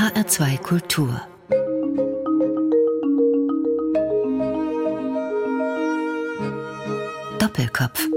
HR2 0.00 0.56
Kultur 0.62 1.20
Doppelkopf 7.38 8.08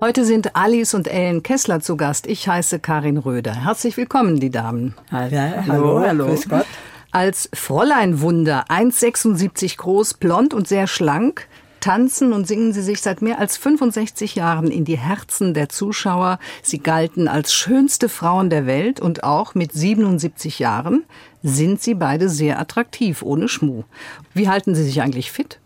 Heute 0.00 0.24
sind 0.24 0.56
Alice 0.56 0.94
und 0.94 1.06
Ellen 1.06 1.44
Kessler 1.44 1.78
zu 1.78 1.96
Gast. 1.96 2.26
Ich 2.26 2.48
heiße 2.48 2.80
Karin 2.80 3.16
Röder. 3.16 3.54
Herzlich 3.64 3.96
willkommen, 3.96 4.40
die 4.40 4.50
Damen. 4.50 4.96
Ja, 5.12 5.62
hallo, 5.68 6.00
hallo. 6.00 6.26
Grüß 6.26 6.48
Gott. 6.48 6.66
Als 7.12 7.48
Fräuleinwunder, 7.54 8.64
1,76 8.70 9.76
groß, 9.76 10.14
blond 10.14 10.52
und 10.52 10.66
sehr 10.66 10.88
schlank, 10.88 11.46
tanzen 11.82 12.32
und 12.32 12.48
singen 12.48 12.72
sie 12.72 12.82
sich 12.82 13.02
seit 13.02 13.20
mehr 13.20 13.38
als 13.38 13.58
65 13.58 14.34
Jahren 14.34 14.70
in 14.70 14.86
die 14.86 14.96
Herzen 14.96 15.52
der 15.52 15.68
Zuschauer. 15.68 16.38
Sie 16.62 16.78
galten 16.78 17.28
als 17.28 17.52
schönste 17.52 18.08
Frauen 18.08 18.48
der 18.48 18.66
Welt 18.66 19.00
und 19.00 19.24
auch 19.24 19.54
mit 19.54 19.72
77 19.72 20.58
Jahren 20.58 21.04
sind 21.42 21.82
sie 21.82 21.94
beide 21.94 22.30
sehr 22.30 22.58
attraktiv, 22.58 23.22
ohne 23.22 23.48
Schmuh. 23.48 23.84
Wie 24.32 24.48
halten 24.48 24.74
Sie 24.74 24.84
sich 24.84 25.02
eigentlich 25.02 25.30
fit? 25.30 25.58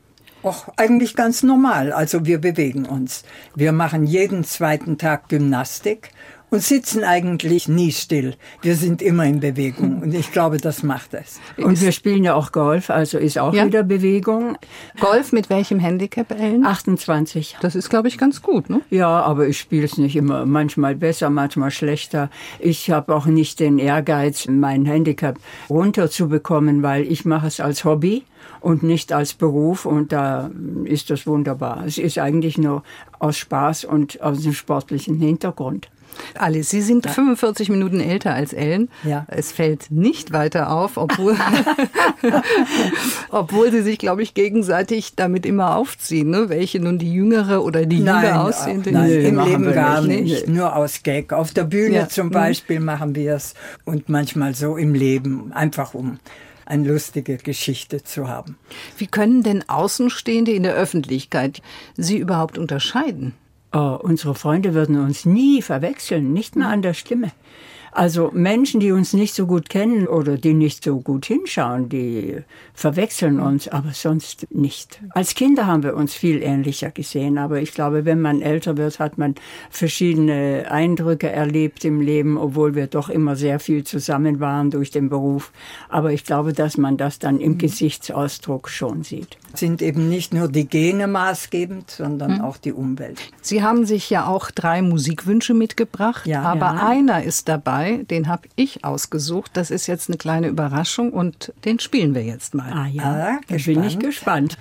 Och, 0.42 0.68
eigentlich 0.76 1.16
ganz 1.16 1.42
normal. 1.42 1.92
Also 1.92 2.24
wir 2.24 2.40
bewegen 2.40 2.87
uns. 2.87 3.24
Wir 3.54 3.73
machen 3.73 4.06
jeden 4.06 4.45
zweiten 4.45 4.96
Tag 4.96 5.28
Gymnastik 5.28 6.10
und 6.50 6.62
sitzen 6.62 7.05
eigentlich 7.05 7.68
nie 7.68 7.92
still. 7.92 8.34
Wir 8.62 8.77
sind 8.77 9.02
immer 9.02 9.24
in 9.24 9.41
Bewegung 9.41 10.02
und 10.02 10.14
ich 10.14 10.32
glaube, 10.32 10.59
das 10.59 10.82
macht 10.82 11.14
es. 11.14 11.41
Und 11.56 11.80
wir 11.80 11.92
spielen 11.92 12.24
ja 12.24 12.34
auch 12.34 12.52
Golf, 12.52 12.91
also 12.91 13.18
ist 13.18 13.38
auch 13.38 13.52
ja. 13.52 13.66
wieder 13.66 13.82
Bewegung. 13.82 14.56
Golf 15.01 15.32
mit 15.32 15.51
welchem 15.51 15.80
Handicap, 15.80 16.30
Ellen? 16.30 16.64
28. 16.64 17.56
Das 17.60 17.74
ist, 17.74 17.90
glaube 17.90 18.09
ich, 18.09 18.18
ganz 18.18 18.42
gut, 18.42 18.70
ne? 18.70 18.80
Ja, 18.90 19.23
aber 19.23 19.48
ich 19.48 19.59
spiele 19.59 19.84
es 19.84 19.98
nicht 19.98 20.16
immer. 20.16 20.46
Manchmal 20.46 20.95
besser, 20.95 21.30
manchmal 21.30 21.70
schlechter. 21.70 22.30
Ich 22.59 22.90
habe 22.90 23.15
auch 23.15 23.26
nicht 23.26 23.60
den 23.60 23.78
Ehrgeiz, 23.78 24.46
mein 24.48 24.87
Handicap 24.87 25.38
runterzubekommen, 25.68 26.82
weil 26.82 27.10
ich 27.10 27.24
mache 27.24 27.48
es 27.48 27.60
als 27.60 27.85
Hobby 27.85 28.24
und 28.60 28.82
nicht 28.82 29.13
als 29.13 29.35
Beruf 29.35 29.85
und 29.85 30.13
da 30.13 30.51
ist 30.85 31.10
das 31.10 31.26
wunderbar. 31.26 31.85
Es 31.87 31.98
ist 31.98 32.18
eigentlich 32.18 32.59
nur 32.59 32.82
aus 33.18 33.37
Spaß 33.38 33.85
und 33.85 34.20
aus 34.23 34.42
dem 34.42 34.52
sportlichen 34.52 35.16
Hintergrund. 35.16 35.88
Alice, 36.34 36.70
Sie 36.70 36.82
sind 36.82 37.06
ja. 37.06 37.12
45 37.12 37.68
Minuten 37.68 38.00
älter 38.00 38.34
als 38.34 38.52
Ellen. 38.52 38.88
Ja. 39.04 39.26
Es 39.28 39.52
fällt 39.52 39.90
nicht 39.90 40.32
weiter 40.32 40.70
auf, 40.70 40.96
obwohl, 40.96 41.36
obwohl 43.30 43.70
Sie 43.70 43.82
sich, 43.82 43.98
glaube 43.98 44.23
ich, 44.23 44.34
gegenseitig 44.34 45.14
damit 45.16 45.46
immer 45.46 45.76
aufziehen, 45.76 46.30
ne? 46.30 46.48
welche 46.48 46.80
nun 46.80 46.98
die 46.98 47.12
jüngere 47.12 47.64
oder 47.64 47.86
die 47.86 47.98
jünger 47.98 48.45
aussehen. 48.45 48.82
Nein, 48.90 49.08
nee, 49.08 49.28
im 49.28 49.40
Leben 49.40 49.73
gar 49.73 50.02
nicht. 50.02 50.23
nicht. 50.23 50.48
Nur 50.48 50.74
aus 50.74 51.02
Gag. 51.02 51.32
Auf 51.32 51.52
der 51.52 51.64
Bühne 51.64 51.96
ja. 51.96 52.08
zum 52.08 52.28
mhm. 52.28 52.32
Beispiel 52.32 52.80
machen 52.80 53.14
wir 53.14 53.34
es 53.34 53.54
und 53.84 54.08
manchmal 54.08 54.54
so 54.54 54.76
im 54.76 54.95
Leben, 54.95 55.52
einfach 55.52 55.95
um 55.95 56.18
eine 56.66 56.88
lustige 56.88 57.36
Geschichte 57.36 58.02
zu 58.02 58.28
haben. 58.28 58.58
Wie 58.98 59.06
können 59.06 59.42
denn 59.42 59.68
Außenstehende 59.68 60.52
in 60.52 60.64
der 60.64 60.74
Öffentlichkeit 60.74 61.62
Sie 61.96 62.18
überhaupt 62.18 62.58
unterscheiden? 62.58 63.34
Oh, 63.79 63.99
unsere 64.03 64.34
Freunde 64.34 64.72
würden 64.72 64.99
uns 64.99 65.27
nie 65.27 65.60
verwechseln, 65.60 66.32
nicht 66.32 66.56
mal 66.56 66.72
an 66.72 66.81
der 66.81 66.94
Stimme. 66.94 67.32
Also 67.92 68.31
Menschen, 68.32 68.81
die 68.81 68.92
uns 68.92 69.12
nicht 69.12 69.34
so 69.34 69.47
gut 69.47 69.69
kennen 69.69 70.06
oder 70.06 70.37
die 70.37 70.54
nicht 70.54 70.84
so 70.84 71.00
gut 71.00 71.26
hinschauen, 71.26 71.88
die 71.88 72.42
verwechseln 72.75 73.41
uns, 73.41 73.69
aber 73.69 73.92
sonst 73.92 74.47
nicht. 74.50 75.00
Als 75.10 75.34
Kinder 75.34 75.66
haben 75.66 75.82
wir 75.82 75.94
uns 75.94 76.14
viel 76.14 76.42
ähnlicher 76.42 76.91
gesehen, 76.91 77.38
aber 77.38 77.60
ich 77.60 77.72
glaube, 77.72 78.04
wenn 78.04 78.20
man 78.20 78.42
älter 78.42 78.76
wird, 78.76 78.98
hat 78.98 79.19
man 79.19 79.34
verschiedene 79.70 80.66
Eindrücke 80.70 81.31
erlebt 81.31 81.84
im 81.84 82.00
Leben, 82.00 82.37
obwohl 82.37 82.75
wir 82.75 82.87
doch 82.87 83.09
immer 83.09 83.37
sehr 83.37 83.60
viel 83.60 83.84
zusammen 83.84 84.41
waren 84.41 84.70
durch 84.70 84.91
den 84.91 85.09
Beruf. 85.09 85.53
Aber 85.88 86.12
ich 86.12 86.25
glaube, 86.25 86.53
dass 86.53 86.76
man 86.76 86.97
das 86.97 87.19
dann 87.19 87.41
im 87.41 87.53
mhm. 87.53 87.59
Gesichtsausdruck 87.59 88.69
schon 88.69 89.03
sieht. 89.03 89.38
Sind 89.54 89.81
eben 89.81 90.08
nicht 90.08 90.34
nur 90.34 90.48
die 90.48 90.68
Gene 90.68 91.06
maßgebend, 91.06 91.91
sondern 91.91 92.36
mhm. 92.36 92.41
auch 92.42 92.56
die 92.58 92.72
Umwelt. 92.72 93.18
Sie 93.41 93.62
haben 93.62 93.86
sich 93.86 94.10
ja 94.10 94.26
auch 94.26 94.50
drei 94.50 94.82
Musikwünsche 94.82 95.54
mitgebracht, 95.54 96.26
ja, 96.26 96.42
aber 96.42 96.74
ja. 96.74 96.86
einer 96.88 97.22
ist 97.22 97.48
dabei, 97.48 97.85
dabei, 97.86 98.04
den 98.04 98.28
habe 98.28 98.48
ich 98.56 98.84
ausgesucht. 98.84 99.52
Das 99.54 99.70
ist 99.70 99.86
jetzt 99.86 100.08
eine 100.08 100.19
kleine 100.19 100.48
Überraschung 100.48 101.12
und 101.12 101.52
den 101.64 101.78
spielen 101.78 102.14
wir 102.14 102.22
jetzt 102.22 102.54
mal. 102.54 102.72
Ah 102.72 102.86
ja, 102.86 103.04
ah, 103.04 103.41
da 103.48 103.56
bin 103.56 103.84
ich 103.84 103.98
gespannt. 103.98 104.56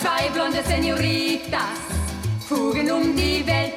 Zwei 0.00 0.28
blonde 0.32 0.62
Senoritas 0.66 1.60
fuhren 2.46 2.90
um 2.90 3.16
die 3.16 3.46
Welt. 3.46 3.74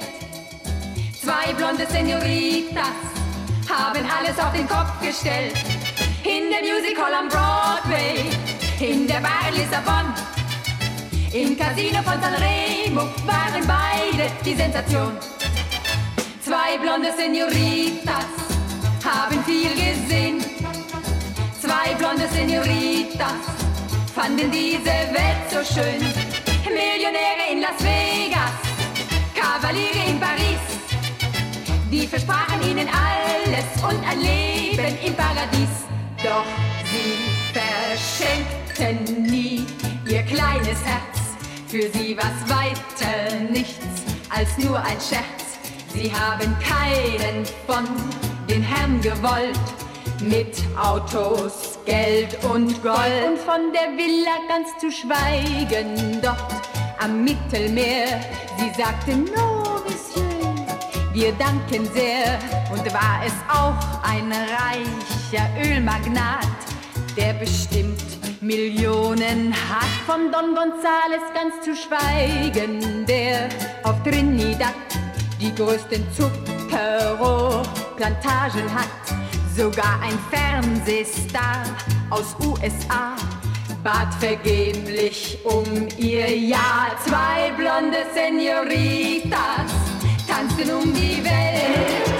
Zwei 1.21 1.53
blonde 1.53 1.85
Senoritas 1.87 2.85
haben 3.69 4.05
alles 4.05 4.39
auf 4.39 4.53
den 4.53 4.67
Kopf 4.67 4.99
gestellt. 5.01 5.53
In 6.23 6.49
der 6.51 6.61
Music 6.61 6.97
Hall 6.97 7.13
am 7.13 7.29
Broadway, 7.29 8.29
in 8.79 9.07
der 9.07 9.21
Bar 9.21 9.51
Lissabon 9.51 10.38
im 11.33 11.55
Casino 11.55 12.01
von 12.01 12.19
Sanremo 12.21 13.01
waren 13.25 13.67
beide 13.67 14.31
die 14.43 14.55
Sensation. 14.55 15.11
Zwei 16.41 16.77
blonde 16.81 17.13
Senoritas 17.15 18.25
haben 19.03 19.43
viel 19.43 19.69
gesehen. 19.69 20.43
Zwei 21.61 21.93
blonde 21.95 22.27
Senoritas 22.33 23.41
fanden 24.15 24.51
diese 24.51 24.85
Welt 24.85 25.45
so 25.51 25.63
schön. 25.73 25.99
Millionäre 26.65 27.51
in 27.51 27.61
Las 27.61 27.79
Vegas, 27.79 28.55
Kavaliere 29.35 30.09
in 30.09 30.19
Paris. 30.19 30.63
Die 31.91 32.07
versprachen 32.07 32.61
ihnen 32.63 32.87
alles 32.87 33.83
und 33.83 34.03
ein 34.07 34.19
Leben 34.19 34.97
im 35.05 35.13
Paradies. 35.13 35.85
Doch 36.23 36.45
sie 36.91 37.53
verschenkten 37.53 39.23
nie 39.23 39.65
ihr 40.07 40.23
kleines 40.23 40.83
Herz 40.83 41.18
für 41.69 41.87
sie 41.91 42.17
war's 42.17 42.49
weiter 42.49 43.35
nichts 43.51 43.85
als 44.29 44.57
nur 44.57 44.79
ein 44.79 44.97
Scherz. 44.99 45.59
Sie 45.93 46.11
haben 46.11 46.55
keinen 46.59 47.45
von 47.67 47.85
den 48.49 48.63
Herren 48.63 48.99
gewollt. 49.01 49.59
Mit 50.21 50.57
Autos, 50.77 51.79
Geld 51.85 52.37
und 52.43 52.81
Gold. 52.83 53.23
Und 53.25 53.39
von 53.39 53.71
der 53.71 53.95
Villa 53.95 54.35
ganz 54.49 54.67
zu 54.79 54.91
schweigen, 54.91 56.19
dort 56.21 56.61
am 56.99 57.23
Mittelmeer. 57.23 58.19
Sie 58.57 58.81
sagten, 58.81 59.25
no, 59.35 59.81
Monsieur, 59.85 60.55
wir 61.13 61.31
danken 61.33 61.87
sehr. 61.93 62.37
Und 62.71 62.85
war 62.93 63.21
es 63.25 63.33
auch 63.47 64.03
ein 64.03 64.31
reicher 64.31 65.47
Ölmagnat, 65.63 66.47
der 67.15 67.33
bestimmt 67.33 68.18
Millionen 68.41 69.53
hat 69.53 69.89
von 70.05 70.31
Don 70.31 70.55
Gonzales 70.55 71.19
ganz 71.33 71.59
zu 71.61 71.75
schweigen, 71.75 73.05
der 73.05 73.49
auf 73.83 74.01
Trinidad 74.03 74.73
die 75.41 75.53
größten 75.53 76.05
Zuckerrohrplantagen 76.13 78.73
hat. 78.73 78.87
Sogar 79.57 79.99
ein 80.01 80.17
Fernsehstar 80.31 81.65
aus 82.09 82.33
USA 82.39 83.17
bat 83.83 84.13
vergeblich 84.19 85.37
um 85.43 85.65
ihr 85.97 86.33
Ja. 86.33 86.95
Zwei 87.05 87.51
blonde 87.57 88.05
Senoritas 88.13 89.73
tanzten 90.27 90.71
um 90.71 90.93
die 90.93 91.21
Welt. 91.25 92.18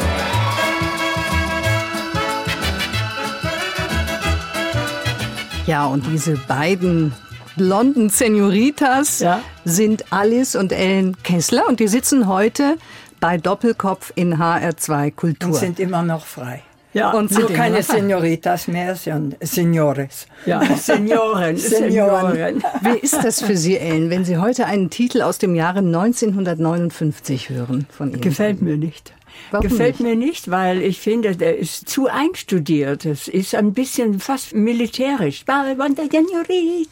Ja, 5.69 5.85
und 5.85 6.03
diese 6.07 6.34
beiden 6.47 7.13
blonden 7.56 8.09
Senoritas 8.09 9.19
ja. 9.19 9.44
sind 9.66 10.12
Alice 10.12 10.56
und 10.56 10.72
Ellen 10.72 11.16
Kessler 11.22 11.68
und 11.68 11.80
die 11.80 11.88
sitzen 11.88 12.28
heute 12.28 12.78
bei 13.19 13.38
Doppelkopf 13.38 14.12
in 14.16 14.38
HR2 14.38 15.12
Kultur. 15.12 15.50
Und 15.50 15.56
sind 15.57 15.80
immer 15.80 16.01
noch 16.01 16.25
frei. 16.25 16.63
Ja, 16.94 17.12
und 17.12 17.31
sind 17.31 17.54
keine 17.54 17.83
Senoritas 17.83 18.68
mehr, 18.68 18.95
sondern 18.95 19.38
Seniores. 19.42 20.25
Ja, 20.48 20.60
Senioren, 20.75 21.56
Senioren. 21.56 22.63
Wie 22.81 22.98
ist 22.98 23.24
das 23.24 23.44
für 23.44 23.56
Sie, 23.56 23.77
Ellen, 23.77 24.10
wenn 24.10 24.25
Sie 24.25 24.39
heute 24.39 24.66
einen 24.66 24.89
Titel 24.89 25.21
aus 25.21 25.38
dem 25.38 25.54
Jahre 25.54 25.80
1959 25.80 27.50
hören 27.51 27.86
von 27.95 28.10
Ihnen? 28.10 28.21
Gefällt 28.21 28.63
mir 28.63 28.75
nicht. 28.75 29.13
Warum 29.51 29.68
Gefällt 29.68 30.00
nicht? 30.00 30.09
mir 30.09 30.15
nicht, 30.15 30.51
weil 30.51 30.81
ich 30.81 31.00
finde, 31.00 31.36
der 31.36 31.57
ist 31.57 31.89
zu 31.89 32.07
einstudiert. 32.07 33.06
Es 33.06 33.27
ist 33.27 33.56
ein 33.56 33.74
bisschen 33.74 34.19
fast 34.19 34.53
militärisch. 34.53 35.44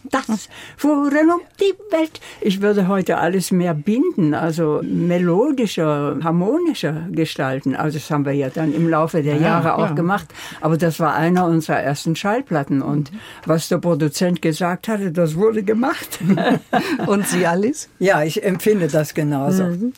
Das 0.09 0.49
fuhren 0.75 1.29
um 1.29 1.41
die 1.59 1.73
Welt. 1.95 2.19
Ich 2.41 2.61
würde 2.61 2.87
heute 2.87 3.17
alles 3.17 3.51
mehr 3.51 3.73
binden, 3.73 4.33
also 4.33 4.81
melodischer, 4.83 6.17
harmonischer 6.23 7.07
gestalten. 7.11 7.75
Also 7.75 7.97
das 7.97 8.09
haben 8.09 8.25
wir 8.25 8.33
ja 8.33 8.49
dann 8.49 8.73
im 8.73 8.89
Laufe 8.89 9.21
der 9.21 9.37
Jahre 9.37 9.67
ja, 9.67 9.75
auch 9.75 9.89
ja. 9.89 9.93
gemacht. 9.93 10.27
Aber 10.61 10.77
das 10.77 10.99
war 10.99 11.15
einer 11.15 11.45
unserer 11.45 11.79
ersten 11.79 12.15
Schallplatten. 12.15 12.81
Und 12.81 13.11
was 13.45 13.69
der 13.69 13.77
Produzent 13.77 14.41
gesagt 14.41 14.87
hatte, 14.87 15.11
das 15.11 15.35
wurde 15.35 15.63
gemacht. 15.63 16.19
Und 17.07 17.27
Sie, 17.27 17.45
Alice? 17.45 17.89
Ja, 17.99 18.23
ich 18.23 18.43
empfinde 18.43 18.87
das 18.87 19.13
genauso. 19.13 19.63
Mhm. 19.63 19.93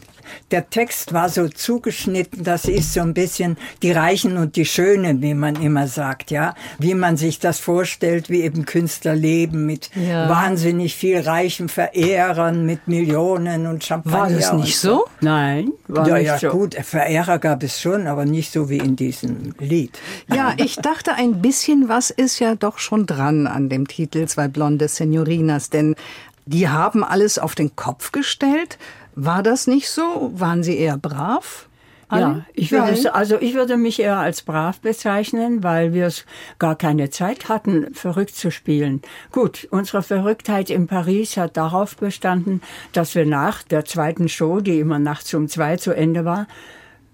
Der 0.52 0.70
Text 0.70 1.14
war 1.14 1.30
so 1.30 1.48
zugeschnitten, 1.48 2.44
das 2.44 2.66
ist 2.66 2.94
so 2.94 3.02
ein 3.02 3.14
bisschen 3.14 3.58
die 3.82 3.92
Reichen 3.92 4.38
und 4.38 4.56
die 4.56 4.66
Schönen, 4.66 5.22
wie 5.22 5.34
man 5.34 5.56
immer 5.62 5.88
sagt, 5.88 6.32
ja. 6.32 6.56
Wie 6.78 6.94
man 6.94 7.18
sich 7.18 7.40
das 7.40 7.60
vorstellt, 7.60 8.30
wie 8.30 8.42
eben 8.42 8.66
Künstler 8.66 9.16
leben 9.16 9.66
mit 9.66 9.90
Ja. 9.96 10.30
wahnsinnig 10.30 10.96
viel 10.96 11.20
reichen 11.20 11.70
Verehrern, 11.70 12.66
mit 12.66 12.88
Millionen 12.88 13.68
und 13.68 13.84
Champagner. 13.84 14.20
War 14.20 14.30
das 14.30 14.54
nicht 14.54 14.80
so? 14.80 15.06
Nein, 15.22 15.72
war 15.88 16.08
Ja, 16.08 16.16
nicht 16.18 16.26
ja, 16.28 16.38
so. 16.40 16.50
gut, 16.50 16.76
Verehrer 16.76 17.40
gab 17.40 17.64
es 17.64 17.80
schon, 17.82 18.08
aber 18.08 18.26
nicht 18.26 18.52
so 18.52 18.70
wie 18.70 18.78
in 18.78 18.96
diesem 18.96 19.54
Lied. 19.60 19.98
Ja, 20.34 20.54
ich 20.58 20.76
dachte, 20.78 21.14
ein 21.14 21.42
bisschen 21.42 21.90
was 21.90 22.10
ist 22.10 22.40
ja 22.40 22.56
doch 22.56 22.78
schon 22.80 23.06
dran 23.06 23.48
an 23.48 23.70
dem 23.70 23.88
Titel 23.88 24.26
Zwei 24.28 24.48
blonde 24.48 24.88
Senorinas, 24.88 25.70
denn 25.70 25.96
die 26.46 26.68
haben 26.68 27.04
alles 27.04 27.38
auf 27.38 27.54
den 27.56 27.76
Kopf 27.76 28.12
gestellt. 28.12 28.78
War 29.22 29.44
das 29.44 29.68
nicht 29.68 29.90
so? 29.90 30.32
Waren 30.34 30.64
sie 30.64 30.78
eher 30.78 30.98
brav? 30.98 31.68
Ja, 32.12 32.46
ich 32.54 32.72
würde, 32.72 33.14
also 33.14 33.38
ich 33.40 33.54
würde 33.54 33.78
mich 33.78 34.00
eher 34.00 34.18
als 34.18 34.42
brav 34.42 34.80
bezeichnen, 34.80 35.62
weil 35.62 35.94
wir 35.94 36.08
es 36.08 36.26
gar 36.58 36.76
keine 36.76 37.10
Zeit 37.12 37.50
hatten, 37.50 37.94
verrückt 37.94 38.36
zu 38.36 38.50
spielen. 38.50 39.02
Gut, 39.32 39.68
unsere 39.70 40.02
Verrücktheit 40.02 40.72
in 40.72 40.88
Paris 40.88 41.38
hat 41.38 41.56
darauf 41.58 41.98
bestanden, 41.98 42.62
dass 42.94 43.14
wir 43.14 43.26
nach 43.26 43.62
der 43.62 43.86
zweiten 43.86 44.28
Show, 44.28 44.62
die 44.62 44.80
immer 44.80 44.98
nachts 44.98 45.34
um 45.36 45.48
zwei 45.48 45.76
zu 45.76 45.92
Ende 45.92 46.26
war, 46.26 46.48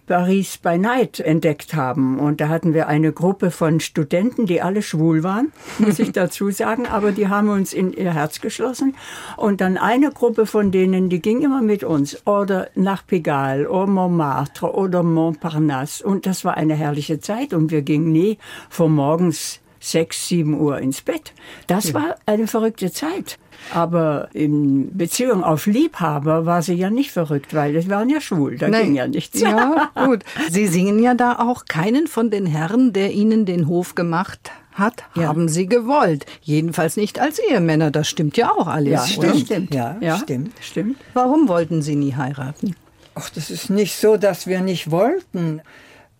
Paris 0.06 0.58
by 0.58 0.78
Night 0.78 1.20
entdeckt 1.20 1.74
haben. 1.74 2.20
Und 2.20 2.42
da 2.42 2.50
hatten 2.50 2.74
wir 2.74 2.88
eine 2.88 3.12
Gruppe 3.12 3.52
von 3.52 3.80
Studenten, 3.80 4.46
die 4.46 4.62
alle 4.62 4.82
schwul 4.82 5.24
waren, 5.24 5.52
muss 5.80 6.00
ich 6.00 6.12
dazu 6.14 6.52
sagen, 6.52 6.86
aber 6.86 7.12
die 7.12 7.28
haben 7.28 7.50
uns 7.50 7.74
in 7.74 7.92
ihr 7.94 8.14
Herz 8.14 8.42
geschlossen. 8.42 8.96
Und 9.38 9.62
dann 9.62 9.78
eine 9.78 10.12
Gruppe 10.12 10.46
von 10.46 10.72
denen, 10.72 11.10
die 11.10 11.22
ging 11.22 11.42
immer 11.42 11.62
mit 11.62 11.84
uns 11.84 12.26
oder 12.26 12.70
nach 12.76 13.06
Pigalle 13.06 13.70
oder 13.70 13.88
Montmartre 13.88 14.74
oder 14.74 15.04
Montparnasse. 15.04 16.06
Und 16.06 16.26
das 16.26 16.46
war 16.46 16.56
eine 16.56 16.76
herrliche 16.76 17.20
Zeit 17.20 17.54
und 17.54 17.72
wir 17.72 17.82
gingen 17.82 18.12
nie 18.12 18.38
vor 18.70 18.90
morgens 18.90 19.60
sechs, 19.92 20.28
sieben 20.28 20.60
Uhr 20.60 20.80
ins 20.80 21.02
Bett. 21.02 21.34
Das 21.68 21.94
war 21.94 22.16
eine 22.26 22.48
verrückte 22.48 22.92
Zeit. 22.92 23.38
Aber 23.74 24.28
in 24.34 24.96
Beziehung 24.98 25.44
auf 25.44 25.66
Liebhaber 25.66 26.46
war 26.46 26.62
sie 26.62 26.74
ja 26.74 26.90
nicht 26.90 27.12
verrückt, 27.12 27.54
weil 27.54 27.74
wir 27.74 27.88
waren 27.90 28.10
ja 28.10 28.20
schwul, 28.22 28.58
da 28.58 28.70
ging 28.70 28.96
ja 28.96 29.08
nichts. 29.08 29.40
Ja, 29.40 29.90
gut. 30.06 30.24
Sie 30.50 30.68
singen 30.68 31.02
ja 31.02 31.14
da 31.16 31.40
auch 31.40 31.66
keinen 31.66 32.08
von 32.08 32.30
den 32.30 32.46
Herren, 32.46 32.92
der 32.94 33.12
Ihnen 33.14 33.46
den 33.46 33.68
Hof 33.68 33.96
gemacht 33.96 34.52
hat, 34.74 35.04
Ja. 35.16 35.24
haben 35.30 35.48
Sie 35.48 35.68
gewollt. 35.68 36.26
Jedenfalls 36.42 36.98
nicht 36.98 37.20
als 37.20 37.40
Ehemänner. 37.40 37.92
Das 37.92 38.10
stimmt 38.10 38.36
ja 38.36 38.52
auch 38.52 38.68
alles. 38.68 39.16
Ja, 39.16 39.20
oder? 39.20 39.36
stimmt. 39.36 39.74
Ja, 39.74 39.96
Ja, 40.02 40.18
stimmt. 40.18 40.52
Stimmt. 40.60 40.98
Warum 41.14 41.48
wollten 41.48 41.82
Sie 41.82 41.96
nie 41.96 42.14
heiraten? 42.14 42.76
Ach, 43.16 43.30
das 43.30 43.50
ist 43.50 43.70
nicht 43.70 43.96
so, 43.96 44.18
dass 44.18 44.46
wir 44.48 44.60
nicht 44.60 44.92
wollten. 44.92 45.62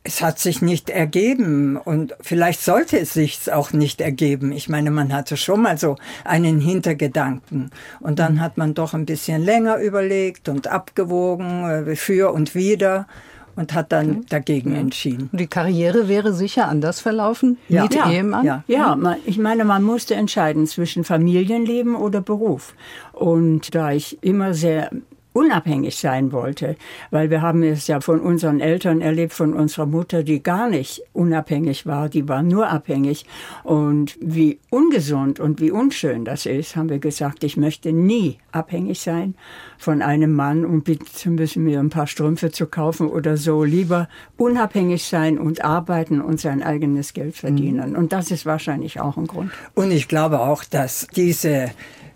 Es 0.08 0.22
hat 0.22 0.38
sich 0.38 0.62
nicht 0.62 0.92
ergeben 0.92 1.78
und 1.78 2.16
vielleicht 2.22 2.62
sollte 2.62 3.00
es 3.00 3.14
sich 3.14 3.52
auch 3.52 3.74
nicht 3.74 4.02
ergeben. 4.02 4.52
Ich 4.52 4.70
meine, 4.70 4.92
man 4.92 5.12
hatte 5.12 5.36
schon 5.36 5.64
mal 5.64 5.80
so 5.80 5.96
einen 6.24 6.60
Hintergedanken 6.60 7.72
und 8.02 8.20
dann 8.20 8.40
hat 8.40 8.56
man 8.56 8.76
doch 8.76 8.94
ein 8.94 9.08
bisschen 9.08 9.44
länger 9.44 9.78
überlegt 9.80 10.48
und 10.48 10.68
abgewogen 10.68 11.64
äh, 11.88 11.96
für 11.96 12.32
und 12.34 12.54
wider 12.54 13.08
und 13.56 13.74
hat 13.74 13.92
dann 13.92 14.26
dagegen 14.30 14.76
entschieden. 14.76 15.30
Die 15.32 15.48
Karriere 15.48 16.08
wäre 16.08 16.34
sicher 16.34 16.68
anders 16.68 17.00
verlaufen 17.00 17.58
Ja. 17.68 17.84
mit 17.84 17.96
Ja. 17.96 18.12
Ehemann. 18.12 18.46
Ja. 18.46 18.64
Ja, 18.68 18.96
man, 18.96 19.18
ich 19.26 19.40
meine, 19.40 19.66
man 19.66 19.82
musste 19.82 20.14
entscheiden 20.14 20.68
zwischen 20.68 21.04
Familienleben 21.04 21.96
oder 21.96 22.22
Beruf. 22.22 22.76
Und 23.12 23.74
da 23.74 23.92
ich 23.92 24.22
immer 24.22 24.54
sehr 24.54 24.92
unabhängig 25.36 25.98
sein 25.98 26.32
wollte, 26.32 26.78
weil 27.12 27.30
wir 27.30 27.42
haben 27.42 27.62
es 27.62 27.88
ja 27.88 28.00
von 28.00 28.22
unseren 28.22 28.62
Eltern 28.62 29.02
erlebt, 29.02 29.34
von 29.34 29.54
unserer 29.54 29.86
Mutter, 29.86 30.24
die 30.24 30.42
gar 30.42 30.70
nicht 30.70 31.02
unabhängig 31.12 31.86
war, 31.86 32.08
die 32.08 32.30
war 32.30 32.42
nur 32.42 32.70
abhängig. 32.70 33.26
Und 33.64 34.18
wie 34.22 34.60
ungesund 34.70 35.42
und 35.42 35.60
wie 35.60 35.72
unschön 35.72 36.24
das 36.24 36.46
ist, 36.46 36.78
haben 36.78 36.90
wir 36.90 37.00
gesagt, 37.00 37.44
ich 37.44 37.58
möchte 37.58 37.92
nie 37.92 38.38
abhängig 38.54 39.02
sein 39.02 39.36
von 39.78 40.02
einem 40.02 40.32
Mann 40.32 40.64
und 40.64 40.86
bitte 40.86 41.30
müssen 41.30 41.66
mir 41.66 41.82
ein 41.82 41.90
paar 41.90 42.08
Strümpfe 42.08 42.52
zu 42.52 42.68
kaufen 42.68 43.10
oder 43.10 43.36
so. 43.36 43.66
Lieber 43.66 44.08
unabhängig 44.38 45.04
sein 45.04 45.38
und 45.38 45.66
arbeiten 45.66 46.22
und 46.22 46.40
sein 46.40 46.64
eigenes 46.64 47.14
Geld 47.14 47.36
verdienen. 47.36 47.98
Und 47.98 48.14
das 48.14 48.32
ist 48.32 48.46
wahrscheinlich 48.46 49.02
auch 49.02 49.18
ein 49.18 49.28
Grund. 49.28 49.52
Und 49.74 49.92
ich 49.92 50.08
glaube 50.08 50.40
auch, 50.40 50.64
dass 50.64 51.08
diese 51.14 51.72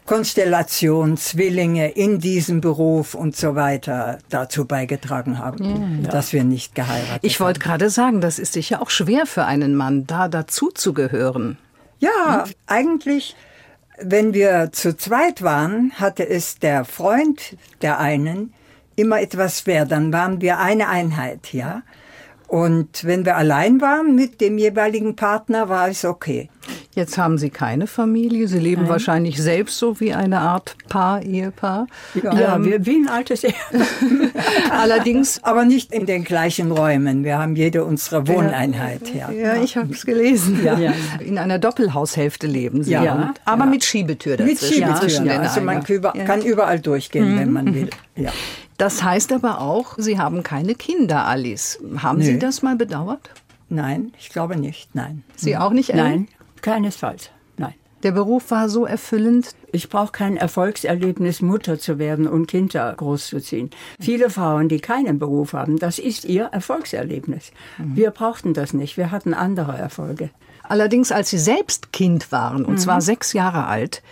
Konstellation, 0.10 1.18
Zwillinge 1.18 1.92
in 1.92 2.18
diesem 2.18 2.62
Beruf 2.62 3.14
und 3.14 3.36
so 3.36 3.54
weiter 3.54 4.18
dazu 4.30 4.66
beigetragen 4.66 5.38
haben, 5.38 6.02
dass 6.02 6.34
wir 6.34 6.44
nicht 6.44 6.74
geheiratet 6.74 7.20
Ich 7.22 7.40
wollte 7.40 7.60
gerade 7.60 7.92
sagen, 7.92 8.20
das 8.20 8.40
ist 8.40 8.54
sicher 8.54 8.82
auch 8.82 8.90
schwer 8.90 9.28
für 9.28 9.46
einen 9.46 9.76
Mann, 9.76 10.08
da 10.08 10.28
dazu 10.28 10.72
zu 10.72 10.94
gehören. 10.94 11.60
Ja, 12.00 12.46
eigentlich, 12.66 13.36
wenn 14.02 14.34
wir 14.34 14.70
zu 14.72 14.98
zweit 14.98 15.44
waren, 15.44 15.92
hatte 15.94 16.28
es 16.28 16.58
der 16.58 16.86
Freund 16.86 17.56
der 17.84 18.00
einen 18.00 18.52
immer 18.96 19.22
etwas 19.22 19.60
schwer. 19.60 19.86
Dann 19.86 20.12
waren 20.12 20.42
wir 20.42 20.58
eine 20.58 20.90
Einheit, 20.90 21.54
ja. 21.54 21.84
Und 22.50 23.06
wenn 23.06 23.26
wir 23.26 23.38
allein 23.38 23.80
waren 23.80 24.16
mit 24.16 24.42
dem 24.42 24.58
jeweiligen 24.58 25.16
Partner, 25.16 25.70
war 25.70 25.88
es 25.88 26.04
okay. 26.04 26.50
Jetzt 26.96 27.16
haben 27.20 27.38
Sie 27.38 27.52
keine 27.52 27.86
Familie. 27.86 28.48
Sie 28.48 28.58
leben 28.58 28.90
wahrscheinlich 28.90 29.40
selbst 29.40 29.78
so 29.78 30.00
wie 30.00 30.16
eine 30.16 30.40
Art 30.40 30.76
Paar, 30.90 31.22
Ehepaar. 31.22 31.86
Ja, 32.16 32.56
Ähm, 32.56 32.66
wir, 32.66 32.86
wie 32.88 32.96
ein 32.96 33.08
altes 33.08 33.44
Ehe. 33.44 33.54
allerdings, 34.72 35.40
Aber 35.44 35.64
nicht 35.64 35.94
in 35.94 36.08
den 36.08 36.24
gleichen 36.24 36.72
Räumen. 36.72 37.24
Wir 37.24 37.38
haben 37.38 37.56
jede 37.56 37.86
unsere 37.86 38.28
Wohneinheit, 38.28 39.14
ja. 39.14 39.30
ja, 39.30 39.62
ich 39.62 39.78
habe 39.78 39.94
es 39.94 40.04
gelesen. 40.04 40.64
Ja. 40.64 40.78
Ja. 40.80 40.94
In 41.20 41.38
einer 41.38 41.60
Doppelhaushälfte 41.60 42.48
leben 42.48 42.84
Sie. 42.84 42.94
Ja. 42.94 43.36
Aber 43.46 43.68
mit 43.68 43.84
Schiebetür 43.84 44.38
dazwischen. 44.38 45.24
Mit 45.24 45.34
den 45.34 45.40
also 45.40 45.62
man 45.62 45.84
kann 45.84 46.42
überall 46.42 46.80
durchgehen, 46.80 47.38
wenn 47.38 47.52
man 47.52 47.76
will. 47.76 47.92
Ja. 48.16 48.32
Das 48.80 49.04
heißt 49.04 49.34
aber 49.34 49.60
auch, 49.60 49.96
Sie 49.98 50.18
haben 50.18 50.42
keine 50.42 50.74
Kinder, 50.74 51.26
Alice. 51.26 51.80
Haben 51.98 52.22
Sie 52.22 52.34
Nö. 52.34 52.40
das 52.40 52.62
mal 52.62 52.78
bedauert? 52.78 53.30
Nein, 53.68 54.14
ich 54.18 54.30
glaube 54.30 54.56
nicht. 54.56 54.96
Nein. 54.96 55.24
Sie 55.36 55.58
auch 55.58 55.72
nicht, 55.72 55.90
Ellen? 55.90 56.04
Nein, 56.04 56.28
keinesfalls. 56.62 57.30
Nein. 57.58 57.74
Der 58.04 58.14
Beruf 58.14 58.52
war 58.52 58.70
so 58.70 58.86
erfüllend. 58.86 59.50
Ich 59.74 59.90
brauche 59.90 60.14
kein 60.14 60.38
Erfolgserlebnis, 60.38 61.42
Mutter 61.42 61.78
zu 61.78 62.00
werden 62.00 62.26
und 62.26 62.48
Kinder 62.48 62.94
großzuziehen. 62.96 63.70
Viele 64.00 64.30
Frauen, 64.30 64.70
die 64.70 64.80
keinen 64.80 65.20
Beruf 65.20 65.52
haben, 65.52 65.78
das 65.78 66.00
ist 66.00 66.24
ihr 66.24 66.46
Erfolgserlebnis. 66.46 67.52
Wir 67.80 68.12
brauchten 68.12 68.54
das 68.54 68.74
nicht. 68.74 68.96
Wir 68.96 69.12
hatten 69.12 69.34
andere 69.34 69.78
Erfolge. 69.78 70.30
Allerdings, 70.64 71.12
als 71.12 71.32
Sie 71.32 71.38
selbst 71.38 71.92
Kind 71.92 72.32
waren, 72.32 72.64
und 72.64 72.80
zwar 72.80 73.02
sechs 73.02 73.34
Jahre 73.34 73.66
alt, 73.66 74.04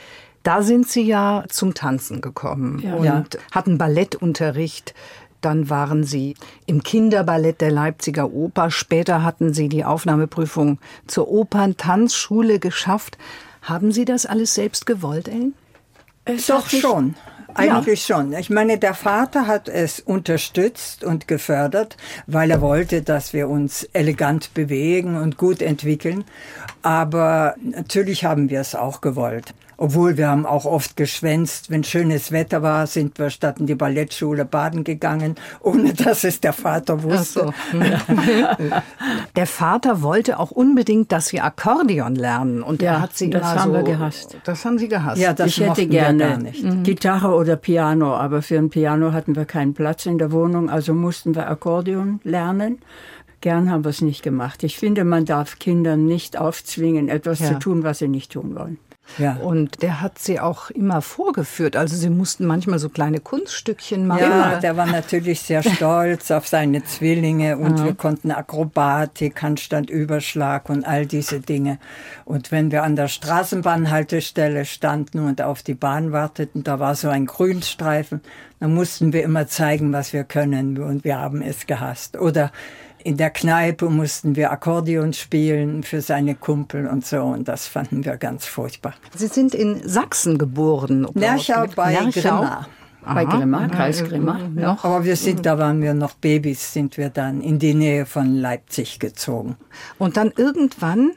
da 0.47 0.61
sind 0.61 0.87
Sie 0.87 1.01
ja 1.01 1.43
zum 1.49 1.73
Tanzen 1.73 2.21
gekommen 2.21 2.75
und 2.79 3.03
Ja. 3.03 3.23
hatten 3.51 3.77
Ballettunterricht. 3.77 4.93
Dann 5.41 5.69
waren 5.69 6.05
Sie 6.05 6.35
im 6.65 6.83
Kinderballett 6.83 7.59
der 7.59 7.69
Leipziger 7.69 8.31
Oper. 8.31 8.71
Später 8.71 9.23
hatten 9.23 9.53
Sie 9.53 9.67
die 9.67 9.83
Aufnahmeprüfung 9.83 10.79
zur 11.05 11.29
Operntanzschule 11.29 12.59
geschafft. 12.59 13.17
Haben 13.61 13.91
Sie 13.91 14.05
das 14.05 14.25
alles 14.25 14.55
selbst 14.55 14.85
gewollt, 14.85 15.27
Ellen? 15.27 15.53
Doch 16.47 16.69
schon. 16.69 17.15
Eigentlich 17.53 18.03
schon. 18.05 18.31
Ich 18.31 18.49
meine, 18.49 18.77
der 18.77 18.93
Vater 18.93 19.47
hat 19.47 19.67
es 19.67 19.99
unterstützt 19.99 21.03
und 21.03 21.27
gefördert, 21.27 21.97
weil 22.25 22.51
er 22.51 22.61
wollte, 22.61 23.01
dass 23.01 23.33
wir 23.33 23.49
uns 23.49 23.83
elegant 23.93 24.53
bewegen 24.53 25.17
und 25.17 25.37
gut 25.37 25.61
entwickeln. 25.61 26.23
Aber 26.83 27.55
natürlich 27.61 28.23
haben 28.23 28.49
wir 28.49 28.61
es 28.61 28.75
auch 28.75 29.01
gewollt. 29.01 29.53
Obwohl 29.79 30.17
wir 30.17 30.27
haben 30.27 30.48
auch 30.48 30.65
oft 30.65 30.98
geschwänzt. 30.98 31.69
Wenn 31.69 31.84
schönes 31.84 32.31
Wetter 32.31 32.63
war, 32.63 32.88
sind 32.88 33.19
wir 33.19 33.29
statt 33.29 33.60
in 33.60 33.67
die 33.67 33.75
Ballettschule 33.75 34.43
baden 34.43 34.84
gegangen, 34.84 35.36
ohne 35.62 35.93
dass 35.93 36.24
es 36.24 36.41
der 36.41 36.53
Vater 36.53 37.03
wusste. 37.03 37.53
Der 39.36 39.46
Vater 39.48 40.01
wollte 40.01 40.39
auch 40.39 40.51
unbedingt, 40.51 41.12
dass 41.12 41.27
Sie 41.27 41.39
Akkordeon 41.39 42.15
lernen. 42.15 42.63
Und 42.63 42.81
Ja, 42.81 42.93
er 42.93 43.01
hat 43.01 43.15
Sie 43.15 43.29
das 43.29 43.41
immer 43.41 43.62
haben 43.62 43.72
so, 43.72 43.77
wir 43.77 43.84
gehasst. 43.84 44.38
Das 44.46 44.65
haben 44.65 44.77
Sie 44.79 44.88
gehasst. 44.88 45.22
Ja, 45.22 45.34
das 45.34 45.48
ich 45.50 45.60
hätte 45.60 45.77
wir 45.77 45.88
gerne 45.88 46.27
gar 46.27 46.38
nicht. 46.38 46.65
Gitarre 46.84 47.36
oder 47.36 47.55
Piano, 47.55 48.15
aber 48.15 48.41
für 48.41 48.57
ein 48.57 48.69
Piano 48.69 49.13
hatten 49.13 49.36
wir 49.36 49.46
keinen 49.46 49.74
Platz 49.74 50.05
in 50.05 50.17
der 50.17 50.31
Wohnung, 50.31 50.69
also 50.69 50.93
mussten 50.93 51.36
wir 51.36 51.48
Akkordeon 51.50 52.19
lernen. 52.24 52.79
Gern 53.41 53.69
haben 53.69 53.84
wir 53.86 53.89
es 53.89 54.01
nicht 54.01 54.24
gemacht. 54.24 54.63
Ich 54.63 54.77
finde, 54.77 55.03
man 55.03 55.25
darf 55.25 55.60
Kindern 55.60 56.05
nicht 56.05 56.38
aufzwingen, 56.38 57.07
etwas 57.10 57.39
Ja. 57.39 57.50
zu 57.50 57.60
tun, 57.60 57.84
was 57.84 58.00
sie 58.00 58.07
nicht 58.07 58.31
tun 58.31 58.55
wollen. 58.55 58.79
Ja. 59.17 59.35
Und 59.37 59.81
der 59.81 60.01
hat 60.01 60.19
sie 60.19 60.39
auch 60.39 60.69
immer 60.69 61.01
vorgeführt. 61.01 61.75
Also 61.75 61.95
sie 61.95 62.09
mussten 62.09 62.45
manchmal 62.45 62.79
so 62.79 62.89
kleine 62.89 63.19
Kunststückchen 63.19 64.05
machen. 64.05 64.21
Ja, 64.21 64.59
der 64.59 64.77
war 64.77 64.85
natürlich 64.85 65.41
sehr 65.41 65.63
stolz 65.63 66.29
auf 66.31 66.47
seine 66.47 66.83
Zwillinge 66.83 67.57
und 67.57 67.83
wir 67.83 67.93
konnten 67.95 68.31
Akrobatik, 68.31 69.41
Handstandüberschlag 69.41 70.69
und 70.69 70.85
all 70.85 71.05
diese 71.05 71.39
Dinge. 71.39 71.79
Und 72.25 72.51
wenn 72.51 72.71
wir 72.71 72.83
an 72.83 72.95
der 72.95 73.07
Straßenbahnhaltestelle 73.07 74.65
standen 74.65 75.19
und 75.19 75.41
auf 75.41 75.63
die 75.63 75.73
Bahn 75.73 76.11
warteten, 76.11 76.63
da 76.63 76.79
war 76.79 76.95
so 76.95 77.09
ein 77.09 77.25
Grünstreifen, 77.25 78.21
dann 78.59 78.73
mussten 78.73 79.13
wir 79.13 79.23
immer 79.23 79.47
zeigen, 79.47 79.93
was 79.93 80.13
wir 80.13 80.23
können 80.23 80.77
und 80.79 81.03
wir 81.03 81.19
haben 81.19 81.41
es 81.41 81.67
gehasst. 81.67 82.17
Oder 82.17 82.51
in 83.07 83.15
der 83.15 83.29
Kneipe 83.29 83.89
mussten 83.89 84.35
wir 84.35 84.51
Akkordeon 84.51 85.13
spielen 85.13 85.81
für 85.83 86.01
seine 86.01 86.35
Kumpel 86.35 86.87
und 86.87 87.05
so 87.05 87.21
und 87.21 87.47
das 87.47 87.65
fanden 87.65 88.03
wir 88.03 88.17
ganz 88.17 88.45
furchtbar. 88.45 88.95
Sie 89.15 89.27
sind 89.27 89.55
in 89.55 89.87
Sachsen 89.87 90.37
geboren. 90.37 91.07
Lerchau 91.13 91.67
bei. 91.73 91.95
Grimma. 92.11 92.67
Bei 93.05 93.23
Grimma, 93.23 93.69
Kreis 93.69 94.03
Grimma. 94.03 94.39
Noch. 94.53 94.83
Aber 94.83 95.05
wir 95.05 95.15
sind, 95.15 95.45
da 95.45 95.57
waren 95.57 95.81
wir 95.81 95.93
noch 95.93 96.15
Babys, 96.15 96.73
sind 96.73 96.97
wir 96.97 97.09
dann 97.09 97.39
in 97.39 97.59
die 97.59 97.73
Nähe 97.73 98.05
von 98.05 98.35
Leipzig 98.35 98.99
gezogen. 98.99 99.55
Und 99.97 100.17
dann 100.17 100.33
irgendwann 100.35 101.11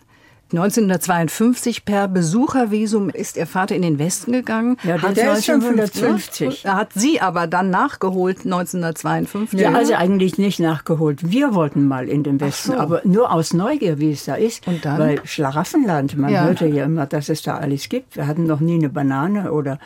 1952 0.52 1.84
per 1.84 2.08
Besuchervisum 2.08 3.08
ist 3.10 3.36
Ihr 3.36 3.46
Vater 3.46 3.74
in 3.76 3.82
den 3.82 3.98
Westen 3.98 4.32
gegangen. 4.32 4.76
Ja, 4.84 5.00
hat 5.00 5.16
der 5.16 5.32
ist 5.34 5.46
schon 5.46 5.56
1950. 5.62 6.64
Er 6.64 6.74
hat 6.76 6.92
Sie 6.94 7.20
aber 7.20 7.46
dann 7.46 7.70
nachgeholt 7.70 8.38
1952. 8.44 9.60
Ja, 9.60 9.72
also 9.72 9.94
eigentlich 9.94 10.38
nicht 10.38 10.60
nachgeholt. 10.60 11.30
Wir 11.30 11.54
wollten 11.54 11.86
mal 11.86 12.08
in 12.08 12.22
den 12.22 12.40
Westen, 12.40 12.72
so. 12.72 12.78
aber 12.78 13.00
nur 13.04 13.32
aus 13.32 13.52
Neugier, 13.52 13.98
wie 13.98 14.12
es 14.12 14.24
da 14.24 14.34
ist. 14.34 14.66
Und 14.66 14.84
dann? 14.84 14.98
Weil 14.98 15.20
Schlaraffenland, 15.24 16.16
man 16.16 16.32
Ja. 16.32 16.44
hörte 16.44 16.66
ja 16.66 16.84
immer, 16.84 17.06
dass 17.06 17.28
es 17.28 17.42
da 17.42 17.56
alles 17.58 17.88
gibt. 17.88 18.16
Wir 18.16 18.26
hatten 18.26 18.44
noch 18.46 18.60
nie 18.60 18.74
eine 18.74 18.88
Banane 18.88 19.52
oder 19.52 19.78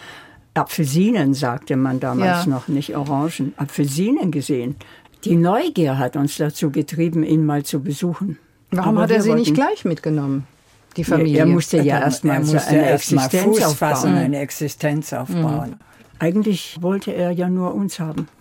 Apfelsinen, 0.54 1.34
sagte 1.34 1.76
man 1.76 2.00
damals 2.00 2.46
Ja. 2.46 2.50
noch, 2.50 2.68
nicht 2.68 2.96
Orangen. 2.96 3.54
Apfelsinen 3.56 4.30
gesehen. 4.30 4.76
Die 5.24 5.36
Neugier 5.36 5.98
hat 5.98 6.16
uns 6.16 6.36
dazu 6.36 6.70
getrieben, 6.70 7.22
ihn 7.24 7.44
mal 7.46 7.64
zu 7.64 7.80
besuchen. 7.82 8.38
Warum 8.70 8.94
Aber 8.96 9.04
hat 9.04 9.10
er 9.10 9.22
Sie 9.22 9.32
nicht 9.34 9.48
wollten- 9.48 9.54
gleich 9.54 9.84
mitgenommen? 9.84 10.46
Die 10.96 11.04
Familie. 11.04 11.40
Er 11.40 11.46
musste 11.46 11.78
ja 11.78 11.96
Er 11.98 12.02
erstmal 12.04 12.40
musste 12.40 12.58
eine 12.68 12.90
erst 12.90 13.12
Existenz 13.12 13.44
Fuß 13.44 13.74
fassen, 13.74 14.08
aufbauen. 14.08 14.24
eine 14.24 14.38
Existenz 14.40 15.12
aufbauen. 15.12 15.76
Eigentlich 16.18 16.78
wollte 16.80 17.12
er 17.12 17.30
ja 17.32 17.48
nur 17.48 17.74
uns 17.74 17.98
haben. 17.98 18.28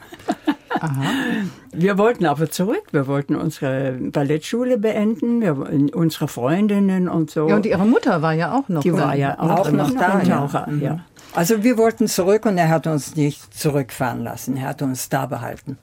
Wir 1.72 1.98
wollten 1.98 2.25
aber 2.25 2.50
zurück. 2.51 2.83
Wir 2.91 3.07
wollten 3.07 3.36
unsere 3.36 3.93
Ballettschule 3.93 4.77
beenden, 4.77 5.41
wir, 5.41 5.57
unsere 5.95 6.27
Freundinnen 6.27 7.07
und 7.10 7.31
so. 7.31 7.48
ja, 7.50 7.55
und 7.55 7.65
Ihre 7.65 7.86
Mutter 7.86 8.22
war 8.22 8.33
ja 8.33 8.53
auch 8.53 8.69
noch 8.69 8.81
die 8.81 8.93
war 8.93 9.15
ja 9.15 9.39
auch, 9.39 9.60
Auch 9.65 9.72
noch 9.72 9.91
da, 9.91 10.15
ein 10.15 10.27
ja. 10.27 10.38
Taucher, 10.38 10.67
ja. 10.79 11.00
Also 11.33 11.63
wir 11.63 11.77
wollten 11.77 12.07
zurück 12.07 12.45
und 12.45 12.57
er 12.57 12.69
hat 12.69 12.86
uns 12.86 13.15
nicht 13.15 13.53
zurückfahren 13.57 14.24
lassen. 14.24 14.55
Er 14.57 14.69
hat 14.69 14.81
uns 14.81 15.10
da 15.10 15.25
behalten. 15.25 15.77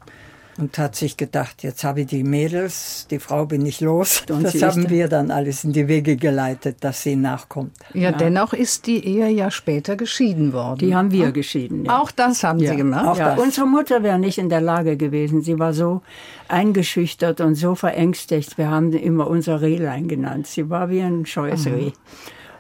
Und 0.61 0.77
hat 0.77 0.95
sich 0.95 1.17
gedacht, 1.17 1.63
jetzt 1.63 1.85
habe 1.85 2.03
ich 2.03 2.09
die 2.09 2.23
Mädels, 2.23 3.07
die 3.11 3.19
Frau 3.19 3.47
bin 3.47 3.65
ich 3.65 3.81
los. 3.81 4.23
Und 4.31 4.43
das 4.45 4.61
haben 4.63 4.91
wir 4.91 5.09
dann 5.09 5.31
alles 5.31 5.65
in 5.65 5.73
die 5.73 5.89
Wege 5.89 6.17
geleitet, 6.17 6.79
dass 6.81 7.03
sie 7.03 7.17
nachkommt. 7.17 7.73
Ja, 7.95 8.13
dennoch 8.13 8.53
ist 8.53 8.87
die 8.87 9.03
Ehe 9.05 9.29
ja 9.31 9.51
später 9.51 9.97
geschieden 9.97 10.53
worden. 10.53 10.79
Die 10.81 10.95
haben 10.95 11.11
wir 11.13 11.33
geschieden. 11.33 11.87
Ja. 11.87 11.99
auch 12.01 12.11
das 12.11 12.45
haben 12.45 12.59
Ja. 12.59 12.73
Sie 12.73 12.77
gemacht. 12.77 13.07
Auch 13.07 13.19
ja, 13.19 13.35
das. 13.35 13.43
unsere 13.43 13.67
Mutter 13.67 14.03
wäre 14.03 14.19
nicht 14.19 14.37
in 14.37 14.51
der 14.51 14.61
Lage 14.61 14.99
gewesen. 14.99 15.41
Sie 15.41 15.59
war 15.59 15.73
so 15.73 16.03
eingeschüchtert 16.49 17.41
und 17.41 17.55
so 17.55 17.75
verängstigt. 17.75 18.59
Wir 18.59 18.69
haben 18.71 18.93
sie 18.93 18.99
immer 18.99 19.29
unser 19.29 19.63
Rehlein 19.63 20.09
genannt. 20.09 20.47
Sie 20.47 20.69
war 20.69 20.91
wie 20.91 21.01
ein 21.01 21.25
scheues 21.25 21.65
Reh. 21.67 21.93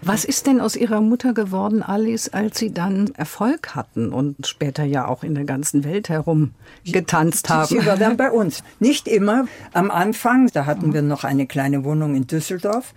Was 0.03 0.25
ist 0.25 0.47
denn 0.47 0.61
aus 0.61 0.77
Ihrer 0.77 1.03
Mutter 1.03 1.35
geworden, 1.35 1.83
Alice, 1.83 2.31
als 2.31 2.59
Sie 2.59 2.73
dann 2.73 3.13
Erfolg 3.17 3.75
hatten 3.75 4.13
und 4.13 4.47
später 4.47 4.85
ja 4.85 5.07
auch 5.07 5.23
in 5.23 5.35
der 5.35 5.45
ganzen 5.45 5.85
Welt 5.85 6.09
herum 6.09 6.53
getanzt 6.85 7.51
haben? 7.51 7.67
Sie 7.67 7.85
war 7.85 7.97
dann 7.97 8.17
bei 8.17 8.31
uns. 8.33 8.63
Nicht 8.79 9.07
immer. 9.07 9.47
Am 9.75 9.91
Anfang, 9.91 10.49
da 10.55 10.65
hatten 10.65 10.95
wir 10.95 11.03
noch 11.03 11.25
eine 11.25 11.47
kleine 11.47 11.85
Wohnung 11.85 12.15
in 12.15 12.27
Düsseldorf. 12.27 12.95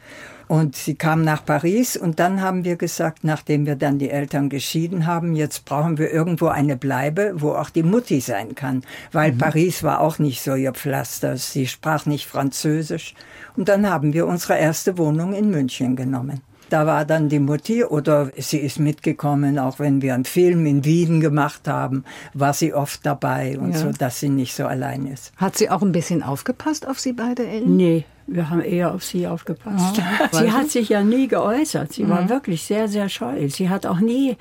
Und 0.47 0.75
sie 0.75 0.95
kam 0.95 1.23
nach 1.23 1.43
Paris 1.45 1.97
und 1.97 2.19
dann 2.19 2.41
haben 2.41 2.63
wir 2.63 2.75
gesagt, 2.75 3.23
nachdem 3.23 3.65
wir 3.65 3.75
dann 3.75 3.97
die 3.97 4.09
Eltern 4.09 4.49
geschieden 4.49 5.05
haben, 5.05 5.35
jetzt 5.35 5.65
brauchen 5.65 5.97
wir 5.97 6.11
irgendwo 6.11 6.47
eine 6.47 6.75
Bleibe, 6.75 7.33
wo 7.35 7.53
auch 7.53 7.69
die 7.69 7.83
Mutti 7.83 8.19
sein 8.19 8.53
kann. 8.53 8.83
Weil 9.11 9.31
Paris 9.31 9.83
war 9.83 9.99
auch 9.99 10.19
nicht 10.19 10.41
so 10.41 10.55
ihr 10.55 10.73
Pflaster. 10.73 11.37
Sie 11.37 11.67
sprach 11.67 12.05
nicht 12.05 12.27
Französisch. 12.27 13.13
Und 13.57 13.67
dann 13.67 13.89
haben 13.89 14.13
wir 14.13 14.27
unsere 14.27 14.57
erste 14.57 14.97
Wohnung 14.97 15.33
in 15.33 15.49
München 15.49 15.95
genommen. 15.95 16.41
Da 16.73 16.87
war 16.87 17.05
dann 17.05 17.29
die 17.29 17.37
Mutti 17.37 17.83
oder 17.83 18.31
sie 18.35 18.57
ist 18.57 18.79
mitgekommen, 18.79 19.59
auch 19.59 19.77
wenn 19.77 20.01
wir 20.01 20.15
einen 20.15 20.25
Film 20.25 20.65
in 20.65 20.83
Wien 20.83 21.21
gemacht 21.21 21.67
haben, 21.67 22.03
war 22.33 22.53
sie 22.53 22.73
oft 22.73 23.05
dabei 23.05 23.59
und 23.59 23.73
Ja. 23.73 23.77
so, 23.77 23.91
dass 23.91 24.19
sie 24.19 24.29
nicht 24.29 24.55
so 24.55 24.65
allein 24.65 25.05
ist. 25.05 25.31
Hat 25.37 25.55
sie 25.55 25.69
auch 25.69 25.83
ein 25.83 25.91
bisschen 25.91 26.23
aufgepasst 26.23 26.87
auf 26.87 26.97
Sie 26.99 27.13
beide, 27.13 27.45
Ellen? 27.45 27.77
Nee, 27.77 28.05
wir 28.25 28.49
haben 28.49 28.61
eher 28.61 28.91
auf 28.91 29.03
sie 29.03 29.27
aufgepasst. 29.27 30.01
Sie 30.31 30.51
hat 30.51 30.71
sich 30.71 30.89
ja 30.89 31.03
nie 31.03 31.27
geäußert. 31.27 31.93
Sie 31.93 32.09
war 32.09 32.27
wirklich 32.27 32.63
sehr, 32.63 32.87
sehr 32.87 33.07
scheu. 33.07 33.47
Sie 33.49 33.69
hat 33.69 33.85
auch 33.85 33.99
nie 33.99 34.37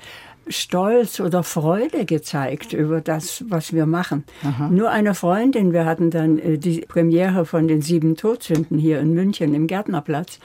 Stolz 0.47 1.19
oder 1.19 1.43
Freude 1.43 2.05
gezeigt 2.05 2.73
über 2.73 2.99
das, 2.99 3.45
was 3.47 3.73
wir 3.73 3.85
machen. 3.85 4.23
Nur 4.71 4.89
eine 4.89 5.13
Freundin, 5.13 5.71
wir 5.71 5.85
hatten 5.85 6.09
dann 6.09 6.39
äh, 6.39 6.57
die 6.57 6.81
Premiere 6.81 7.45
von 7.45 7.67
den 7.67 7.81
sieben 7.83 8.15
Todsünden 8.15 8.79
hier 8.79 8.99
in 8.99 9.13
München 9.13 9.53
im 9.53 9.67
Gärtnerplatz. 9.67 10.39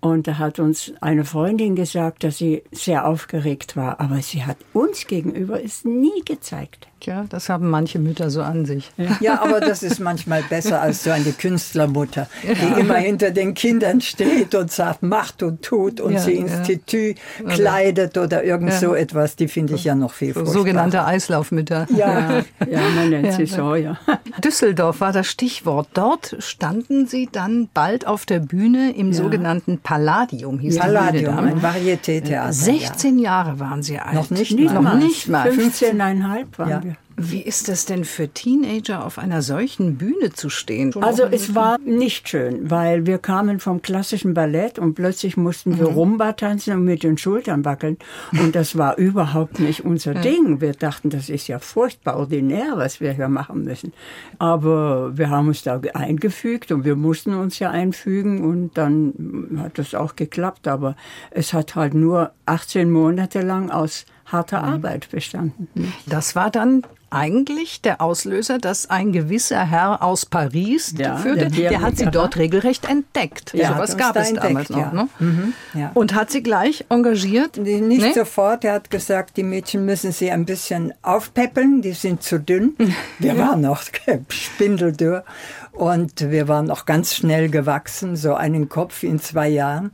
Und 0.00 0.28
da 0.28 0.38
hat 0.38 0.60
uns 0.60 0.92
eine 1.00 1.24
Freundin 1.24 1.74
gesagt, 1.74 2.22
dass 2.22 2.38
sie 2.38 2.62
sehr 2.70 3.06
aufgeregt 3.06 3.76
war, 3.76 4.00
aber 4.00 4.22
sie 4.22 4.44
hat 4.44 4.58
uns 4.72 5.06
gegenüber 5.06 5.62
es 5.62 5.84
nie 5.84 6.22
gezeigt. 6.24 6.86
Tja, 7.00 7.24
das 7.28 7.48
haben 7.48 7.70
manche 7.70 7.98
Mütter 8.00 8.28
so 8.30 8.42
an 8.42 8.64
sich. 8.66 8.90
Ja, 9.20 9.40
aber 9.42 9.60
das 9.60 9.82
ist 9.84 10.00
manchmal 10.00 10.42
besser 10.42 10.80
als 10.80 11.04
so 11.04 11.10
eine 11.10 11.30
Künstlermutter, 11.32 12.28
die 12.42 12.80
immer 12.80 12.96
hinter 12.96 13.30
den 13.30 13.54
Kindern 13.54 14.00
steht 14.00 14.54
und 14.56 14.72
sagt, 14.72 15.02
macht 15.02 15.42
und 15.44 15.62
tut 15.62 16.00
und 16.00 16.14
Ja, 16.14 16.18
sie 16.20 16.32
ins 16.32 16.52
ja. 16.52 16.62
Tütü 16.64 17.14
kleidet 17.48 18.18
oder 18.18 18.42
irgend 18.42 18.72
so 18.72 18.94
etwas. 18.94 19.36
Die 19.36 19.46
finde 19.46 19.74
ich 19.74 19.84
ja 19.84 19.94
noch 19.94 20.12
viel 20.12 20.34
So 20.34 20.44
sogenannte 20.44 21.04
Eislaufmütter. 21.04 21.86
Ja, 21.94 22.42
Ja, 22.68 22.80
man 22.96 23.10
nennt 23.10 23.32
sie 23.32 23.46
so, 23.46 23.74
ja. 23.76 23.96
Düsseldorf 24.42 25.00
war 25.00 25.12
das 25.12 25.28
Stichwort. 25.28 25.88
Dort 25.94 26.36
standen 26.40 27.06
Sie 27.06 27.28
dann 27.30 27.68
bald 27.72 28.06
auf 28.06 28.26
der 28.26 28.40
Bühne 28.40 28.92
im 28.96 29.12
sogenannten 29.12 29.78
Palladium, 29.78 30.58
hieß 30.58 30.74
die 30.74 30.80
Bühne 30.80 30.92
Palladium, 30.94 31.38
ein 31.38 31.62
Varieté-Theater. 31.62 32.52
16 32.52 33.18
Jahre 33.18 33.60
waren 33.60 33.82
Sie 33.82 33.98
alt. 33.98 34.14
Noch 34.14 34.30
nicht 34.30 34.58
Noch 34.58 34.80
mal. 34.82 34.98
nicht 34.98 35.28
mal. 35.28 35.48
15,5 35.48 36.46
waren 36.58 36.68
Ja. 36.68 36.82
Wie 37.20 37.42
ist 37.42 37.68
es 37.68 37.84
denn 37.84 38.04
für 38.04 38.28
Teenager 38.28 39.04
auf 39.04 39.18
einer 39.18 39.42
solchen 39.42 39.96
Bühne 39.98 40.32
zu 40.32 40.50
stehen? 40.50 40.94
Also 41.02 41.24
es 41.24 41.54
war 41.54 41.76
nicht 41.78 42.28
schön, 42.28 42.70
weil 42.70 43.06
wir 43.06 43.18
kamen 43.18 43.58
vom 43.58 43.82
klassischen 43.82 44.34
Ballett 44.34 44.78
und 44.78 44.94
plötzlich 44.94 45.36
mussten 45.36 45.70
Mhm. 45.72 45.78
wir 45.80 45.86
Rumba 45.86 46.32
tanzen 46.34 46.74
und 46.74 46.84
mit 46.84 47.02
den 47.02 47.18
Schultern 47.18 47.64
wackeln. 47.64 47.98
Und 48.32 48.54
das 48.54 48.78
war 48.78 48.96
überhaupt 48.98 49.58
nicht 49.58 49.84
unser 49.84 50.14
Ding. 50.14 50.60
Wir 50.60 50.72
dachten, 50.74 51.10
das 51.10 51.28
ist 51.28 51.48
ja 51.48 51.58
furchtbar 51.58 52.16
ordinär, 52.18 52.74
was 52.76 53.00
wir 53.00 53.10
hier 53.12 53.28
machen 53.28 53.64
müssen. 53.64 53.92
Aber 54.38 55.18
wir 55.18 55.28
haben 55.30 55.48
uns 55.48 55.64
da 55.64 55.80
eingefügt 55.94 56.70
und 56.70 56.84
wir 56.84 56.94
mussten 56.94 57.34
uns 57.34 57.58
ja 57.58 57.70
einfügen 57.72 58.44
und 58.44 58.78
dann 58.78 59.58
hat 59.58 59.78
das 59.78 59.94
auch 59.94 60.14
geklappt. 60.14 60.68
Aber 60.68 60.94
es 61.32 61.52
hat 61.52 61.74
halt 61.74 61.94
nur 61.94 62.30
18 62.46 62.90
Monate 62.90 63.40
lang 63.42 63.70
aus 63.70 64.06
harter 64.32 64.62
Mhm. 64.62 64.68
Arbeit 64.74 65.10
bestanden. 65.10 65.68
Das 66.06 66.36
war 66.36 66.50
dann 66.50 66.82
eigentlich 67.10 67.80
der 67.80 68.02
Auslöser, 68.02 68.58
dass 68.58 68.90
ein 68.90 69.12
gewisser 69.12 69.64
Herr 69.64 70.02
aus 70.02 70.26
Paris 70.26 70.94
Ja, 70.98 71.16
führte, 71.16 71.48
der 71.48 71.70
der, 71.70 71.80
hat 71.80 71.96
sie 71.96 72.04
dort 72.10 72.36
regelrecht 72.36 72.86
entdeckt. 72.86 73.54
Ja, 73.54 73.68
so 73.68 73.74
hat 73.76 73.80
was 73.82 73.90
uns 73.94 73.98
gab 73.98 74.12
da 74.14 74.20
es 74.20 74.32
damals 74.34 74.68
entdeckt, 74.68 74.70
noch. 74.70 74.76
ja. 74.78 74.92
Ne? 74.92 75.08
Mhm, 75.18 75.52
ja. 75.72 75.90
Und 75.94 76.14
hat 76.14 76.30
sie 76.30 76.42
gleich 76.42 76.84
engagiert? 76.90 77.56
Nicht 77.56 77.80
Nee? 78.02 78.12
sofort. 78.12 78.62
Er 78.64 78.74
hat 78.74 78.90
gesagt, 78.90 79.38
die 79.38 79.42
Mädchen 79.42 79.86
müssen 79.86 80.12
sie 80.12 80.30
ein 80.30 80.44
bisschen 80.44 80.92
aufpeppeln, 81.00 81.80
die 81.80 81.92
sind 81.92 82.22
zu 82.22 82.38
dünn. 82.38 82.76
Wir 83.18 83.38
waren 83.38 83.62
noch 83.62 83.80
spindeldürr 84.28 85.24
und 85.72 86.30
wir 86.30 86.48
waren 86.48 86.66
noch 86.66 86.86
ganz 86.86 87.14
schnell 87.14 87.48
gewachsen, 87.48 88.16
so 88.16 88.34
einen 88.34 88.68
Kopf 88.68 89.02
in 89.02 89.18
zwei 89.20 89.48
Jahren. 89.48 89.92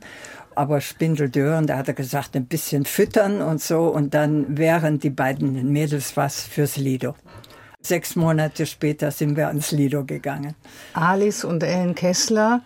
Aber 0.55 0.81
spindeldürr 0.81 1.57
und 1.57 1.67
da 1.67 1.77
hat 1.77 1.87
er 1.87 1.93
gesagt, 1.93 2.35
ein 2.35 2.45
bisschen 2.45 2.85
füttern 2.85 3.41
und 3.41 3.61
so 3.61 3.87
und 3.87 4.13
dann 4.13 4.57
wären 4.57 4.99
die 4.99 5.09
beiden 5.09 5.71
Mädels 5.71 6.15
was 6.15 6.41
fürs 6.41 6.77
Lido. 6.77 7.15
Sechs 7.81 8.15
Monate 8.15 8.65
später 8.65 9.11
sind 9.11 9.37
wir 9.37 9.47
ans 9.47 9.71
Lido 9.71 10.05
gegangen. 10.05 10.55
Alice 10.93 11.43
und 11.43 11.61
Ellen 11.61 11.93
Kessler 11.93 12.61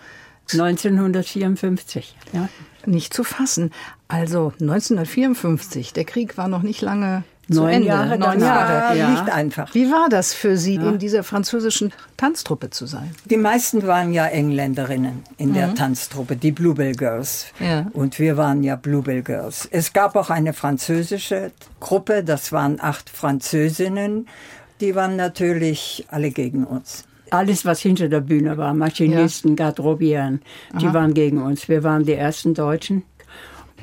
1954. 0.52 2.16
Ja. 2.34 2.50
nicht 2.86 3.14
zu 3.14 3.24
fassen. 3.24 3.72
Also 4.08 4.54
1954, 4.60 5.94
der 5.94 6.06
Krieg 6.06 6.38
war 6.38 6.48
noch 6.48 6.64
nicht 6.64 6.82
lange 6.82 7.24
Neun 7.50 7.70
Ende. 7.70 7.88
Jahre 7.88 8.18
Neun. 8.18 8.40
Jahre. 8.40 8.90
War 8.90 8.96
Ja. 8.96 9.10
nicht 9.10 9.30
einfach. 9.30 9.74
Wie 9.74 9.92
war 9.92 10.08
das 10.10 10.34
für 10.34 10.58
Sie, 10.58 10.76
in 10.76 11.00
dieser 11.00 11.24
französischen 11.24 11.92
Tanztruppe 12.18 12.70
zu 12.70 12.86
sein? 12.86 13.12
Die 13.26 13.38
meisten 13.38 13.86
waren 13.88 14.14
ja 14.14 14.28
Engländerinnen 14.28 15.24
in 15.38 15.54
der 15.54 15.74
Tanztruppe, 15.76 16.36
die 16.36 16.52
Bluebell 16.52 16.94
Girls. 16.94 17.48
Ja. 17.60 17.88
Und 17.94 18.20
wir 18.20 18.38
waren 18.38 18.64
ja 18.64 18.76
Bluebell 18.76 19.24
Girls. 19.24 19.68
Es 19.72 19.94
gab 19.94 20.16
auch 20.16 20.30
eine 20.30 20.54
französische 20.54 21.52
Gruppe, 21.80 22.24
das 22.24 22.52
waren 22.52 22.80
acht 22.80 23.10
Französinnen. 23.10 24.28
Die 24.82 24.96
waren 24.96 25.16
natürlich 25.16 26.06
alle 26.10 26.32
gegen 26.32 26.64
uns. 26.64 27.04
Alles, 27.32 27.66
was 27.66 27.80
hinter 27.82 28.10
der 28.10 28.22
Bühne 28.22 28.58
war, 28.58 28.74
Maschinisten, 28.74 29.56
Garderobieren, 29.56 30.42
die 30.82 30.92
waren 30.94 31.14
gegen 31.14 31.42
uns. 31.42 31.68
Wir 31.70 31.84
waren 31.84 32.04
die 32.04 32.14
ersten 32.14 32.54
Deutschen. 32.54 33.04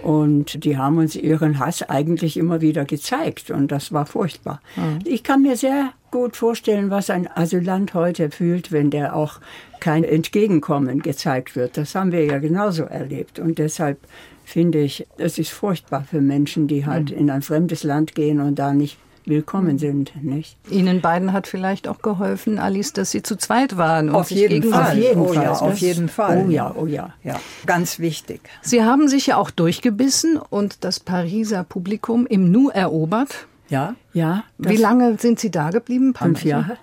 Und 0.02 0.64
die 0.64 0.76
haben 0.76 0.98
uns 0.98 1.16
ihren 1.16 1.58
Hass 1.58 1.82
eigentlich 1.82 2.36
immer 2.36 2.60
wieder 2.60 2.84
gezeigt. 2.84 3.50
Und 3.50 3.72
das 3.72 3.92
war 3.92 4.06
furchtbar. 4.06 4.60
Ich 5.04 5.22
kann 5.22 5.42
mir 5.42 5.56
sehr 5.56 5.92
gut 6.10 6.36
vorstellen, 6.36 6.90
was 6.90 7.10
ein 7.10 7.28
Asylant 7.34 7.94
heute 7.94 8.30
fühlt, 8.30 8.72
wenn 8.72 8.90
der 8.90 9.16
auch 9.16 9.40
kein 9.80 10.04
Entgegenkommen 10.04 11.02
gezeigt 11.02 11.56
wird. 11.56 11.76
Das 11.76 11.94
haben 11.94 12.12
wir 12.12 12.24
ja 12.24 12.38
genauso 12.38 12.84
erlebt. 12.84 13.38
Und 13.38 13.58
deshalb 13.58 13.98
finde 14.44 14.80
ich, 14.80 15.06
es 15.18 15.38
ist 15.38 15.50
furchtbar 15.50 16.04
für 16.04 16.20
Menschen, 16.20 16.68
die 16.68 16.86
halt 16.86 17.10
in 17.10 17.30
ein 17.30 17.42
fremdes 17.42 17.82
Land 17.82 18.14
gehen 18.14 18.40
und 18.40 18.58
da 18.58 18.72
nicht 18.72 18.96
willkommen 19.26 19.78
sind. 19.78 20.12
Nicht? 20.22 20.56
Ihnen 20.70 21.00
beiden 21.00 21.32
hat 21.32 21.46
vielleicht 21.46 21.88
auch 21.88 22.00
geholfen, 22.00 22.58
Alice, 22.58 22.92
dass 22.92 23.10
Sie 23.10 23.22
zu 23.22 23.36
zweit 23.36 23.76
waren. 23.76 24.08
Und 24.08 24.14
Auf 24.14 24.30
jeden 24.30 24.62
Fall. 24.62 24.92
Auf 24.92 24.94
jeden 24.94 25.20
oh 25.20 25.32
Fall. 25.32 25.44
ja, 25.44 25.52
auf 25.52 25.78
jeden 25.78 26.08
Fall. 26.08 26.44
Oh 26.46 26.50
ja, 26.50 26.74
oh 26.76 26.86
ja. 26.86 27.14
Ja, 27.22 27.40
ganz 27.66 27.98
wichtig. 27.98 28.40
Sie 28.62 28.84
haben 28.84 29.08
sich 29.08 29.26
ja 29.26 29.36
auch 29.36 29.50
durchgebissen 29.50 30.36
und 30.38 30.84
das 30.84 31.00
Pariser 31.00 31.64
Publikum 31.64 32.26
im 32.26 32.50
Nu 32.50 32.68
erobert. 32.70 33.46
Ja, 33.68 33.96
Ja, 34.12 34.44
Wie 34.58 34.76
lange 34.76 35.18
sind 35.18 35.40
Sie 35.40 35.50
da 35.50 35.70
geblieben? 35.70 36.14
Fünf 36.14 36.44
Jahre. 36.44 36.78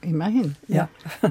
Immerhin. 0.00 0.54
ja. 0.68 0.88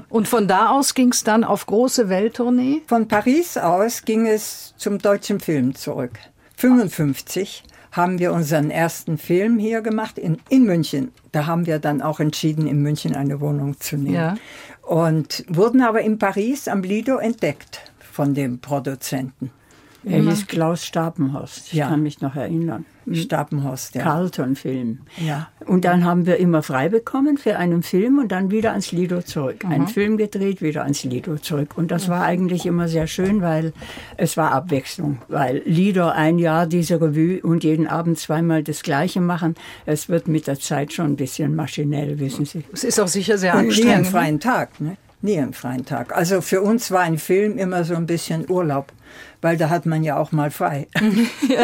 Und 0.08 0.28
von 0.28 0.46
da 0.46 0.68
aus 0.70 0.94
ging 0.94 1.10
es 1.10 1.24
dann 1.24 1.42
auf 1.42 1.64
große 1.66 2.08
Welttournee. 2.10 2.82
Von 2.86 3.08
Paris 3.08 3.56
aus 3.56 4.04
ging 4.04 4.26
es 4.26 4.74
zum 4.76 4.98
deutschen 4.98 5.40
Film 5.40 5.74
zurück. 5.74 6.18
55 6.56 7.62
haben 7.98 8.20
wir 8.20 8.32
unseren 8.32 8.70
ersten 8.70 9.18
Film 9.18 9.58
hier 9.58 9.82
gemacht 9.82 10.18
in, 10.18 10.38
in 10.48 10.64
München. 10.64 11.10
Da 11.32 11.46
haben 11.46 11.66
wir 11.66 11.80
dann 11.80 12.00
auch 12.00 12.20
entschieden, 12.20 12.66
in 12.66 12.80
München 12.80 13.14
eine 13.14 13.40
Wohnung 13.40 13.78
zu 13.80 13.96
nehmen. 13.96 14.14
Ja. 14.14 14.36
Und 14.82 15.44
wurden 15.48 15.82
aber 15.82 16.00
in 16.00 16.18
Paris 16.18 16.68
am 16.68 16.82
Lido 16.82 17.18
entdeckt 17.18 17.80
von 17.98 18.34
dem 18.34 18.60
Produzenten. 18.60 19.50
Er 20.08 20.22
hieß 20.22 20.46
Klaus 20.46 20.84
Stapenhorst. 20.84 21.68
Ich 21.68 21.72
Ja. 21.74 21.88
kann 21.88 22.02
mich 22.02 22.20
noch 22.20 22.34
erinnern. 22.36 22.84
Stapenhorst, 23.10 23.94
ja. 23.94 24.02
Carlton-Film. 24.02 24.98
Ja. 25.16 25.48
Und 25.66 25.84
dann 25.84 26.04
haben 26.04 26.26
wir 26.26 26.36
immer 26.36 26.62
frei 26.62 26.88
bekommen 26.88 27.38
für 27.38 27.56
einen 27.56 27.82
Film 27.82 28.18
und 28.18 28.32
dann 28.32 28.50
wieder 28.50 28.70
ans 28.72 28.92
Lido 28.92 29.22
zurück. 29.22 29.64
Einen 29.64 29.88
Film 29.88 30.16
gedreht, 30.18 30.60
wieder 30.62 30.82
ans 30.82 31.04
Lido 31.04 31.36
zurück. 31.38 31.70
Und 31.76 31.90
das 31.90 32.08
war 32.08 32.22
eigentlich 32.24 32.66
immer 32.66 32.86
sehr 32.88 33.06
schön, 33.06 33.40
weil 33.40 33.72
es 34.16 34.36
war 34.36 34.52
Abwechslung. 34.52 35.18
Weil 35.28 35.62
Lido 35.64 36.08
ein 36.08 36.38
Jahr 36.38 36.66
diese 36.66 37.00
Revue 37.00 37.40
und 37.42 37.64
jeden 37.64 37.86
Abend 37.86 38.18
zweimal 38.18 38.62
das 38.62 38.82
Gleiche 38.82 39.20
machen, 39.20 39.54
es 39.86 40.08
wird 40.08 40.28
mit 40.28 40.46
der 40.46 40.58
Zeit 40.60 40.92
schon 40.92 41.06
ein 41.12 41.16
bisschen 41.16 41.54
maschinell, 41.56 42.18
wissen 42.18 42.44
Sie. 42.44 42.64
Es 42.72 42.84
ist 42.84 43.00
auch 43.00 43.08
sicher 43.08 43.38
sehr 43.38 43.54
nie 43.54 43.58
einen 43.60 43.68
anstrengend. 43.70 44.06
freien 44.08 44.40
Tag, 44.40 44.80
ne? 44.80 44.96
Nie 45.20 45.38
einen 45.40 45.52
freien 45.52 45.84
Tag. 45.84 46.14
Also 46.16 46.40
für 46.40 46.60
uns 46.62 46.92
war 46.92 47.00
ein 47.00 47.18
Film 47.18 47.58
immer 47.58 47.82
so 47.82 47.96
ein 47.96 48.06
bisschen 48.06 48.48
Urlaub, 48.48 48.92
weil 49.40 49.56
da 49.56 49.70
hat 49.70 49.86
man 49.86 50.02
ja 50.04 50.16
auch 50.16 50.32
mal 50.32 50.50
frei. 50.50 50.88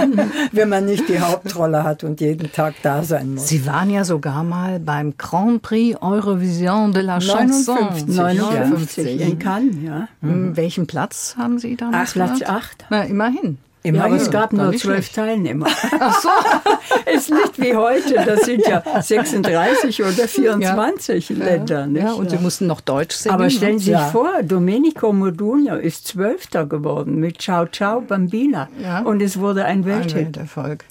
Wenn 0.52 0.68
man 0.68 0.84
nicht 0.86 1.08
die 1.08 1.20
Hauptrolle 1.20 1.84
hat 1.84 2.04
und 2.04 2.20
jeden 2.20 2.52
Tag 2.52 2.74
da 2.82 3.02
sein 3.02 3.34
muss. 3.34 3.48
Sie 3.48 3.66
waren 3.66 3.90
ja 3.90 4.04
sogar 4.04 4.44
mal 4.44 4.80
beim 4.80 5.16
Grand 5.18 5.62
Prix 5.62 6.00
Eurovision 6.00 6.92
de 6.92 7.02
la 7.02 7.20
Chanson. 7.20 7.76
59. 7.76 8.16
59 8.16 9.20
in 9.20 9.38
Cannes, 9.38 9.76
ja. 9.82 10.08
Hm, 10.20 10.56
Welchen 10.56 10.86
Platz 10.86 11.34
haben 11.36 11.58
Sie 11.58 11.76
damals? 11.76 12.12
Platz 12.12 12.40
gehabt? 12.40 12.64
8. 12.64 12.84
Na, 12.90 13.02
immerhin. 13.02 13.58
Immerhin. 13.86 14.00
Ja, 14.00 14.14
aber 14.14 14.22
es 14.22 14.30
gab 14.30 14.52
nur 14.54 14.72
zwölf. 14.76 15.10
Teilnehmer. 15.12 15.66
Ach 16.00 16.18
so. 16.20 16.28
ist 17.14 17.30
nicht 17.30 17.60
wie 17.60 17.76
heute. 17.76 18.14
Das 18.24 18.40
sind 18.46 18.66
ja 18.66 18.82
36 19.02 20.02
oder 20.02 20.26
24 20.26 21.28
Länder. 21.28 21.86
Nicht? 21.86 22.02
Ja, 22.02 22.12
und 22.14 22.30
Sie 22.30 22.38
mussten 22.38 22.66
noch 22.66 22.80
Deutsch 22.80 23.14
singen. 23.14 23.34
aber 23.34 23.50
stellen 23.50 23.78
Sie 23.78 23.84
sich 23.86 23.92
Ja. 23.92 24.06
vor, 24.08 24.42
Domenico 24.42 25.12
Modugno 25.12 25.76
ist 25.76 26.06
Zwölfter 26.08 26.64
geworden 26.64 27.16
mit 27.20 27.42
Ciao 27.42 27.66
Ciao 27.66 28.00
Bambina. 28.00 28.68
Ja. 28.82 29.00
Und 29.00 29.20
es 29.20 29.38
wurde 29.38 29.66
ein 29.66 29.80
Ein 29.80 29.84
Welthit. 29.84 30.14
Welterfolg. 30.14 30.84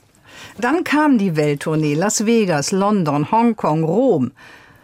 Dann 0.60 0.84
kam 0.84 1.18
die 1.18 1.36
Welttournee. 1.36 1.96
Las 1.96 2.28
Vegas, 2.28 2.72
London, 2.72 3.32
Hongkong, 3.32 3.84
Rom. 3.84 4.32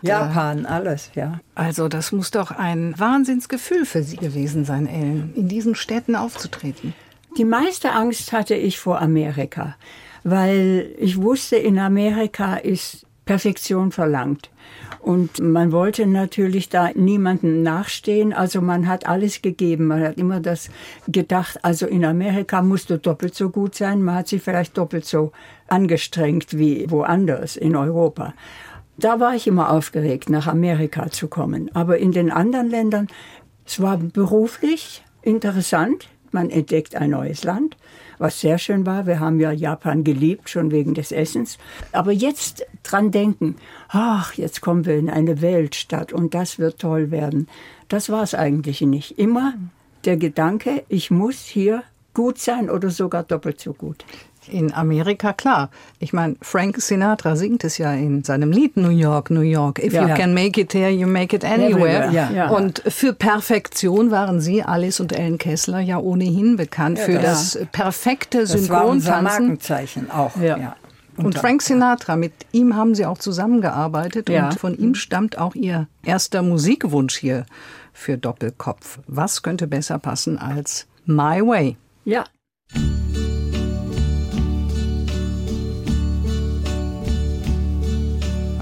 Japan, 0.02 0.66
alles, 0.66 1.12
ja. 1.14 1.42
Also 1.56 1.90
das 1.90 2.12
muss 2.12 2.32
doch 2.32 2.50
ein 2.52 2.96
Wahnsinnsgefühl 2.98 3.86
für 3.86 4.02
Sie 4.02 4.16
gewesen 4.16 4.66
sein, 4.66 4.88
Ellen, 4.88 5.34
in 5.36 5.48
diesen 5.48 5.76
Städten 5.76 6.16
aufzutreten. 6.16 6.94
Die 7.38 7.46
meiste 7.46 7.92
Angst 7.92 8.34
hatte 8.34 8.56
ich 8.56 8.80
vor 8.80 9.02
Amerika, 9.02 9.76
weil 10.24 10.94
ich 10.98 11.22
wusste, 11.22 11.56
in 11.56 11.80
Amerika 11.80 12.56
ist 12.56 13.06
Perfektion 13.26 13.92
verlangt. 13.92 14.50
Und 15.02 15.40
man 15.40 15.72
wollte 15.72 16.08
natürlich 16.08 16.68
da 16.70 16.90
niemandem 16.94 17.62
nachstehen, 17.62 18.34
also 18.34 18.60
man 18.60 18.88
hat 18.88 19.08
alles 19.08 19.42
gegeben. 19.42 19.86
Man 19.86 20.02
hat 20.02 20.18
immer 20.18 20.40
das 20.40 20.70
gedacht, 21.08 21.64
also 21.64 21.86
in 21.86 22.04
Amerika 22.04 22.62
musst 22.62 22.90
du 22.90 22.98
doppelt 22.98 23.36
so 23.36 23.50
gut 23.50 23.76
sein, 23.76 24.02
man 24.02 24.16
hat 24.16 24.28
sich 24.28 24.42
vielleicht 24.42 24.78
doppelt 24.78 25.06
so 25.06 25.32
angestrengt 25.68 26.58
wie 26.58 26.90
woanders 26.90 27.56
in 27.56 27.76
Europa. 27.76 28.34
Da 28.98 29.20
war 29.20 29.36
ich 29.36 29.48
immer 29.48 29.72
aufgeregt, 29.72 30.30
nach 30.30 30.48
Amerika 30.48 31.10
zu 31.10 31.28
kommen. 31.28 31.70
Aber 31.74 32.00
in 32.00 32.12
den 32.12 32.32
anderen 32.32 32.70
Ländern, 32.70 33.08
es 33.66 33.80
war 33.80 33.98
beruflich 33.98 35.04
interessant. 35.22 36.10
Man 36.34 36.50
entdeckt 36.50 36.96
ein 36.96 37.12
neues 37.12 37.44
Land, 37.44 37.78
was 38.18 38.40
sehr 38.40 38.58
schön 38.58 38.86
war. 38.86 39.06
Wir 39.06 39.20
haben 39.20 39.40
ja 39.40 39.52
Japan 39.52 40.04
geliebt, 40.04 40.50
schon 40.50 40.72
wegen 40.72 40.94
des 40.94 41.12
Essens. 41.12 41.58
Aber 41.92 42.12
jetzt 42.12 42.66
dran 42.84 43.12
denken, 43.12 43.56
ach, 43.90 44.34
jetzt 44.34 44.62
kommen 44.62 44.86
wir 44.86 44.98
in 44.98 45.10
eine 45.10 45.42
Weltstadt 45.42 46.14
und 46.14 46.34
das 46.34 46.60
wird 46.60 46.80
toll 46.80 47.12
werden. 47.12 47.48
Das 47.88 48.10
war 48.10 48.24
es 48.24 48.36
eigentlich 48.36 48.82
nicht. 48.82 49.18
Immer 49.18 49.54
der 50.06 50.18
Gedanke, 50.18 50.84
ich 50.88 51.12
muss 51.12 51.40
hier 51.40 51.84
gut 52.14 52.40
sein 52.40 52.70
oder 52.70 52.90
sogar 52.90 53.24
doppelt 53.24 53.60
so 53.60 53.74
gut. 53.74 54.06
In 54.48 54.74
Amerika, 54.74 55.34
klar. 55.34 55.70
Ich 56.00 56.14
meine, 56.14 56.36
Frank 56.42 56.82
Sinatra 56.82 57.36
singt 57.36 57.64
es 57.64 57.78
ja 57.78 57.94
in 57.94 58.24
seinem 58.24 58.52
Lied 58.52 58.78
New 58.78 58.90
York, 58.90 59.30
New 59.30 59.42
York. 59.42 59.78
If 59.84 59.94
Ja. 59.94 60.08
you 60.08 60.16
can 60.16 60.34
make 60.34 60.60
it 60.60 60.70
there, 60.70 60.90
you 60.90 61.08
make 61.08 61.36
it 61.36 61.46
anywhere. 61.46 62.10
Ja. 62.12 62.32
Ja. 62.32 62.50
Und 62.50 62.82
für 62.88 63.14
Perfektion 63.14 64.12
waren 64.12 64.40
Sie, 64.42 64.64
Alice 64.64 65.00
und 65.00 65.12
Ellen 65.12 65.38
Kessler, 65.38 65.80
ja 65.82 65.98
ohnehin 66.00 66.56
bekannt. 66.58 66.98
für 67.00 67.14
ja. 67.14 67.22
das 67.22 67.60
perfekte 67.72 68.40
Das 68.40 68.52
war 68.70 68.92
Synchrontanzen. 68.92 69.24
Markenzeichen 69.24 70.12
auch. 70.12 70.36
Ja. 70.38 70.76
Und 71.18 71.38
Frank 71.38 71.62
Sinatra, 71.62 72.16
mit 72.16 72.32
ihm 72.54 72.76
haben 72.78 72.96
Sie 72.96 73.06
auch 73.06 73.18
zusammengearbeitet 73.18 74.30
und 74.30 74.58
von 74.58 74.78
ihm 74.78 74.96
stammt 74.96 75.38
auch 75.38 75.54
Ihr 75.54 75.88
erster 76.04 76.42
Musikwunsch 76.42 77.18
hier 77.18 77.46
für 77.92 78.18
Doppelkopf. 78.18 79.00
Was 79.08 79.44
könnte 79.44 79.68
besser 79.68 80.00
passen 80.00 80.38
als 80.38 80.88
My 81.06 81.42
Way? 81.46 81.76
Ja. 82.06 82.24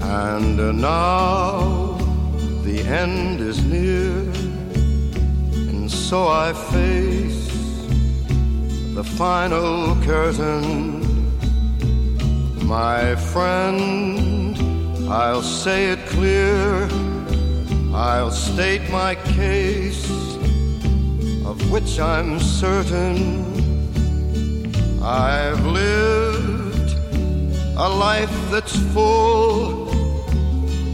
And 0.08 0.58
uh, 0.58 0.72
now 0.72 1.98
the 2.64 2.80
end 2.80 3.40
is 3.40 3.62
near, 3.62 4.20
and 5.68 5.90
so 5.90 6.28
I 6.28 6.54
face 6.54 7.50
the 8.94 9.04
final 9.04 9.94
curtain. 10.02 11.04
My 12.66 13.16
friend, 13.16 14.56
I'll 15.10 15.42
say 15.42 15.90
it 15.90 15.98
clear, 16.06 16.88
I'll 17.92 18.30
state 18.30 18.90
my 18.90 19.14
case, 19.14 20.08
of 21.44 21.70
which 21.70 22.00
I'm 22.00 22.40
certain. 22.40 23.44
I've 25.02 25.66
lived 25.66 26.96
a 27.76 27.88
life 27.88 28.36
that's 28.50 28.74
full. 28.94 29.87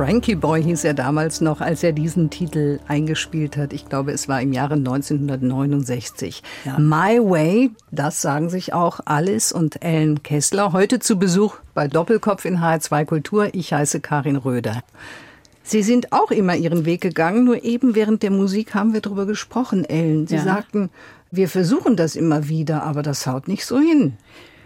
Frankie 0.00 0.34
Boy 0.34 0.62
hieß 0.62 0.84
er 0.84 0.94
damals 0.94 1.42
noch, 1.42 1.60
als 1.60 1.82
er 1.82 1.92
diesen 1.92 2.30
Titel 2.30 2.80
eingespielt 2.88 3.58
hat. 3.58 3.74
Ich 3.74 3.86
glaube, 3.86 4.12
es 4.12 4.28
war 4.30 4.40
im 4.40 4.54
Jahre 4.54 4.72
1969. 4.76 6.42
My 6.78 7.20
Way, 7.20 7.72
das 7.90 8.22
sagen 8.22 8.48
sich 8.48 8.72
auch 8.72 9.00
Alice 9.04 9.52
und 9.52 9.84
Ellen 9.84 10.22
Kessler. 10.22 10.72
Heute 10.72 11.00
zu 11.00 11.18
Besuch 11.18 11.56
bei 11.74 11.86
Doppelkopf 11.86 12.46
in 12.46 12.60
HR2 12.60 13.04
Kultur. 13.04 13.48
Ich 13.52 13.74
heiße 13.74 14.00
Karin 14.00 14.36
Röder. 14.36 14.82
Sie 15.62 15.82
sind 15.82 16.14
auch 16.14 16.30
immer 16.30 16.56
Ihren 16.56 16.86
Weg 16.86 17.02
gegangen, 17.02 17.44
nur 17.44 17.62
eben 17.62 17.94
während 17.94 18.22
der 18.22 18.30
Musik 18.30 18.74
haben 18.74 18.94
wir 18.94 19.02
darüber 19.02 19.26
gesprochen, 19.26 19.84
Ellen. 19.84 20.26
Sie 20.26 20.36
Ja. 20.36 20.44
sagten, 20.44 20.88
wir 21.30 21.50
versuchen 21.50 21.96
das 21.96 22.16
immer 22.16 22.48
wieder, 22.48 22.84
aber 22.84 23.02
das 23.02 23.26
haut 23.26 23.48
nicht 23.48 23.66
so 23.66 23.78
hin. 23.78 24.14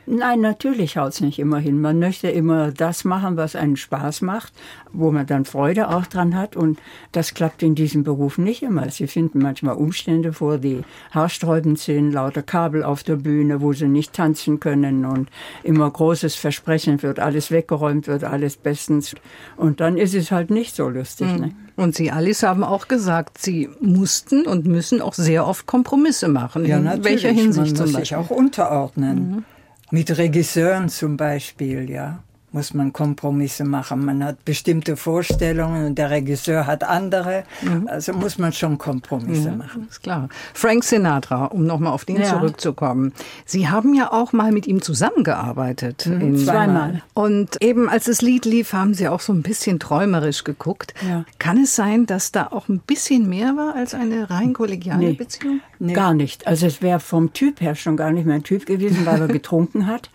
Nein, 0.07 0.41
natürlich 0.41 0.97
haut's 0.97 1.21
nicht 1.21 1.39
immer 1.39 1.59
hin. 1.59 1.81
Man 1.81 1.99
möchte 1.99 2.29
immer 2.29 2.73
das 2.73 3.05
machen, 3.05 3.37
was 3.37 3.57
einen 3.57 3.77
Spaß 3.77 4.21
macht, 4.23 4.53
wo 4.93 5.11
man 5.11 5.27
dann 5.27 5.45
Freude 5.45 5.89
auch 5.89 6.07
dran 6.07 6.37
hat. 6.37 6.57
Und 6.57 6.79
das 7.13 7.35
klappt 7.35 7.63
in 7.63 7.75
diesem 7.75 8.05
Beruf 8.05 8.37
nicht 8.39 8.63
immer. 8.63 8.91
Sie 8.91 9.07
finden 9.07 9.39
manchmal 9.39 9.77
Umstände 9.77 10.33
vor, 10.33 10.59
die 10.59 10.83
haarsträubend 11.13 11.79
sind, 11.79 12.13
lauter 12.13 12.43
Kabel 12.43 12.83
auf 12.83 13.03
der 13.03 13.17
Bühne, 13.17 13.61
wo 13.61 13.73
sie 13.73 13.89
nicht 13.89 14.13
tanzen 14.13 14.61
können 14.61 15.05
und 15.07 15.29
immer 15.63 15.91
großes 15.91 16.35
Versprechen 16.35 17.03
wird, 17.03 17.19
alles 17.19 17.51
weggeräumt 17.51 18.07
wird, 18.07 18.25
alles 18.25 18.57
bestens. 18.57 19.15
Und 19.57 19.81
dann 19.81 19.97
ist 19.97 20.15
es 20.15 20.31
halt 20.31 20.51
nicht 20.51 20.77
so 20.77 20.89
lustig. 20.89 21.29
Ne? 21.39 21.53
Und 21.77 21.97
Sie, 21.97 22.11
Alice, 22.11 22.43
haben 22.43 22.63
auch 22.63 22.87
gesagt, 22.89 23.39
Sie 23.39 23.69
mussten 23.81 24.47
und 24.47 24.67
müssen 24.67 25.01
auch 25.01 25.15
sehr 25.15 25.47
oft 25.47 25.67
Kompromisse 25.67 26.29
machen. 26.29 26.67
Ja, 26.67 26.77
in 26.77 26.85
natürlich. 26.85 27.05
welcher 27.05 27.29
Hinsicht 27.31 27.57
man 27.57 27.77
zum 27.77 27.87
muss 27.87 27.93
Beispiel? 27.95 28.01
sich 28.01 28.17
auch 28.17 28.31
unterordnen. 28.31 29.45
Mit 29.95 30.19
Regisseuren 30.19 30.89
zum 30.89 31.17
Beispiel, 31.17 31.89
ja, 31.89 32.25
muss 32.55 32.73
man 32.73 32.93
Kompromisse 32.93 33.65
machen. 33.65 34.05
Man 34.05 34.23
hat 34.25 34.45
bestimmte 34.45 34.97
Vorstellungen 34.97 35.87
und 35.89 35.99
der 35.99 36.09
Regisseur 36.11 36.67
hat 36.69 36.85
andere. 36.85 37.43
Also 37.87 38.13
muss 38.13 38.39
man 38.39 38.53
schon 38.53 38.79
Kompromisse 38.79 39.51
machen. 39.51 39.89
Ist 39.91 40.05
klar. 40.05 40.29
Frank 40.55 40.85
Sinatra, 40.85 41.47
um 41.47 41.67
nochmal 41.67 41.93
auf 41.93 42.05
den 42.05 42.19
Ja. 42.21 42.31
zurückzukommen. 42.31 43.13
Sie 43.45 43.69
haben 43.69 43.93
ja 43.95 44.13
auch 44.13 44.33
mal 44.33 44.53
mit 44.53 44.67
ihm 44.69 44.81
zusammengearbeitet. 44.83 46.07
in- 46.07 46.33
Mhm. 46.33 46.39
zweimal. 46.39 47.03
Und 47.13 47.61
eben 47.63 47.89
als 47.89 48.05
das 48.05 48.23
Lied 48.23 48.45
lief, 48.45 48.73
haben 48.73 48.95
Sie 48.95 49.09
auch 49.09 49.21
so 49.21 49.33
ein 49.33 49.43
bisschen 49.43 49.81
träumerisch 49.81 50.45
geguckt. 50.45 50.95
Ja. 51.09 51.25
Kann 51.41 51.59
es 51.65 51.75
sein, 51.75 52.07
dass 52.07 52.31
da 52.31 52.47
auch 52.53 52.69
ein 52.69 52.79
bisschen 52.79 53.29
mehr 53.29 53.57
war 53.57 53.75
als 53.75 53.95
eine 53.95 54.31
rein 54.31 54.53
kollegiale 54.53 55.01
Nee. 55.09 55.13
Beziehung? 55.15 55.61
Gar 55.93 56.15
nicht. 56.15 56.47
Also 56.47 56.67
es 56.67 56.83
wäre 56.83 57.01
vom 57.01 57.33
Typ 57.33 57.61
her 57.61 57.75
schon 57.75 57.97
gar 57.97 58.13
nicht 58.13 58.27
mehr 58.27 58.37
ein 58.37 58.45
Typ 58.45 58.65
gewesen, 58.67 59.05
weil 59.07 59.21
er 59.23 59.29
getrunken 59.41 59.87
hat. 59.89 60.09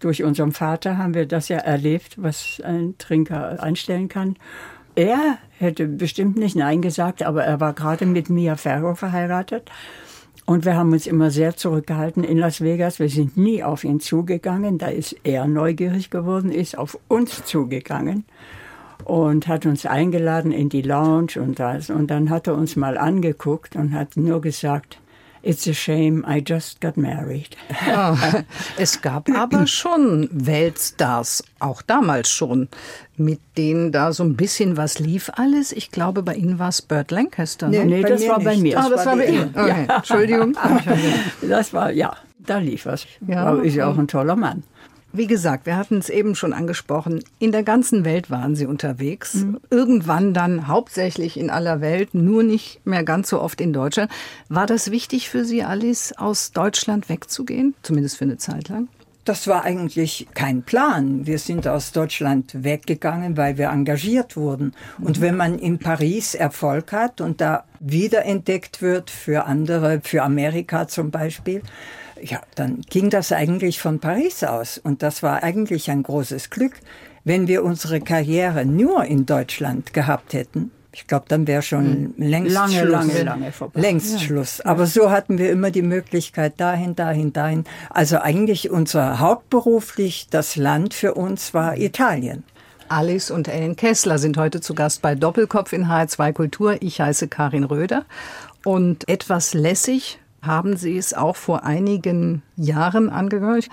Durch 0.00 0.24
unseren 0.24 0.52
Vater 0.52 0.98
haben 0.98 1.14
wir 1.14 1.26
das 1.26 1.48
ja 1.48 1.58
erlebt, 1.58 2.14
was 2.16 2.60
ein 2.64 2.94
Trinker 2.98 3.62
einstellen 3.62 4.08
kann. 4.08 4.36
Er 4.94 5.38
hätte 5.58 5.86
bestimmt 5.86 6.36
nicht 6.36 6.56
Nein 6.56 6.82
gesagt, 6.82 7.22
aber 7.22 7.44
er 7.44 7.60
war 7.60 7.74
gerade 7.74 8.06
mit 8.06 8.28
Mia 8.28 8.56
Ferro 8.56 8.94
verheiratet. 8.94 9.70
Und 10.46 10.64
wir 10.64 10.74
haben 10.74 10.92
uns 10.92 11.06
immer 11.06 11.30
sehr 11.30 11.56
zurückgehalten 11.56 12.24
in 12.24 12.38
Las 12.38 12.60
Vegas. 12.60 12.98
Wir 12.98 13.08
sind 13.08 13.36
nie 13.36 13.62
auf 13.62 13.84
ihn 13.84 14.00
zugegangen. 14.00 14.78
Da 14.78 14.88
ist 14.88 15.14
er 15.22 15.46
neugierig 15.46 16.10
geworden, 16.10 16.50
ist 16.50 16.76
auf 16.76 16.98
uns 17.06 17.44
zugegangen 17.44 18.24
und 19.04 19.48
hat 19.48 19.66
uns 19.66 19.86
eingeladen 19.86 20.50
in 20.50 20.68
die 20.68 20.82
Lounge 20.82 21.34
und 21.36 21.58
das. 21.58 21.90
Und 21.90 22.10
dann 22.10 22.30
hat 22.30 22.46
er 22.46 22.54
uns 22.54 22.74
mal 22.74 22.98
angeguckt 22.98 23.76
und 23.76 23.92
hat 23.92 24.16
nur 24.16 24.40
gesagt, 24.40 24.98
It's 25.42 25.66
a 25.66 25.72
shame 25.72 26.24
I 26.28 26.42
just 26.46 26.80
got 26.80 26.96
married. 26.96 27.56
Ja, 27.86 28.16
es 28.76 29.00
gab 29.00 29.28
aber 29.30 29.66
schon 29.66 30.28
Weltstars, 30.32 31.42
auch 31.60 31.80
damals 31.80 32.30
schon, 32.30 32.68
mit 33.16 33.40
denen 33.56 33.90
da 33.90 34.12
so 34.12 34.22
ein 34.22 34.36
bisschen 34.36 34.76
was 34.76 34.98
lief 34.98 35.30
alles. 35.34 35.72
Ich 35.72 35.90
glaube, 35.90 36.22
bei 36.22 36.34
Ihnen 36.34 36.58
war 36.58 36.68
es 36.68 36.82
Burt 36.82 37.10
Lancaster. 37.10 37.68
Nee, 37.68 37.78
ne? 37.78 37.84
nee 37.86 38.02
das 38.02 38.26
war 38.28 38.38
nicht. 38.38 38.44
bei 38.44 38.56
mir. 38.58 38.78
Ah, 38.78 38.88
das 38.90 39.06
war 39.06 39.16
bei 39.16 39.26
Ihnen. 39.26 39.54
Okay. 39.54 39.86
Entschuldigung. 39.88 40.56
Das 41.48 41.72
war, 41.72 41.90
ja, 41.90 42.16
da 42.38 42.58
lief 42.58 42.86
was. 42.86 43.06
Ja, 43.26 43.44
Aber 43.44 43.62
ist 43.62 43.74
ja 43.74 43.88
auch 43.88 43.98
ein 43.98 44.08
toller 44.08 44.36
Mann. 44.36 44.62
Wie 45.12 45.26
gesagt, 45.26 45.66
wir 45.66 45.76
hatten 45.76 45.98
es 45.98 46.08
eben 46.08 46.34
schon 46.34 46.52
angesprochen. 46.52 47.24
In 47.38 47.50
der 47.50 47.62
ganzen 47.62 48.04
Welt 48.04 48.30
waren 48.30 48.54
Sie 48.54 48.66
unterwegs. 48.66 49.34
Mhm. 49.34 49.58
Irgendwann 49.70 50.34
dann 50.34 50.68
hauptsächlich 50.68 51.38
in 51.38 51.50
aller 51.50 51.80
Welt, 51.80 52.14
nur 52.14 52.42
nicht 52.42 52.84
mehr 52.86 53.02
ganz 53.02 53.28
so 53.28 53.40
oft 53.40 53.60
in 53.60 53.72
Deutschland. 53.72 54.10
War 54.48 54.66
das 54.66 54.90
wichtig 54.90 55.28
für 55.28 55.44
Sie, 55.44 55.64
Alice, 55.64 56.12
aus 56.16 56.52
Deutschland 56.52 57.08
wegzugehen? 57.08 57.74
Zumindest 57.82 58.18
für 58.18 58.24
eine 58.24 58.38
Zeit 58.38 58.68
lang? 58.68 58.88
Das 59.24 59.46
war 59.46 59.64
eigentlich 59.64 60.28
kein 60.34 60.62
Plan. 60.62 61.26
Wir 61.26 61.38
sind 61.38 61.68
aus 61.68 61.92
Deutschland 61.92 62.64
weggegangen, 62.64 63.36
weil 63.36 63.58
wir 63.58 63.68
engagiert 63.68 64.36
wurden. 64.36 64.72
Und 64.98 65.20
wenn 65.20 65.36
man 65.36 65.58
in 65.58 65.78
Paris 65.78 66.34
Erfolg 66.34 66.92
hat 66.92 67.20
und 67.20 67.40
da 67.40 67.64
wiederentdeckt 67.80 68.80
wird 68.80 69.10
für 69.10 69.44
andere, 69.44 70.00
für 70.02 70.22
Amerika 70.22 70.88
zum 70.88 71.10
Beispiel, 71.10 71.62
ja, 72.22 72.40
dann 72.54 72.82
ging 72.88 73.10
das 73.10 73.32
eigentlich 73.32 73.80
von 73.80 74.00
Paris 74.00 74.44
aus. 74.44 74.78
Und 74.78 75.02
das 75.02 75.22
war 75.22 75.42
eigentlich 75.42 75.90
ein 75.90 76.02
großes 76.02 76.50
Glück. 76.50 76.74
Wenn 77.24 77.48
wir 77.48 77.64
unsere 77.64 78.00
Karriere 78.00 78.64
nur 78.64 79.04
in 79.04 79.26
Deutschland 79.26 79.92
gehabt 79.92 80.32
hätten, 80.32 80.70
ich 80.92 81.06
glaube, 81.06 81.26
dann 81.28 81.46
wäre 81.46 81.62
schon 81.62 82.14
längst 82.16 82.52
Lange, 82.52 82.80
Schluss. 82.80 82.90
lange, 82.90 83.22
lange 83.22 83.52
vorbei. 83.52 83.80
Längst 83.80 84.20
Schluss. 84.22 84.60
Aber 84.60 84.86
so 84.86 85.10
hatten 85.10 85.38
wir 85.38 85.50
immer 85.52 85.70
die 85.70 85.82
Möglichkeit, 85.82 86.58
dahin, 86.58 86.96
dahin, 86.96 87.32
dahin. 87.32 87.64
Also 87.90 88.18
eigentlich 88.18 88.70
unser 88.70 89.20
hauptberuflich, 89.20 90.26
das 90.30 90.56
Land 90.56 90.94
für 90.94 91.14
uns 91.14 91.54
war 91.54 91.76
Italien. 91.76 92.42
Alice 92.88 93.30
und 93.30 93.46
Ellen 93.46 93.76
Kessler 93.76 94.18
sind 94.18 94.36
heute 94.36 94.60
zu 94.60 94.74
Gast 94.74 95.00
bei 95.00 95.14
Doppelkopf 95.14 95.72
in 95.72 95.86
HR2 95.86 96.32
Kultur. 96.32 96.76
Ich 96.80 97.00
heiße 97.00 97.28
Karin 97.28 97.62
Röder. 97.62 98.04
Und 98.64 99.08
etwas 99.08 99.54
lässig 99.54 100.18
haben 100.42 100.76
Sie 100.76 100.96
es 100.96 101.14
auch 101.14 101.36
vor 101.36 101.64
einigen 101.64 102.42
Jahren 102.56 103.10
angehört. 103.10 103.68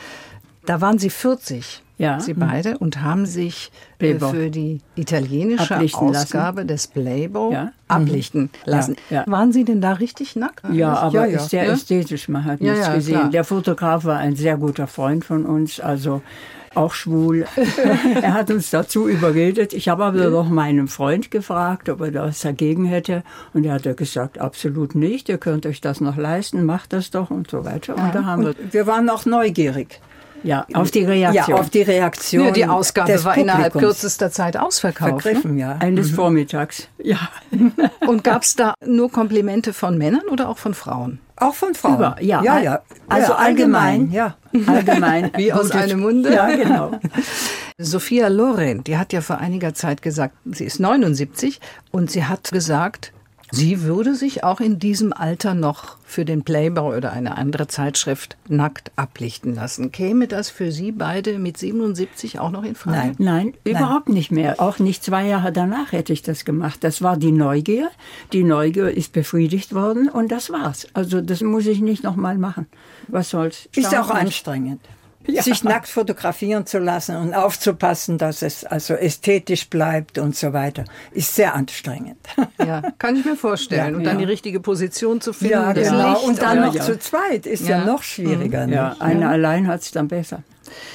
Da 0.66 0.82
waren 0.82 1.00
Sie 1.00 1.10
40, 1.10 1.82
Ja. 1.98 2.20
Sie 2.20 2.34
beide, 2.34 2.78
und 2.78 3.02
haben 3.02 3.26
sich 3.26 3.72
äh, 4.00 4.20
für 4.20 4.50
die 4.50 4.82
italienische 4.96 5.76
Ablichten 5.76 6.10
lassen. 6.10 6.26
Ausgabe 6.26 6.66
des 6.66 6.88
Playboy 6.88 7.54
Ja. 7.54 7.72
ablichten 7.88 8.50
lassen. 8.66 8.98
Ja. 9.10 9.24
Waren 9.28 9.54
Sie 9.54 9.64
denn 9.64 9.80
da 9.80 9.94
richtig 9.94 10.36
nackt? 10.36 10.64
Ja, 10.72 10.94
aber 10.94 11.28
ist 11.28 11.52
sehr 11.52 11.70
ästhetisch, 11.70 12.28
man 12.28 12.44
hat 12.44 12.60
nichts 12.60 12.92
gesehen. 12.94 13.16
klar. 13.16 13.30
Der 13.30 13.44
Fotograf 13.46 14.04
war 14.04 14.18
ein 14.18 14.36
sehr 14.36 14.58
guter 14.58 14.88
Freund 14.88 15.24
von 15.24 15.46
uns, 15.46 15.80
also 15.80 16.22
auch 16.78 16.94
schwul. 16.94 17.46
er 18.22 18.34
hat 18.34 18.50
uns 18.52 18.70
dazu 18.70 19.08
überredet. 19.08 19.74
Ich 19.74 19.90
habe 19.90 20.06
aber 20.06 20.30
doch 20.30 20.48
meinen 20.50 20.88
Freund 20.88 21.32
gefragt, 21.32 21.90
ob 21.90 22.02
er 22.02 22.12
das 22.12 22.42
dagegen 22.42 22.86
hätte. 22.86 23.24
Und 23.54 23.66
er 23.66 23.74
hat 23.74 23.86
ja 23.86 23.94
gesagt, 23.94 24.40
absolut 24.40 24.96
nicht. 24.96 25.30
Ihr 25.30 25.38
könnt 25.38 25.66
euch 25.66 25.82
das 25.82 26.00
noch 26.02 26.18
leisten, 26.18 26.66
macht 26.66 26.94
das 26.94 27.12
doch 27.12 27.30
und 27.30 27.50
so 27.50 27.66
weiter. 27.66 27.96
Und 27.96 28.14
da 28.16 28.26
haben 28.26 28.44
wir, 28.44 28.50
Und 28.50 28.74
wir 28.74 28.88
waren 28.88 29.10
auch 29.10 29.26
neugierig. 29.26 30.00
ja, 30.44 30.66
auf 30.74 30.92
die 30.92 31.04
Reaktion. 31.04 31.56
Ja, 31.56 31.62
auf 31.62 31.70
die 31.70 31.82
Reaktion. 31.82 32.46
Ja, 32.46 32.52
die 32.52 32.66
Ausgabe 32.66 33.12
des 33.12 33.26
war 33.26 33.38
innerhalb 33.38 33.74
Publikums. 33.74 33.96
kürzester 34.00 34.32
Zeit 34.32 34.56
ausverkauft. 34.56 35.14
Ne? 35.14 35.20
Vergriffen, 35.22 35.58
ja. 35.58 35.78
Eines 35.80 36.12
Vormittags. 36.12 36.88
Ja. 37.04 37.18
Und 38.08 38.24
gab 38.24 38.44
es 38.44 38.56
da 38.56 38.74
nur 38.86 39.12
Komplimente 39.12 39.74
von 39.74 39.98
Männern 39.98 40.28
oder 40.32 40.48
auch 40.50 40.58
von 40.58 40.74
Frauen? 40.74 41.20
Auch 41.38 41.54
von 41.54 41.76
Frauen. 41.76 41.96
Über, 41.96 42.18
ja. 42.20 42.42
ja, 42.42 42.60
ja. 42.60 42.82
Also 43.08 43.34
ja, 43.34 43.38
allgemein. 43.38 44.12
ja. 44.12 44.36
Allgemein. 44.66 45.32
Wie 45.36 45.54
aus 45.54 45.70
einem 45.72 46.00
Munde? 46.00 46.34
Ja, 46.34 46.48
genau. 46.48 46.92
Sophia 47.78 48.28
Loren, 48.28 48.84
die 48.84 48.98
hat 48.98 49.14
ja 49.14 49.22
vor 49.22 49.38
einiger 49.38 49.76
Zeit 49.76 50.02
gesagt, 50.02 50.36
sie 50.46 50.66
ist 50.66 50.80
79 50.80 51.62
und 51.92 52.10
sie 52.10 52.26
hat 52.26 52.50
gesagt, 52.52 53.14
sie 53.52 53.84
würde 53.84 54.16
sich 54.16 54.44
auch 54.44 54.60
in 54.60 54.80
diesem 54.80 55.14
Alter 55.14 55.54
noch 55.54 55.98
für 56.06 56.26
den 56.26 56.44
Playboy 56.44 56.98
oder 56.98 57.12
eine 57.12 57.38
andere 57.38 57.68
Zeitschrift 57.68 58.38
nackt 58.48 58.92
ablichten 58.96 59.56
lassen. 59.56 59.92
Käme 59.92 60.28
das 60.28 60.50
für 60.50 60.72
Sie 60.72 60.92
beide 60.92 61.40
mit 61.40 61.58
77 61.58 62.40
auch 62.40 62.52
noch 62.52 62.64
in 62.64 62.76
Frage? 62.76 63.16
Nein. 63.18 63.54
Nein, 63.54 63.54
überhaupt 63.64 64.10
nicht 64.10 64.32
mehr. 64.32 64.60
Auch 64.60 64.80
nicht 64.80 65.04
zwei 65.04 65.28
Jahre 65.28 65.52
danach 65.52 65.92
hätte 65.92 66.14
ich 66.14 66.22
das 66.22 66.46
gemacht. 66.46 66.84
Das 66.84 67.02
war 67.02 67.18
die 67.18 67.32
Neugier. 67.32 67.90
Die 68.34 68.44
Neugier 68.44 68.90
ist 68.90 69.12
befriedigt 69.14 69.74
worden 69.76 70.10
und 70.10 70.32
das 70.32 70.50
war's. 70.50 70.88
Also 70.94 71.22
das 71.22 71.42
muss 71.42 71.66
ich 71.68 71.82
nicht 71.82 72.04
nochmal 72.04 72.38
machen. 72.38 72.68
Was 73.08 73.30
soll's? 73.30 73.70
Ist 73.76 73.96
auch 73.96 74.10
anstrengend. 74.10 74.82
Ja. 75.38 75.44
Sich 75.44 75.64
nackt 75.64 75.88
fotografieren 75.90 76.66
zu 76.66 76.80
lassen 76.80 77.16
und 77.18 77.34
aufzupassen, 77.34 78.18
dass 78.18 78.42
es 78.42 78.64
also 78.64 78.94
ästhetisch 78.94 79.70
bleibt 79.70 80.18
und 80.18 80.36
so 80.36 80.54
weiter, 80.54 80.86
ist 81.12 81.36
sehr 81.36 81.54
anstrengend. 81.54 82.18
Ja, 82.66 82.82
kann 82.98 83.16
ich 83.16 83.24
mir 83.26 83.36
vorstellen. 83.36 83.96
und 83.96 84.04
dann 84.04 84.16
Ja. 84.20 84.26
die 84.26 84.32
richtige 84.32 84.60
Position 84.60 85.22
zu 85.22 85.32
finden. 85.34 85.54
Ja, 85.54 85.74
das 85.74 85.90
genau. 85.90 86.14
Licht 86.14 86.24
Und 86.28 86.42
dann 86.42 86.60
noch 86.62 86.76
ja. 86.76 86.82
zu 86.82 86.98
zweit 87.00 87.46
ist 87.46 87.68
ja, 87.68 87.78
Ja. 87.80 87.86
noch 87.86 88.04
schwieriger. 88.04 88.68
Ja, 88.68 88.90
nicht? 88.90 89.02
eine 89.02 89.30
allein 89.30 89.68
hat's 89.68 89.92
dann 89.92 90.08
besser. 90.08 90.44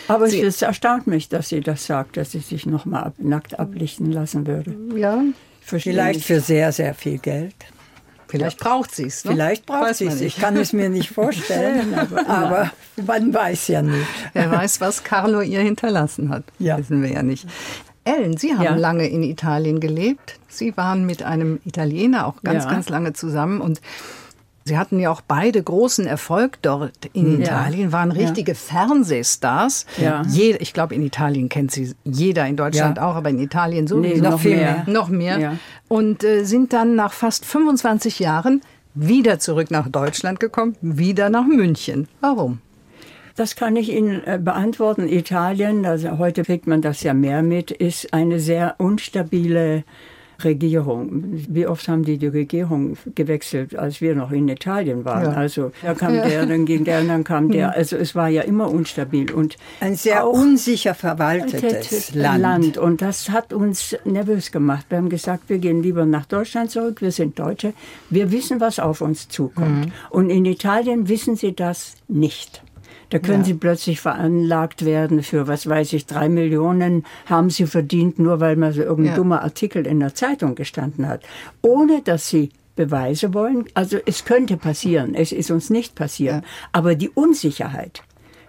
Aber 0.08 0.28
Sie- 0.28 0.40
es 0.42 0.60
erstaunt 0.60 1.06
mich, 1.06 1.28
dass 1.28 1.48
sie 1.48 1.60
das 1.60 1.86
sagt, 1.86 2.16
dass 2.16 2.32
sie 2.32 2.40
sich 2.40 2.66
nochmal 2.66 3.04
ab, 3.04 3.14
nackt 3.18 3.58
ablichten 3.58 4.10
lassen 4.12 4.46
würde. 4.46 4.74
Ja, 4.96 5.22
Vielleicht 5.62 6.16
nicht. 6.16 6.26
für 6.26 6.40
sehr, 6.40 6.72
sehr 6.72 6.94
viel 6.94 7.18
Geld. 7.18 7.54
Vielleicht 8.32 8.58
braucht 8.58 8.92
sie 8.94 9.04
es. 9.04 9.24
Ne? 9.24 9.30
Vielleicht 9.32 9.66
braucht 9.66 9.94
sie 9.94 10.06
es. 10.06 10.20
Ich 10.20 10.36
kann 10.36 10.56
es 10.56 10.72
mir 10.72 10.88
nicht 10.88 11.10
vorstellen, 11.14 11.94
aber 12.26 12.72
man 13.06 13.32
weiß 13.32 13.68
ja 13.68 13.82
nicht. 13.82 14.06
Wer 14.32 14.50
weiß, 14.50 14.80
was 14.80 15.04
Carlo 15.04 15.40
ihr 15.40 15.60
hinterlassen 15.60 16.28
hat. 16.30 16.42
Ja. 16.58 16.78
Wissen 16.78 17.00
wir 17.02 17.10
ja 17.12 17.22
nicht. 17.22 17.46
Ellen, 18.04 18.36
Sie 18.36 18.54
haben 18.54 18.64
Ja. 18.64 18.74
lange 18.74 19.06
in 19.06 19.22
Italien 19.22 19.78
gelebt. 19.78 20.40
Sie 20.48 20.76
waren 20.76 21.06
mit 21.06 21.22
einem 21.22 21.60
Italiener 21.64 22.26
auch 22.26 22.42
ganz, 22.42 22.64
Ja. 22.64 22.70
ganz 22.70 22.88
lange 22.88 23.12
zusammen 23.12 23.60
und 23.60 23.80
Sie 24.64 24.78
hatten 24.78 24.98
ja 25.00 25.10
auch 25.10 25.20
beide 25.22 25.62
großen 25.62 26.06
Erfolg 26.06 26.58
dort 26.62 26.92
in 27.12 27.40
Ja. 27.40 27.46
Italien, 27.46 27.92
waren 27.92 28.12
richtige 28.12 28.54
Fernsehstars. 28.54 29.86
Ja. 30.00 30.22
Je, 30.28 30.56
ich 30.58 30.72
glaube, 30.72 30.94
in 30.94 31.02
Italien 31.02 31.48
kennt 31.48 31.70
sie 31.72 31.94
jeder, 32.04 32.46
in 32.46 32.56
Deutschland 32.56 32.96
Ja. 32.98 33.08
auch, 33.10 33.14
aber 33.16 33.30
in 33.30 33.38
Italien 33.40 33.86
so 33.86 33.98
Nee, 33.98 34.18
noch 34.20 34.38
viel 34.40 34.56
mehr. 34.56 34.84
Noch 34.86 35.08
mehr. 35.08 35.38
Ja. 35.38 35.56
Und 35.88 36.24
äh, 36.24 36.44
sind 36.44 36.72
dann 36.72 36.94
nach 36.94 37.12
fast 37.12 37.44
25 37.44 38.18
Jahren 38.20 38.60
wieder 38.94 39.38
zurück 39.38 39.70
nach 39.70 39.88
Deutschland 39.88 40.38
gekommen, 40.40 40.76
wieder 40.80 41.30
nach 41.30 41.46
München. 41.46 42.08
Warum? 42.20 42.60
Das 43.36 43.56
kann 43.56 43.76
ich 43.76 43.90
Ihnen 43.90 44.22
äh, 44.26 44.38
beantworten. 44.42 45.08
Italien, 45.08 45.86
also 45.86 46.18
heute 46.18 46.42
kriegt 46.42 46.66
man 46.66 46.82
das 46.82 47.02
ja 47.02 47.14
mehr 47.14 47.42
mit, 47.42 47.70
ist 47.70 48.12
eine 48.12 48.38
sehr 48.38 48.74
unstabile 48.78 49.84
Regierung. 50.44 51.24
Wie 51.48 51.66
oft 51.66 51.86
haben 51.88 52.04
die 52.04 52.18
die 52.18 52.28
Regierung 52.28 52.96
gewechselt, 53.14 53.76
als 53.76 54.00
wir 54.00 54.14
noch 54.14 54.30
in 54.30 54.48
Italien 54.48 55.04
waren? 55.04 55.24
Ja. 55.24 55.32
Also 55.32 55.72
da 55.82 55.94
kam 55.94 56.14
der, 56.14 56.46
dann 56.46 56.64
ging 56.64 56.84
der, 56.84 57.02
dann 57.04 57.24
kam 57.24 57.50
der. 57.50 57.74
Also 57.74 57.96
es 57.96 58.14
war 58.14 58.28
ja 58.28 58.42
immer 58.42 58.70
unstabil 58.70 59.32
und 59.32 59.56
Ein 59.80 59.94
sehr 59.94 60.28
unsicher 60.28 60.94
verwaltetes 60.94 62.14
Land. 62.14 62.78
Und 62.78 63.02
das 63.02 63.30
hat 63.30 63.52
uns 63.52 63.96
nervös 64.04 64.52
gemacht. 64.52 64.86
Wir 64.88 64.98
haben 64.98 65.08
gesagt, 65.08 65.48
wir 65.48 65.58
gehen 65.58 65.82
lieber 65.82 66.06
nach 66.06 66.26
Deutschland 66.26 66.70
zurück. 66.70 67.00
Wir 67.00 67.12
sind 67.12 67.38
Deutsche. 67.38 67.74
Wir 68.10 68.30
wissen, 68.30 68.60
was 68.60 68.78
auf 68.78 69.00
uns 69.00 69.28
zukommt. 69.28 69.86
Mhm. 69.86 69.92
Und 70.10 70.30
in 70.30 70.44
Italien 70.44 71.08
wissen 71.08 71.36
sie 71.36 71.54
das 71.54 71.94
nicht. 72.08 72.62
Da 73.12 73.18
können 73.18 73.40
Ja. 73.40 73.44
sie 73.44 73.54
plötzlich 73.54 74.00
veranlagt 74.00 74.86
werden 74.86 75.22
für, 75.22 75.46
was 75.46 75.68
weiß 75.68 75.92
ich, 75.92 76.06
drei 76.06 76.30
Millionen 76.30 77.04
haben 77.26 77.50
sie 77.50 77.66
verdient, 77.66 78.18
nur 78.18 78.40
weil 78.40 78.56
mal 78.56 78.72
so 78.72 78.80
irgendein 78.80 79.12
Ja. 79.12 79.16
dummer 79.16 79.42
Artikel 79.42 79.86
in 79.86 80.00
der 80.00 80.14
Zeitung 80.14 80.54
gestanden 80.54 81.06
hat. 81.06 81.22
Ohne 81.60 82.00
dass 82.02 82.30
sie 82.30 82.48
Beweise 82.74 83.34
wollen. 83.34 83.66
Also 83.74 83.98
es 84.06 84.24
könnte 84.24 84.56
passieren. 84.56 85.14
Es 85.14 85.30
ist 85.30 85.50
uns 85.50 85.68
nicht 85.68 85.94
passiert. 85.94 86.42
Aber 86.72 86.94
die 86.94 87.10
Unsicherheit, 87.10 88.02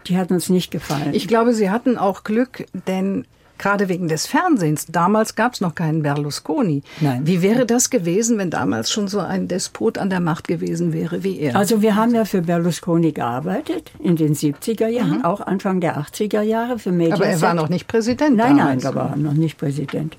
die 0.08 0.16
hat 0.16 0.32
uns 0.32 0.48
nicht 0.48 0.72
gefallen. 0.72 1.14
Ich 1.14 1.28
glaube, 1.28 1.54
Sie 1.54 1.70
hatten 1.70 1.98
auch 1.98 2.24
Glück, 2.24 2.66
denn 2.88 3.26
gerade 3.64 3.88
wegen 3.88 4.10
des 4.10 4.28
Fernsehens, 4.28 4.88
damals 4.88 5.36
gab 5.36 5.54
es 5.54 5.62
noch 5.62 5.74
keinen 5.74 6.04
Berlusconi. 6.04 6.84
Nein. 7.00 7.26
Wie 7.26 7.42
wäre 7.42 7.66
das 7.66 7.90
gewesen, 7.90 8.38
wenn 8.38 8.50
damals 8.50 8.92
schon 8.92 9.08
so 9.08 9.20
ein 9.20 9.48
Despot 9.48 9.98
an 9.98 10.10
der 10.10 10.20
Macht 10.20 10.48
gewesen 10.50 10.92
wäre 10.92 11.24
wie 11.24 11.40
er? 11.40 11.56
Also 11.56 11.82
wir 11.82 11.96
haben 11.96 12.14
ja 12.14 12.26
für 12.26 12.42
Berlusconi 12.42 13.14
gearbeitet 13.14 13.92
in 14.00 14.18
den 14.18 14.36
70er 14.36 14.88
Jahren, 14.88 15.24
auch 15.24 15.40
Anfang 15.40 15.80
der 15.80 15.98
80er 15.98 16.42
Jahre 16.42 16.78
für 16.78 16.92
Mediaset. 16.92 17.22
aber 17.22 17.30
er 17.32 17.42
war 17.42 17.54
noch 17.54 17.70
nicht 17.70 17.88
Präsident 17.88 18.36
Nein, 18.36 18.58
nein, 18.58 18.80
damals. 18.80 18.84
da 18.84 18.96
war 18.96 19.10
er 19.12 19.16
noch 19.18 19.34
nicht 19.34 19.58
Präsident. 19.58 20.18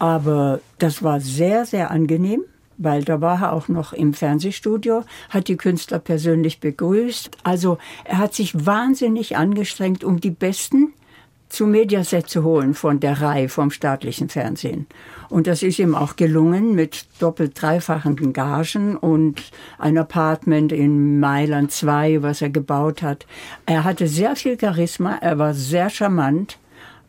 Aber 0.00 0.60
das 0.78 1.02
war 1.02 1.20
sehr, 1.20 1.66
sehr 1.66 1.90
angenehm. 1.92 2.42
weil 2.82 3.04
da 3.04 3.20
war 3.20 3.42
er 3.42 3.52
auch 3.52 3.68
noch 3.68 3.92
im 3.92 4.14
Fernsehstudio, 4.14 5.04
hat 5.28 5.48
die 5.48 5.56
Künstler 5.58 5.98
persönlich 5.98 6.60
begrüßt. 6.60 7.30
Also 7.44 7.76
er 8.04 8.16
hat 8.18 8.34
sich 8.34 8.66
wahnsinnig 8.66 9.36
angestrengt, 9.36 10.02
um 10.02 10.18
die 10.18 10.30
Besten 10.30 10.94
zu 11.50 11.66
Mediaset 11.66 12.28
zu 12.28 12.44
holen 12.44 12.74
von 12.74 13.00
der 13.00 13.20
Reihe 13.20 13.48
vom 13.48 13.70
staatlichen 13.70 14.28
Fernsehen. 14.28 14.86
Und 15.28 15.46
das 15.46 15.62
ist 15.62 15.78
ihm 15.78 15.94
auch 15.94 16.16
gelungen 16.16 16.74
mit 16.74 17.06
doppelt 17.18 17.60
dreifachen 17.60 18.32
Gagen 18.32 18.96
und 18.96 19.42
ein 19.78 19.98
Apartment 19.98 20.72
in 20.72 21.20
Mailand 21.20 21.70
2, 21.70 22.22
was 22.22 22.40
er 22.40 22.50
gebaut 22.50 23.02
hat. 23.02 23.26
Er 23.66 23.84
hatte 23.84 24.06
sehr 24.06 24.36
viel 24.36 24.58
Charisma, 24.58 25.16
er 25.20 25.38
war 25.38 25.52
sehr 25.54 25.90
charmant. 25.90 26.58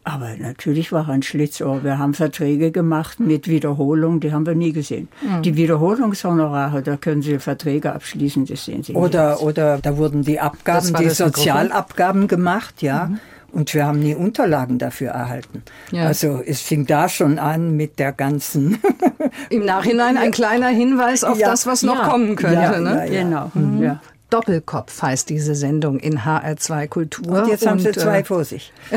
Aber 0.03 0.31
natürlich 0.35 0.91
war 0.91 1.07
er 1.07 1.13
ein 1.13 1.21
Schlitzohr. 1.21 1.83
Wir 1.83 1.99
haben 1.99 2.15
Verträge 2.15 2.71
gemacht 2.71 3.19
mit 3.19 3.47
Wiederholung, 3.47 4.19
die 4.19 4.33
haben 4.33 4.47
wir 4.47 4.55
nie 4.55 4.71
gesehen. 4.71 5.09
Mhm. 5.21 5.43
Die 5.43 5.55
Wiederholungshonorare, 5.55 6.81
da 6.81 6.97
können 6.97 7.21
Sie 7.21 7.37
Verträge 7.37 7.93
abschließen, 7.93 8.45
das 8.47 8.65
sehen 8.65 8.81
Sie 8.81 8.93
Oder, 8.93 9.33
nicht. 9.33 9.43
oder 9.43 9.77
da 9.77 9.97
wurden 9.97 10.23
die 10.23 10.39
Abgaben, 10.39 10.95
die? 10.95 11.09
Sozialabgaben 11.09 12.27
gemacht, 12.27 12.81
ja. 12.81 13.11
Und 13.53 13.73
wir 13.73 13.85
haben 13.85 13.99
nie 13.99 14.15
Unterlagen 14.15 14.79
dafür 14.79 15.09
erhalten. 15.11 15.63
Ja. 15.91 16.05
Also 16.07 16.41
es 16.45 16.61
fing 16.61 16.85
da 16.85 17.09
schon 17.09 17.37
an 17.37 17.75
mit 17.75 17.99
der 17.99 18.11
ganzen. 18.13 18.79
Im 19.49 19.65
Nachhinein 19.65 20.17
ein 20.17 20.31
kleiner 20.31 20.69
Hinweis 20.69 21.23
auf 21.23 21.37
Ja. 21.37 21.49
das, 21.49 21.67
was 21.67 21.83
noch 21.83 21.97
Ja. 21.99 22.07
kommen 22.07 22.35
könnte. 22.35 22.61
Ja, 22.61 22.79
ne? 22.79 22.95
ja, 23.07 23.13
ja. 23.13 23.23
Genau, 23.23 23.51
Mhm. 23.53 23.83
ja. 23.83 23.99
Doppelkopf 24.29 25.01
heißt 25.01 25.29
diese 25.29 25.55
Sendung 25.55 25.99
in 25.99 26.19
HR2 26.23 26.87
Kultur. 26.87 27.41
Und 27.43 27.49
jetzt 27.49 27.67
haben 27.67 27.79
sie 27.79 27.91
zwei 27.91 28.19
äh, 28.19 28.23
vor 28.23 28.45
sich. 28.45 28.71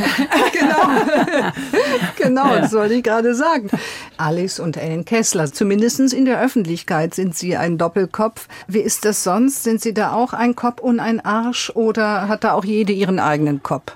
Genau, 2.16 2.54
das 2.60 2.72
wollte 2.72 2.94
ich 2.94 3.02
gerade 3.02 3.34
sagen. 3.34 3.68
Alice 4.16 4.60
und 4.60 4.76
Ellen 4.76 5.04
Kessler, 5.04 5.52
zumindest 5.52 6.00
in 6.12 6.24
der 6.24 6.40
Öffentlichkeit 6.40 7.14
sind 7.14 7.34
sie 7.36 7.56
ein 7.56 7.78
Doppelkopf. 7.78 8.46
Wie 8.68 8.78
ist 8.80 9.04
das 9.04 9.24
sonst? 9.24 9.64
Sind 9.64 9.80
sie 9.80 9.92
da 9.94 10.12
auch 10.12 10.32
ein 10.32 10.54
Kopf 10.54 10.80
und 10.80 11.00
ein 11.00 11.24
Arsch 11.24 11.70
oder 11.74 12.28
hat 12.28 12.44
da 12.44 12.52
auch 12.52 12.64
jede 12.64 12.92
ihren 12.92 13.18
eigenen 13.18 13.62
Kopf? 13.62 13.92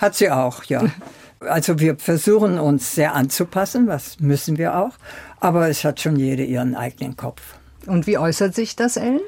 Hat 0.00 0.14
sie 0.14 0.30
auch, 0.30 0.64
ja. 0.64 0.84
Also 1.40 1.78
wir 1.80 1.96
versuchen 1.96 2.58
uns 2.58 2.94
sehr 2.94 3.14
anzupassen, 3.14 3.86
was 3.86 4.20
müssen 4.20 4.58
wir 4.58 4.76
auch. 4.76 4.90
Aber 5.40 5.70
es 5.70 5.84
hat 5.84 5.98
schon 5.98 6.16
jede 6.16 6.44
ihren 6.44 6.74
eigenen 6.74 7.16
Kopf. 7.16 7.40
Und 7.86 8.06
wie 8.06 8.18
äußert 8.18 8.54
sich 8.54 8.76
das, 8.76 8.98
Ellen? 8.98 9.22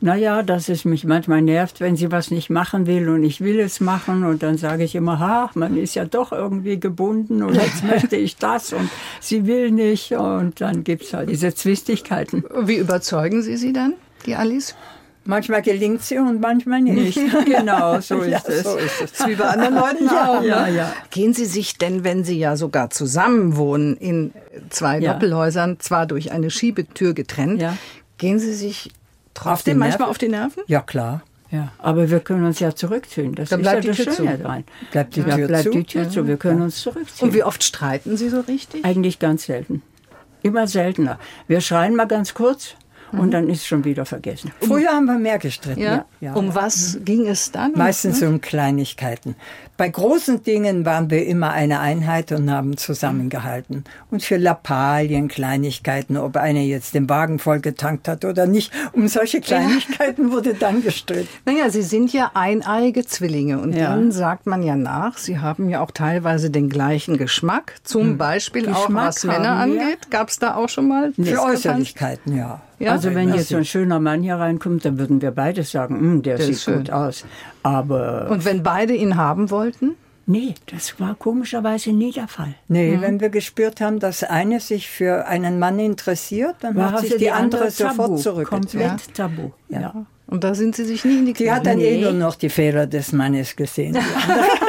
Naja, 0.00 0.42
dass 0.42 0.68
es 0.68 0.84
mich 0.84 1.04
manchmal 1.04 1.42
nervt, 1.42 1.80
wenn 1.80 1.96
sie 1.96 2.12
was 2.12 2.30
nicht 2.30 2.50
machen 2.50 2.86
will 2.86 3.08
und 3.08 3.24
ich 3.24 3.40
will 3.40 3.58
es 3.58 3.80
machen 3.80 4.24
und 4.24 4.42
dann 4.42 4.56
sage 4.56 4.84
ich 4.84 4.94
immer, 4.94 5.18
ha, 5.18 5.50
man 5.54 5.76
ist 5.76 5.96
ja 5.96 6.04
doch 6.04 6.30
irgendwie 6.30 6.78
gebunden 6.78 7.42
und 7.42 7.54
jetzt 7.54 7.84
möchte 7.90 8.16
ich 8.16 8.36
das 8.36 8.72
und 8.72 8.88
sie 9.20 9.46
will 9.46 9.72
nicht 9.72 10.12
und 10.12 10.60
dann 10.60 10.84
gibt's 10.84 11.12
halt 11.12 11.28
diese 11.28 11.52
Zwistigkeiten. 11.52 12.44
Wie 12.62 12.76
überzeugen 12.76 13.42
Sie 13.42 13.56
sie 13.56 13.72
dann, 13.72 13.94
die 14.24 14.36
Alice? 14.36 14.74
Manchmal 15.28 15.60
gelingt 15.60 16.02
sie 16.02 16.16
und 16.16 16.40
manchmal 16.40 16.80
nicht. 16.80 17.20
genau, 17.44 18.00
so 18.00 18.20
ist 18.22 18.30
ja, 18.30 18.40
es. 18.48 18.62
so 18.62 18.78
ist 18.78 19.02
es. 19.02 19.26
Wie 19.26 19.34
bei 19.34 19.44
anderen 19.44 19.74
Leuten 19.74 20.08
auch. 20.08 20.42
ja, 20.42 20.66
ne? 20.66 20.74
ja. 20.74 20.92
Gehen 21.10 21.34
Sie 21.34 21.44
sich 21.44 21.76
denn, 21.76 22.02
wenn 22.02 22.24
Sie 22.24 22.38
ja 22.38 22.56
sogar 22.56 22.88
zusammen 22.88 23.56
wohnen, 23.58 23.94
in 23.98 24.32
zwei 24.70 24.98
Ja. 25.00 25.12
Doppelhäusern, 25.12 25.78
zwar 25.80 26.06
durch 26.06 26.32
eine 26.32 26.48
Schiebetür 26.50 27.12
getrennt, 27.12 27.60
Ja. 27.60 27.76
gehen 28.16 28.38
Sie 28.38 28.54
sich 28.54 28.90
trotzdem 29.34 29.76
manchmal 29.76 29.98
Nerven? 29.98 30.10
auf 30.10 30.16
die 30.16 30.28
Nerven? 30.28 30.62
Ja, 30.66 30.80
klar. 30.80 31.22
Ja, 31.50 31.72
aber 31.78 32.08
wir 32.10 32.20
können 32.20 32.46
uns 32.46 32.58
ja 32.60 32.74
zurückziehen. 32.74 33.34
Das 33.34 33.50
Dann 33.50 33.60
ist 33.60 33.64
bleibt 33.64 33.84
ja 33.84 33.92
die 33.92 33.96
das 33.98 34.06
Tür 34.06 34.14
Schöne 34.14 34.36
zu. 34.38 34.42
dran. 34.44 34.64
Bleibt 34.92 35.16
die 35.16 35.20
ja, 35.20 35.36
Tür 35.36 35.46
bleibt 35.46 35.64
zu? 35.64 35.70
die 35.72 35.84
Tür 35.84 36.08
zu. 36.08 36.26
Wir 36.26 36.36
können 36.38 36.62
uns 36.62 36.80
zurückziehen. 36.80 37.28
Und 37.28 37.34
wie 37.34 37.42
oft 37.42 37.62
streiten 37.62 38.16
Sie 38.16 38.30
so 38.30 38.40
richtig? 38.40 38.82
Eigentlich 38.82 39.18
ganz 39.18 39.44
selten. 39.44 39.82
Immer 40.42 40.66
seltener. 40.66 41.18
Wir 41.48 41.60
schreien 41.60 41.96
mal 41.96 42.06
ganz 42.06 42.32
kurz 42.32 42.74
und 43.12 43.30
dann 43.32 43.48
ist 43.48 43.66
schon 43.66 43.84
wieder 43.84 44.04
vergessen. 44.04 44.52
Früher 44.60 44.90
haben 44.90 45.06
wir 45.06 45.18
mehr 45.18 45.38
gestritten. 45.38 45.80
Ja. 45.80 46.04
ja. 46.20 46.34
Um 46.34 46.54
was 46.54 46.98
ging 47.04 47.26
es 47.26 47.50
dann? 47.52 47.72
Meistens 47.74 48.22
um 48.22 48.40
Kleinigkeiten. 48.40 49.36
Bei 49.76 49.88
großen 49.88 50.42
Dingen 50.42 50.84
waren 50.84 51.08
wir 51.08 51.24
immer 51.26 51.52
eine 51.52 51.78
Einheit 51.78 52.32
und 52.32 52.50
haben 52.50 52.76
zusammengehalten. 52.76 53.84
Und 54.10 54.24
für 54.24 54.36
Lappalien, 54.36 55.28
Kleinigkeiten, 55.28 56.16
ob 56.16 56.36
einer 56.36 56.60
jetzt 56.60 56.94
den 56.94 57.08
Wagen 57.08 57.38
voll 57.38 57.60
getankt 57.60 58.08
hat 58.08 58.24
oder 58.24 58.46
nicht, 58.46 58.72
um 58.92 59.06
solche 59.06 59.40
Kleinigkeiten 59.40 60.32
wurde 60.32 60.54
dann 60.54 60.82
gestritten. 60.88 61.28
Naja, 61.44 61.70
Sie 61.70 61.82
sind 61.82 62.12
ja 62.12 62.32
eineige 62.34 63.06
Zwillinge 63.06 63.60
und 63.60 63.72
Ja. 63.72 63.94
denen 63.94 64.10
sagt 64.10 64.46
man 64.46 64.62
ja 64.64 64.74
nach, 64.74 65.16
Sie 65.16 65.38
haben 65.38 65.68
ja 65.68 65.80
auch 65.80 65.92
teilweise 65.92 66.50
den 66.50 66.68
gleichen 66.68 67.16
Geschmack, 67.16 67.74
zum 67.84 68.18
Beispiel 68.18 68.68
auch 68.72 68.86
Geschmack 68.86 69.06
was 69.06 69.24
Männer 69.24 69.52
angeht. 69.52 70.10
Gab 70.10 70.28
es 70.28 70.38
da 70.40 70.56
auch 70.56 70.68
schon 70.68 70.88
mal? 70.88 71.12
Für? 71.12 71.42
Äußerlichkeiten, 71.42 72.36
ja. 72.36 72.60
Ja? 72.78 72.92
also 72.92 73.14
wenn 73.14 73.32
jetzt 73.34 73.48
so 73.48 73.56
ein 73.56 73.64
schöner 73.64 73.98
Mann 74.00 74.22
hier 74.22 74.36
reinkommt, 74.36 74.84
dann 74.84 74.98
würden 74.98 75.20
wir 75.20 75.30
beide 75.32 75.62
sagen, 75.64 75.98
"Hm, 75.98 76.22
der, 76.22 76.36
Der 76.36 76.46
sieht 76.52 76.64
gut 76.74 76.90
aus. 76.90 77.24
Aber 77.62 78.28
Und 78.30 78.44
wenn 78.44 78.62
beide 78.62 78.94
ihn 78.94 79.16
haben 79.16 79.50
wollten? 79.50 79.94
nee, 80.26 80.54
das 80.66 81.00
war 81.00 81.14
komischerweise 81.14 81.90
nie 81.92 82.12
der 82.12 82.28
Fall. 82.28 82.54
Nee, 82.68 82.98
wenn 83.00 83.18
wir 83.20 83.30
gespürt 83.30 83.80
haben, 83.80 83.98
dass 83.98 84.22
eine 84.22 84.60
sich 84.60 84.88
für 84.88 85.26
einen 85.26 85.58
Mann 85.58 85.78
interessiert, 85.78 86.56
dann 86.60 86.76
War 86.76 86.92
hat 86.92 87.00
sich 87.00 87.12
also 87.12 87.24
die, 87.24 87.30
andere 87.30 87.72
Tabu, 87.72 87.92
sofort 87.94 88.18
zurückgezogen. 88.20 88.84
Komplett 88.88 89.14
tabu. 89.14 89.50
Ja. 89.70 90.06
Und 90.26 90.44
da 90.44 90.54
sind 90.54 90.76
Sie 90.76 90.84
sich 90.84 91.04
nie 91.06 91.20
in 91.20 91.26
die 91.26 91.32
Die 91.32 91.50
hat 91.50 91.64
dann 91.66 91.78
Knie. 91.78 91.86
eh 91.86 92.02
nur 92.02 92.12
noch 92.12 92.34
die 92.34 92.50
Fehler 92.50 92.86
des 92.86 93.12
Mannes 93.12 93.56
gesehen. 93.56 93.96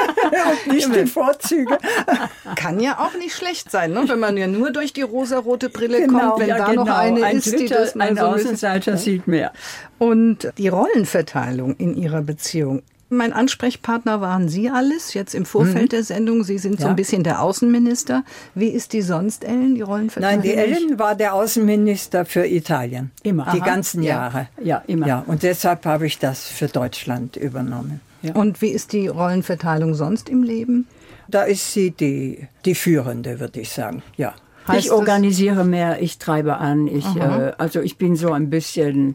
die. 0.66 0.70
Und 0.70 0.76
nicht 0.76 0.96
die 0.96 1.06
Vorzüge. 1.06 1.78
Kann 2.56 2.80
ja 2.80 3.00
auch 3.00 3.18
nicht 3.18 3.36
schlecht 3.36 3.72
sein, 3.72 3.92
ne? 3.94 4.04
wenn 4.08 4.20
man 4.20 4.38
ja 4.38 4.48
nur 4.48 4.72
durch 4.72 4.94
die 4.94 5.02
rosarote 5.02 5.70
Brille 5.70 6.02
Genau, 6.02 6.32
kommt, 6.32 6.42
wenn 6.42 6.50
ja, 6.50 6.58
da 6.58 6.74
noch 6.74 6.88
eine 6.90 7.24
ein 7.24 7.38
ist, 7.38 7.48
die 7.48 7.52
Dritter, 7.58 7.76
das 7.82 7.96
mal 7.96 8.10
ein 8.10 8.16
so 8.18 8.22
Außenseiter 8.24 8.98
sieht 8.98 9.28
mehr. 9.28 9.52
Und 9.98 10.52
die 10.58 10.68
Rollenverteilung 10.70 11.76
in 11.78 11.96
Ihrer 11.96 12.22
Beziehung. 12.22 12.82
Mein 13.12 13.34
Ansprechpartner 13.34 14.22
waren 14.22 14.50
Sie 14.50 14.70
alles, 14.70 15.16
jetzt 15.16 15.34
im 15.34 15.44
Vorfeld 15.46 15.94
der 15.94 16.04
Sendung. 16.04 16.44
Sie 16.44 16.60
sind 16.60 16.78
so 16.80 16.84
Ja. 16.86 16.92
ein 16.92 16.96
bisschen 16.96 17.24
der 17.24 17.42
Außenminister. 17.42 18.24
Wie 18.54 18.68
ist 18.68 18.94
die 18.94 19.02
sonst, 19.02 19.44
Ellen, 19.44 19.74
die 19.74 19.82
Rollenverteilung? 19.82 20.42
Nein, 20.44 20.44
die 20.44 20.54
Ellen 20.54 21.00
war 21.00 21.16
der 21.16 21.34
Außenminister 21.34 22.24
für 22.26 22.46
Italien. 22.46 23.10
Immer. 23.24 23.48
Die 23.52 23.62
Aha. 23.62 23.66
ganzen 23.66 24.04
Ja. 24.04 24.10
Jahre. 24.16 24.48
Ja, 24.64 24.84
immer. 24.86 25.08
Ja, 25.08 25.24
und 25.26 25.42
deshalb 25.42 25.86
habe 25.88 26.06
ich 26.06 26.20
das 26.20 26.44
für 26.48 26.68
Deutschland 26.68 27.36
übernommen. 27.36 28.00
Und 28.34 28.62
wie 28.62 28.70
ist 28.70 28.94
die 28.94 29.08
Rollenverteilung 29.08 29.94
sonst 29.94 30.30
im 30.30 30.44
Leben? 30.44 30.88
Da 31.28 31.44
ist 31.44 31.74
sie 31.74 31.92
die, 31.92 32.48
die 32.66 32.76
Führende, 32.76 33.40
würde 33.40 33.60
ich 33.62 33.70
sagen. 33.70 34.02
Ja. 34.18 34.34
Heißt 34.68 34.86
ich 34.86 34.92
organisiere 34.92 35.64
mehr, 35.64 36.02
ich 36.02 36.18
treibe 36.18 36.58
an. 36.58 36.88
Ich, 36.88 37.06
äh, 37.16 37.54
also 37.58 37.82
ich 37.82 37.98
bin 37.98 38.16
so 38.16 38.32
ein 38.34 38.50
bisschen 38.50 39.14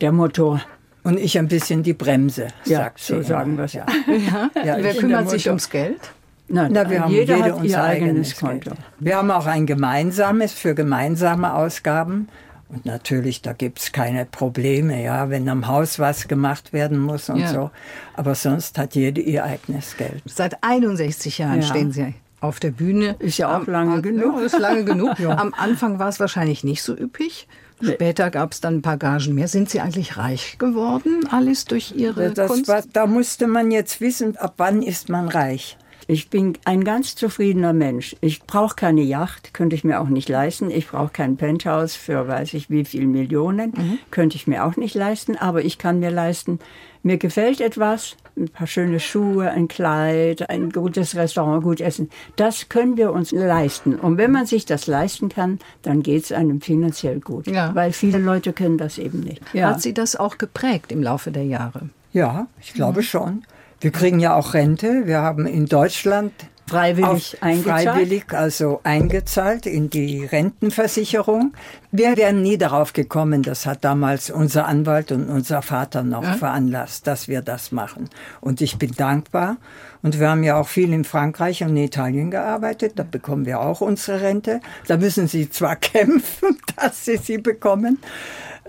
der 0.00 0.12
Motor. 0.12 0.60
Und 1.04 1.18
ich 1.20 1.38
ein 1.38 1.46
bisschen 1.48 1.82
die 1.82 1.92
Bremse, 1.92 2.48
Ja, 2.64 2.78
sagt 2.78 2.98
sie. 3.00 3.06
so 3.12 3.14
immer. 3.16 3.24
sagen 3.24 3.56
wir 3.58 3.64
es. 3.64 3.72
Ja. 3.74 3.86
Ja. 4.08 4.50
Ja, 4.64 4.76
Wer 4.80 4.94
kümmert 4.94 5.30
sich 5.30 5.46
ums 5.46 5.70
Geld? 5.70 6.00
Nein, 6.48 6.70
Na, 6.72 6.88
wir 6.88 7.02
haben 7.02 7.12
jeder 7.12 7.36
jede 7.36 7.48
hat 7.48 7.52
unser 7.60 7.66
ihr 7.68 7.82
eigenes 7.82 8.08
eigenes 8.10 8.36
Konto. 8.36 8.70
Geld. 8.70 8.80
Wir 9.00 9.16
haben 9.16 9.30
auch 9.32 9.46
ein 9.46 9.66
gemeinsames 9.66 10.52
für 10.52 10.74
gemeinsame 10.74 11.54
Ausgaben. 11.54 12.28
Und 12.68 12.84
natürlich, 12.84 13.42
da 13.42 13.52
gibt's 13.52 13.92
keine 13.92 14.24
Probleme, 14.24 15.02
ja, 15.02 15.30
wenn 15.30 15.48
am 15.48 15.68
Haus 15.68 15.98
was 16.00 16.26
gemacht 16.26 16.72
werden 16.72 16.98
muss 16.98 17.28
und 17.28 17.38
Ja. 17.38 17.48
so. 17.52 17.70
Aber 18.14 18.34
sonst 18.34 18.76
hat 18.78 18.94
jede 18.96 19.20
ihr 19.20 19.44
eigenes 19.44 19.96
Geld. 19.96 20.22
Seit 20.26 20.62
61 20.64 21.38
Jahren 21.38 21.60
Ja. 21.62 21.66
stehen 21.68 21.92
Sie 21.92 22.14
auf 22.40 22.58
der 22.58 22.70
Bühne. 22.72 23.14
Ist 23.20 23.38
ja 23.38 23.50
auch 23.50 23.60
Am- 23.60 23.66
lange 23.66 23.94
am- 23.94 24.02
genug. 24.02 24.36
Ja, 24.40 24.44
ist 24.46 24.58
lange 24.58 24.84
genug. 24.84 25.18
Am 25.20 25.54
Anfang 25.54 25.98
war 26.00 26.08
es 26.08 26.18
wahrscheinlich 26.18 26.64
nicht 26.64 26.82
so 26.82 26.96
üppig. 26.96 27.46
Später 27.82 28.30
gab 28.30 28.52
es 28.52 28.60
dann 28.62 28.76
ein 28.76 28.82
paar 28.82 28.96
Gagen 28.96 29.34
mehr. 29.34 29.48
Sind 29.48 29.68
Sie 29.68 29.80
eigentlich 29.80 30.16
reich 30.16 30.56
geworden, 30.58 31.28
Alice, 31.30 31.66
durch 31.66 31.92
Ihre 31.94 32.30
Das 32.32 32.50
Kunst? 32.50 32.68
war, 32.68 32.82
da 32.92 33.06
musste 33.06 33.46
man 33.46 33.70
jetzt 33.70 34.00
wissen, 34.00 34.36
ab 34.38 34.54
wann 34.56 34.82
ist 34.82 35.08
man 35.10 35.28
reich. 35.28 35.76
Ich 36.08 36.30
bin 36.30 36.56
ein 36.64 36.84
ganz 36.84 37.16
zufriedener 37.16 37.72
Mensch. 37.72 38.14
Ich 38.20 38.42
brauche 38.44 38.76
keine 38.76 39.02
Yacht, 39.02 39.52
könnte 39.54 39.74
ich 39.74 39.82
mir 39.82 40.00
auch 40.00 40.08
nicht 40.08 40.28
leisten. 40.28 40.70
Ich 40.70 40.86
brauche 40.88 41.10
kein 41.12 41.36
Penthouse 41.36 41.96
für 41.96 42.28
weiß 42.28 42.54
ich 42.54 42.70
wie 42.70 42.84
viel 42.84 43.06
Millionen, 43.06 43.72
Mhm. 43.76 43.98
könnte 44.12 44.36
ich 44.36 44.46
mir 44.46 44.64
auch 44.64 44.76
nicht 44.76 44.94
leisten. 44.94 45.36
Aber 45.36 45.64
ich 45.64 45.78
kann 45.78 45.98
mir 45.98 46.10
leisten, 46.10 46.60
mir 47.02 47.16
gefällt 47.18 47.60
etwas, 47.60 48.16
ein 48.36 48.48
paar 48.48 48.66
schöne 48.68 49.00
Schuhe, 49.00 49.50
ein 49.50 49.66
Kleid, 49.66 50.48
ein 50.48 50.70
gutes 50.70 51.16
Restaurant, 51.16 51.64
gut 51.64 51.80
essen. 51.80 52.08
Das 52.36 52.68
können 52.68 52.96
wir 52.96 53.12
uns 53.12 53.32
leisten. 53.32 53.96
Und 53.96 54.16
wenn 54.16 54.30
man 54.30 54.46
sich 54.46 54.64
das 54.64 54.86
leisten 54.86 55.28
kann, 55.28 55.58
dann 55.82 56.02
geht 56.04 56.22
es 56.24 56.32
einem 56.32 56.60
finanziell 56.60 57.18
gut. 57.18 57.48
Ja. 57.48 57.74
Weil 57.74 57.90
viele 57.92 58.18
Leute 58.18 58.52
können 58.52 58.78
das 58.78 58.98
eben 58.98 59.20
nicht. 59.20 59.42
Hat 59.54 59.82
Sie 59.82 59.92
das 59.94 60.14
auch 60.14 60.38
geprägt 60.38 60.92
im 60.92 61.02
Laufe 61.02 61.32
der 61.32 61.44
Jahre? 61.46 61.88
Ja, 62.12 62.46
ich 62.60 62.74
glaube 62.74 63.02
schon. 63.02 63.42
Wir 63.80 63.90
kriegen 63.90 64.20
ja 64.20 64.34
auch 64.34 64.54
Rente. 64.54 65.06
Wir 65.06 65.20
haben 65.20 65.46
in 65.46 65.66
Deutschland 65.66 66.32
Freiwillig 66.68 67.40
eingezahlt? 67.42 67.88
Freiwillig, 67.88 68.32
also 68.32 68.80
eingezahlt 68.82 69.66
in 69.66 69.88
die 69.88 70.24
Rentenversicherung. 70.24 71.52
Wir 71.92 72.16
wären 72.16 72.42
nie 72.42 72.58
darauf 72.58 72.92
gekommen, 72.92 73.44
das 73.44 73.66
hat 73.66 73.84
damals 73.84 74.30
unser 74.30 74.66
Anwalt 74.66 75.12
und 75.12 75.28
unser 75.28 75.62
Vater 75.62 76.02
noch 76.02 76.24
ja. 76.24 76.32
veranlasst, 76.32 77.06
dass 77.06 77.28
wir 77.28 77.40
das 77.40 77.70
machen. 77.70 78.10
Und 78.40 78.60
ich 78.60 78.78
bin 78.78 78.90
dankbar. 78.90 79.58
Und 80.02 80.18
wir 80.18 80.28
haben 80.28 80.42
ja 80.42 80.58
auch 80.58 80.66
viel 80.66 80.92
in 80.92 81.04
Frankreich 81.04 81.62
und 81.62 81.70
in 81.70 81.84
Italien 81.84 82.32
gearbeitet. 82.32 82.94
Da 82.96 83.04
bekommen 83.04 83.46
wir 83.46 83.60
auch 83.60 83.80
unsere 83.80 84.20
Rente. 84.20 84.60
Da 84.88 84.96
müssen 84.96 85.28
sie 85.28 85.48
zwar 85.48 85.76
kämpfen, 85.76 86.58
dass 86.76 87.04
sie 87.04 87.16
sie 87.16 87.38
bekommen, 87.38 87.98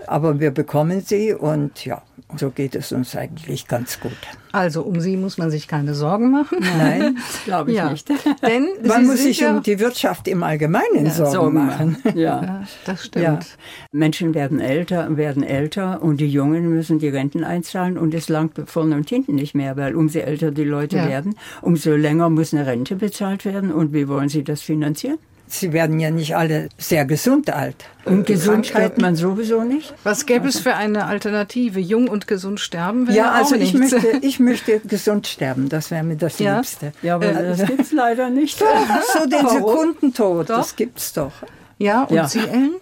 aber 0.06 0.38
wir 0.38 0.52
bekommen 0.52 1.00
sie 1.00 1.34
und 1.34 1.84
ja, 1.84 2.02
so 2.36 2.50
geht 2.50 2.74
es 2.74 2.92
uns 2.92 3.16
eigentlich 3.16 3.66
ganz 3.66 4.00
gut. 4.00 4.12
Also 4.52 4.82
um 4.82 5.00
sie 5.00 5.16
muss 5.16 5.38
man 5.38 5.50
sich 5.50 5.66
keine 5.66 5.94
Sorgen 5.94 6.30
machen. 6.30 6.58
Nein, 6.60 7.18
glaube 7.44 7.70
ich 7.70 7.78
ja. 7.78 7.90
nicht. 7.90 8.08
Denn 8.42 8.68
man 8.84 9.06
muss 9.06 9.22
sich 9.22 9.40
ja 9.40 9.56
um 9.56 9.62
die 9.62 9.78
Wirtschaft 9.78 10.28
im 10.28 10.42
Allgemeinen 10.42 11.06
ja, 11.06 11.10
Sorgen, 11.10 11.32
Sorgen, 11.32 11.54
machen. 11.54 11.96
Ja. 12.14 12.42
ja. 12.42 12.62
das 12.84 13.06
stimmt. 13.06 13.46
Menschen 13.92 14.34
werden 14.34 14.60
älter, 14.60 15.16
werden 15.16 15.42
älter 15.42 16.02
und 16.02 16.20
die 16.20 16.28
Jungen 16.28 16.68
müssen 16.68 16.98
die 16.98 17.08
Renten 17.08 17.44
einzahlen 17.44 17.96
und 17.96 18.12
es 18.14 18.28
langt 18.28 18.60
vorne 18.66 18.96
und 18.96 19.08
hinten 19.08 19.34
nicht 19.34 19.54
mehr, 19.54 19.76
weil 19.76 19.94
umso 19.94 20.18
älter 20.18 20.50
die 20.50 20.64
Leute 20.64 20.96
werden, 20.96 21.34
umso 21.62 21.94
länger 21.94 22.28
muss 22.28 22.52
eine 22.52 22.66
Rente 22.66 22.96
bezahlt 22.96 23.44
werden 23.44 23.72
und 23.72 23.92
wie 23.92 24.08
wollen 24.08 24.28
sie 24.28 24.44
das 24.44 24.60
finanzieren? 24.60 25.18
Sie 25.50 25.72
werden 25.72 25.98
ja 26.00 26.10
nicht 26.10 26.36
alle 26.36 26.68
sehr 26.78 27.04
gesund 27.04 27.50
alt. 27.50 27.76
Und 28.04 28.26
gesund 28.26 28.66
stirbt 28.66 28.98
man 28.98 29.16
sowieso 29.16 29.62
nicht? 29.62 29.92
Was 30.04 30.26
gäbe 30.26 30.48
es 30.48 30.60
für 30.60 30.74
eine 30.74 31.06
Alternative? 31.06 31.80
Jung 31.80 32.08
und 32.08 32.26
gesund 32.26 32.60
sterben? 32.60 33.10
Ja, 33.10 33.32
also 33.32 33.54
ich 33.54 33.74
möchte, 33.74 33.98
ich 34.22 34.40
möchte 34.40 34.80
gesund 34.80 35.26
sterben. 35.26 35.68
Das 35.68 35.90
wäre 35.90 36.04
mir 36.04 36.16
das 36.16 36.38
ja? 36.38 36.56
Liebste. 36.56 36.92
Ja, 37.02 37.16
aber 37.16 37.26
äh, 37.26 37.56
das 37.56 37.66
gibt 37.66 37.80
es 37.80 37.92
leider 37.92 38.30
nicht. 38.30 38.60
Doch, 38.60 39.02
so 39.02 39.26
den 39.28 39.44
Warum? 39.44 39.58
Sekundentod, 39.58 40.50
doch. 40.50 40.56
das 40.58 40.76
gibt's 40.76 41.12
doch. 41.12 41.32
Ja, 41.78 42.04
und 42.04 42.16
ja. 42.16 42.28
Sie, 42.28 42.40
Ellen? 42.40 42.74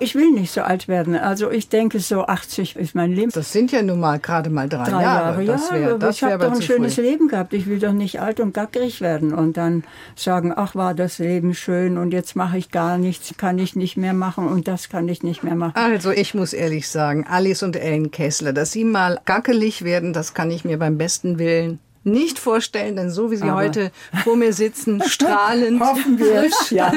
Ich 0.00 0.14
will 0.14 0.32
nicht 0.32 0.50
so 0.50 0.62
alt 0.62 0.88
werden. 0.88 1.14
Also 1.16 1.50
ich 1.50 1.68
denke, 1.68 2.00
so 2.00 2.26
80 2.26 2.76
ist 2.76 2.94
mein 2.94 3.12
Leben. 3.12 3.30
Das 3.32 3.52
sind 3.52 3.70
ja 3.70 3.80
nun 3.82 4.00
mal 4.00 4.18
gerade 4.18 4.50
mal 4.50 4.68
drei, 4.68 4.84
drei 4.90 5.02
Jahre. 5.02 5.42
Jahre. 5.42 5.44
Das 5.44 5.72
wär, 5.72 5.98
das 5.98 6.16
ich 6.16 6.24
habe 6.24 6.44
doch 6.44 6.52
ein 6.52 6.62
schönes 6.62 6.96
früh. 6.96 7.02
Leben 7.02 7.28
gehabt. 7.28 7.52
Ich 7.52 7.66
will 7.66 7.78
doch 7.78 7.92
nicht 7.92 8.20
alt 8.20 8.40
und 8.40 8.54
gackerig 8.54 9.00
werden 9.00 9.32
und 9.32 9.56
dann 9.56 9.84
sagen, 10.16 10.52
ach 10.54 10.74
war 10.74 10.94
das 10.94 11.18
Leben 11.18 11.54
schön 11.54 11.96
und 11.96 12.12
jetzt 12.12 12.34
mache 12.34 12.58
ich 12.58 12.70
gar 12.70 12.98
nichts, 12.98 13.34
kann 13.36 13.58
ich 13.58 13.76
nicht 13.76 13.96
mehr 13.96 14.14
machen 14.14 14.48
und 14.48 14.66
das 14.66 14.88
kann 14.88 15.08
ich 15.08 15.22
nicht 15.22 15.44
mehr 15.44 15.54
machen. 15.54 15.74
Also 15.76 16.10
ich 16.10 16.34
muss 16.34 16.52
ehrlich 16.52 16.88
sagen, 16.88 17.26
Alice 17.28 17.62
und 17.62 17.76
Ellen 17.76 18.10
Kessler, 18.10 18.52
dass 18.52 18.72
sie 18.72 18.84
mal 18.84 19.20
gackelig 19.24 19.84
werden, 19.84 20.12
das 20.12 20.34
kann 20.34 20.50
ich 20.50 20.64
mir 20.64 20.78
beim 20.78 20.98
besten 20.98 21.38
Willen 21.38 21.78
nicht 22.04 22.38
vorstellen, 22.38 22.96
denn 22.96 23.10
so 23.10 23.30
wie 23.30 23.36
Sie 23.36 23.44
Aber 23.44 23.56
heute 23.56 23.90
vor 24.22 24.36
mir 24.36 24.52
sitzen, 24.52 25.02
strahlend. 25.06 25.80
hoffen 25.80 26.18
wir 26.18 26.44
es, 26.44 26.70
ja. 26.70 26.92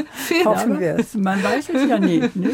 hoffen 0.45 0.80
wir 0.80 0.97
es. 0.99 1.16
Man 1.16 1.43
weiß 1.43 1.70
es 1.70 1.89
ja 1.89 1.97
nie. 1.97 2.20
Ne? 2.36 2.51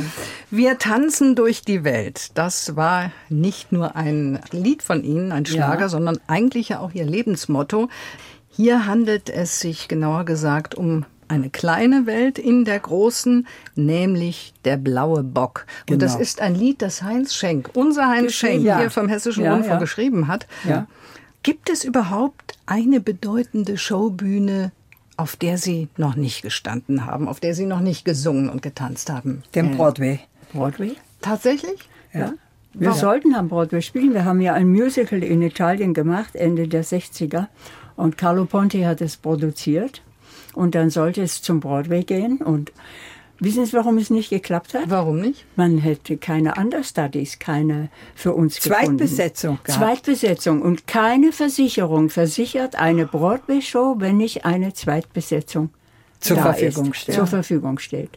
Wir 0.50 0.78
tanzen 0.78 1.36
durch 1.36 1.62
die 1.64 1.84
Welt. 1.84 2.30
Das 2.36 2.76
war 2.76 3.12
nicht 3.30 3.72
nur 3.72 3.96
ein 3.96 4.40
Lied 4.52 4.84
von 4.84 5.04
Ihnen, 5.04 5.32
ein 5.32 5.46
Schlager, 5.46 5.82
ja. 5.82 5.90
sondern 5.90 6.20
eigentlich 6.28 6.70
ja 6.70 6.80
auch 6.80 6.94
Ihr 6.94 7.06
Lebensmotto. 7.06 7.90
Hier 8.50 8.86
handelt 8.86 9.30
es 9.30 9.60
sich 9.60 9.88
genauer 9.88 10.26
gesagt 10.26 10.76
um 10.76 11.06
eine 11.28 11.50
kleine 11.50 12.06
Welt 12.06 12.38
in 12.38 12.66
der 12.66 12.80
großen, 12.80 13.48
nämlich 13.76 14.54
der 14.66 14.78
blaue 14.78 15.24
Bock. 15.24 15.66
Genau. 15.86 15.96
Und 15.96 16.02
das 16.04 16.14
genau. 16.14 16.22
ist 16.22 16.42
ein 16.42 16.56
Lied, 16.56 16.82
das 16.82 17.02
Heinz 17.02 17.34
Schenk, 17.34 17.72
unser 17.74 18.08
Heinz 18.08 18.34
Schenk, 18.34 18.64
ja. 18.64 18.80
hier 18.80 18.92
vom 18.92 19.10
Hessischen 19.10 19.44
ja, 19.44 19.54
Rundfunk 19.54 19.80
geschrieben 19.80 20.28
hat. 20.28 20.48
Ja. 20.68 20.88
Gibt 21.44 21.70
es 21.70 21.84
überhaupt 21.84 22.58
eine 22.66 23.02
bedeutende 23.02 23.78
Showbühne, 23.78 24.72
auf 25.18 25.36
der 25.36 25.58
Sie 25.58 25.90
noch 25.98 26.16
nicht 26.16 26.42
gestanden 26.42 27.06
haben, 27.06 27.28
auf 27.28 27.40
der 27.40 27.54
Sie 27.54 27.66
noch 27.66 27.82
nicht 27.82 28.06
gesungen 28.06 28.50
und 28.50 28.62
getanzt 28.62 29.10
haben? 29.10 29.44
Den 29.54 29.76
Broadway. 29.76 30.22
Broadway? 30.54 30.96
Tatsächlich? 31.22 31.90
Ja. 32.14 32.20
ja. 32.20 32.34
Wir 32.74 32.88
Warum? 32.88 33.00
sollten 33.00 33.36
am 33.36 33.50
Broadway 33.50 33.82
spielen. 33.82 34.14
Wir 34.14 34.26
haben 34.26 34.42
ja 34.42 34.54
ein 34.54 34.68
Musical 34.70 35.22
in 35.22 35.42
Italien 35.42 35.94
gemacht, 35.94 36.36
Ende 36.36 36.68
der 36.68 36.84
60er. 36.84 37.48
Und 37.96 38.18
Carlo 38.18 38.46
Ponti 38.46 38.82
hat 38.82 39.02
es 39.02 39.18
produziert. 39.18 40.02
Und 40.54 40.76
dann 40.76 40.90
sollte 40.90 41.22
es 41.22 41.42
zum 41.42 41.60
Broadway 41.60 42.04
gehen. 42.04 42.38
Und 42.38 42.72
Wissen 43.44 43.66
Sie, 43.66 43.74
warum 43.74 43.98
es 43.98 44.10
nicht 44.10 44.30
geklappt 44.30 44.74
hat? 44.74 44.84
Warum 44.88 45.20
nicht? 45.20 45.46
Man 45.58 45.78
hätte 45.78 46.18
keine 46.18 46.56
Understudies, 46.56 47.40
keine 47.40 47.90
für 48.16 48.34
uns 48.34 48.56
Zweitbesetzung 48.56 49.60
gefunden. 49.64 49.86
Zweitbesetzung 49.86 50.62
und 50.62 50.88
keine 50.88 51.34
Versicherung 51.34 52.10
versichert 52.10 52.76
eine 52.76 53.06
Broadway-Show, 53.06 53.96
wenn 54.00 54.18
nicht 54.18 54.46
eine 54.46 54.74
Zweitbesetzung 54.74 55.72
zur 56.22 56.38
Verfügung 56.38 56.92
ist, 56.92 56.98
steht. 56.98 57.16
Zur 57.16 57.28
Verfügung 57.28 57.80
steht. 57.80 58.12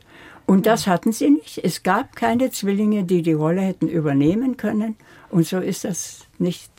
Und 0.47 0.67
das 0.67 0.87
hatten 0.87 1.11
sie 1.11 1.31
nicht. 1.31 1.59
Es 1.59 1.83
gab 1.83 2.15
keine 2.15 2.53
Zwillinge, 2.53 3.03
die 3.03 3.23
die 3.23 3.33
Rolle 3.33 3.63
hätten 3.63 3.89
übernehmen 3.89 4.57
können. 4.57 4.95
Und 5.29 5.45
so 5.45 5.59
ist 5.59 5.85
das 5.85 6.21
nicht 6.39 6.71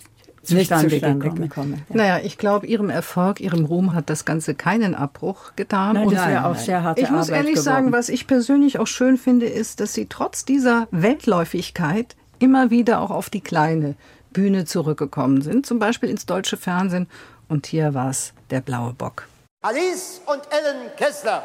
zustande, 0.48 0.90
zustande 0.90 1.26
gekommen. 1.26 1.42
gekommen 1.42 1.86
ja. 1.90 1.96
Naja, 1.96 2.20
ich 2.24 2.38
glaube, 2.38 2.68
Ihrem 2.68 2.90
Erfolg, 2.90 3.40
Ihrem 3.40 3.66
Ruhm 3.66 3.94
hat 3.94 4.10
das 4.10 4.26
Ganze 4.26 4.56
keinen 4.56 4.96
Abbruch 4.96 5.56
getan. 5.56 5.96
Nein, 5.96 6.10
das 6.10 6.28
wäre 6.28 6.46
auch 6.46 6.56
sehr 6.56 6.84
harte 6.84 7.02
Ich 7.02 7.10
muss 7.12 7.30
ehrlich 7.30 7.56
geworden. 7.56 7.64
sagen, 7.64 7.92
was 7.92 8.10
ich 8.10 8.28
persönlich 8.28 8.80
auch 8.80 8.88
schön 8.88 9.18
finde, 9.18 9.46
ist, 9.46 9.80
dass 9.80 9.94
Sie 9.94 10.08
trotz 10.08 10.46
dieser 10.46 10.88
Weltläufigkeit 10.92 12.16
immer 12.40 12.70
wieder 12.70 13.02
auch 13.02 13.12
auf 13.12 13.30
die 13.30 13.42
kleine 13.42 13.96
Bühne 14.32 14.66
zurückgekommen 14.66 15.42
sind, 15.42 15.66
zum 15.66 15.80
Beispiel 15.80 16.10
ins 16.10 16.26
deutsche 16.26 16.58
Fernsehen. 16.58 17.08
Und 17.50 17.66
hier 17.68 17.94
war 17.94 18.10
es 18.10 18.34
der 18.50 18.62
blaue 18.62 18.94
Bock. 18.94 19.28
Alice 19.62 20.22
und 20.26 20.42
Ellen 20.52 20.92
Kessler. 20.96 21.44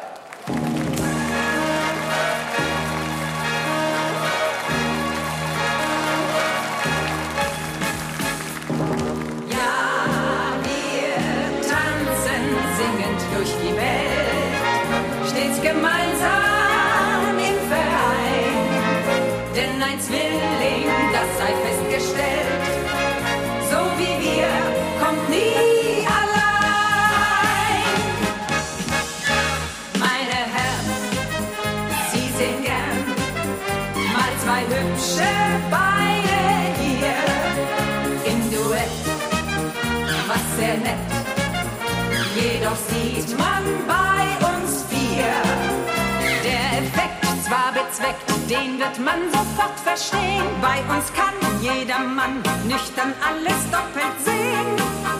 Den 48.53 48.79
wird 48.79 48.99
man 48.99 49.21
sofort 49.33 49.79
verstehen. 49.83 50.45
Bei 50.61 50.79
uns 50.95 51.07
kann 51.15 51.35
jeder 51.63 52.01
Mann 52.01 52.43
nüchtern 52.65 53.15
alles 53.27 53.61
doppelt 53.71 54.17
sehen. 54.25 54.69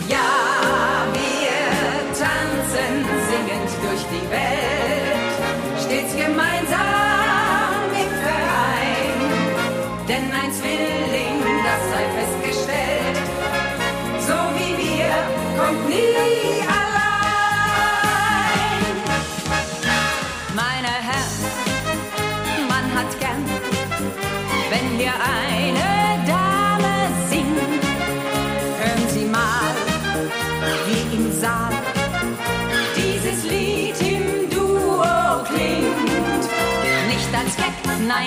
Ja, 0.09 0.42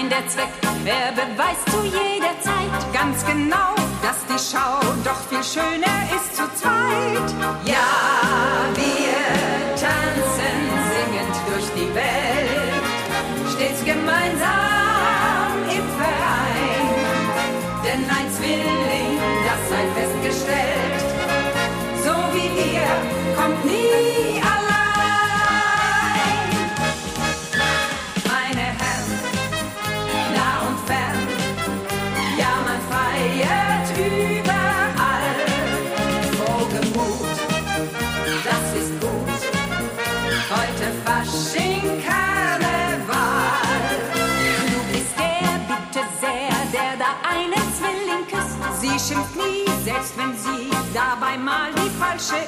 nein, 0.05 0.09
der 0.09 0.27
Zweck, 0.27 0.49
er 0.85 1.11
beweist 1.11 1.69
zu 1.71 1.83
jeder 1.83 2.39
Zeit 2.41 2.93
ganz 2.93 3.25
genau, 3.25 3.75
dass 4.01 4.25
die 4.27 4.55
Schau 4.55 4.79
doch 5.03 5.21
viel 5.29 5.43
schöner 5.43 5.97
ist 6.15 6.35
zu 6.35 6.43
zweit. 6.55 7.33
Ja, 7.65 8.74
zweimal 50.95 51.71
die 51.75 51.89
falsche 51.99 52.39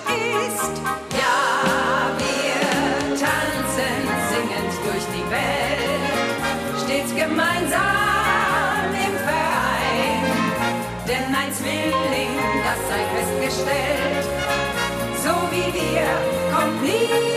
ist. 0.48 0.82
Ja, 1.22 2.16
wir 2.18 3.10
tanzen 3.20 4.00
singend 4.30 4.74
durch 4.86 5.06
die 5.16 5.26
Welt, 5.30 6.84
stets 6.84 7.14
gemeinsam 7.14 8.90
im 9.08 9.16
Verein. 9.28 10.24
Denn 11.08 11.36
ein 11.36 11.52
Zwilling, 11.54 12.34
das 12.64 12.80
sei 12.90 13.02
festgestellt, 13.16 14.26
so 15.24 15.34
wie 15.52 15.68
wir, 15.74 16.08
kommt 16.54 16.82
nie 16.84 17.37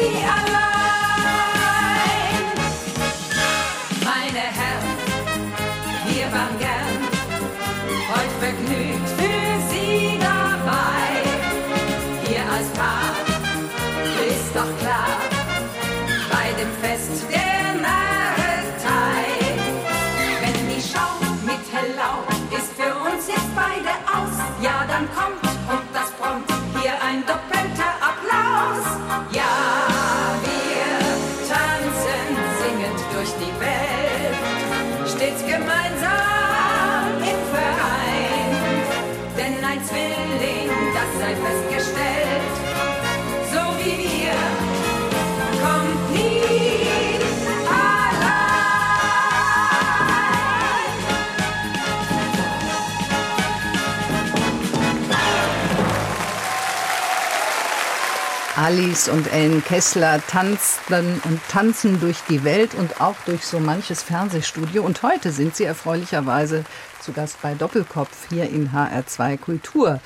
Alice 58.70 59.08
und 59.08 59.32
Ellen 59.32 59.64
Kessler 59.64 60.24
tanzten 60.28 61.20
und 61.24 61.40
tanzen 61.48 61.98
durch 61.98 62.18
die 62.28 62.44
Welt 62.44 62.72
und 62.74 63.00
auch 63.00 63.16
durch 63.26 63.44
so 63.44 63.58
manches 63.58 64.00
Fernsehstudio. 64.00 64.84
Und 64.84 65.02
heute 65.02 65.32
sind 65.32 65.56
sie 65.56 65.64
erfreulicherweise 65.64 66.64
zu 67.00 67.10
Gast 67.10 67.42
bei 67.42 67.54
Doppelkopf 67.54 68.28
hier 68.28 68.48
in 68.48 68.70
HR2 68.70 69.38
Kultur. 69.38 69.98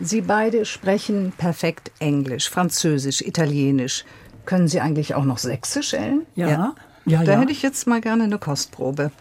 Sie 0.00 0.20
beide 0.20 0.64
sprechen 0.64 1.32
perfekt 1.38 1.92
Englisch, 2.00 2.50
Französisch, 2.50 3.20
Italienisch. 3.20 4.04
Können 4.46 4.66
Sie 4.66 4.80
eigentlich 4.80 5.14
auch 5.14 5.24
noch 5.24 5.38
Sächsisch, 5.38 5.94
Ellen? 5.94 6.26
Ja. 6.34 6.74
Ja, 7.04 7.22
Da 7.22 7.34
ja. 7.34 7.38
hätte 7.38 7.52
ich 7.52 7.62
jetzt 7.62 7.86
mal 7.86 8.00
gerne 8.00 8.24
eine 8.24 8.38
Kostprobe. 8.38 9.12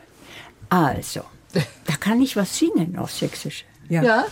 Also, 0.69 1.21
da 1.53 1.93
kann 1.99 2.19
ich 2.19 2.35
was 2.35 2.57
singen 2.57 2.97
auf 2.97 3.11
Sächsisch. 3.11 3.65
Ja? 3.89 4.25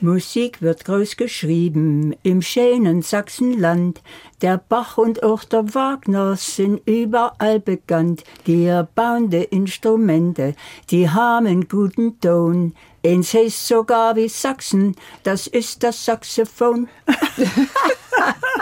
Musik 0.00 0.60
wird 0.60 0.84
groß 0.84 1.16
geschrieben 1.16 2.14
im 2.22 2.42
schönen 2.42 3.00
Sachsenland. 3.00 4.02
Der 4.42 4.58
Bach 4.58 4.98
und 4.98 5.22
auch 5.22 5.44
der 5.44 5.74
Wagner 5.74 6.36
sind 6.36 6.82
überall 6.86 7.60
bekannt. 7.60 8.22
Die 8.46 8.66
erbauende 8.66 9.42
Instrumente, 9.42 10.54
die 10.90 11.08
haben 11.08 11.66
guten 11.68 12.20
Ton. 12.20 12.74
Eins 13.04 13.32
heißt 13.32 13.68
sogar 13.68 14.16
wie 14.16 14.28
Sachsen, 14.28 14.96
das 15.22 15.46
ist 15.46 15.82
das 15.82 16.04
Saxophon. 16.04 16.88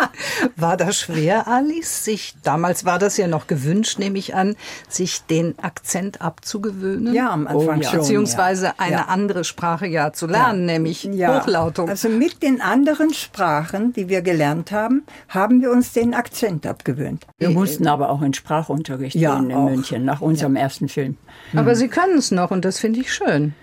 War 0.57 0.77
das 0.77 0.97
schwer, 0.97 1.49
Alice, 1.49 2.05
sich, 2.05 2.35
damals 2.43 2.85
war 2.85 2.99
das 2.99 3.17
ja 3.17 3.27
noch 3.27 3.47
gewünscht, 3.47 3.99
nehme 3.99 4.19
ich 4.19 4.35
an, 4.35 4.57
sich 4.89 5.23
den 5.27 5.59
Akzent 5.59 6.21
abzugewöhnen? 6.21 7.15
Ja, 7.15 7.31
am 7.31 7.47
Anfang 7.47 7.83
schon, 7.83 8.01
Beziehungsweise 8.01 8.67
ja. 8.67 8.75
eine 8.79 8.93
Ja. 8.97 9.05
andere 9.07 9.45
Sprache 9.45 9.87
ja 9.87 10.13
zu 10.13 10.27
lernen, 10.27 10.67
nämlich 10.67 11.05
Hochlautung. 11.05 11.89
Also 11.89 12.09
mit 12.09 12.43
den 12.43 12.61
anderen 12.61 13.13
Sprachen, 13.15 13.93
die 13.93 14.09
wir 14.09 14.23
gelernt 14.23 14.73
haben, 14.73 15.05
haben 15.29 15.61
wir 15.61 15.71
uns 15.71 15.93
den 15.93 16.15
Akzent 16.15 16.67
abgewöhnt. 16.67 17.27
Wir 17.39 17.51
mussten 17.51 17.87
aber 17.87 18.11
auch 18.11 18.23
in 18.23 18.35
Sprachunterricht 18.35 19.17
Ja, 19.17 19.37
gehen 19.37 19.51
in 19.51 19.57
auch. 19.57 19.69
München 19.71 20.05
nach 20.05 20.21
unserem 20.21 20.57
ersten 20.57 20.89
Film. 20.89 21.17
Aber 21.57 21.75
Sie 21.75 21.89
können 21.89 22.19
es 22.19 22.31
noch 22.31 22.51
und 22.51 22.65
das 22.65 22.79
finde 22.79 23.01
ich 23.01 23.13
schön. 23.13 23.55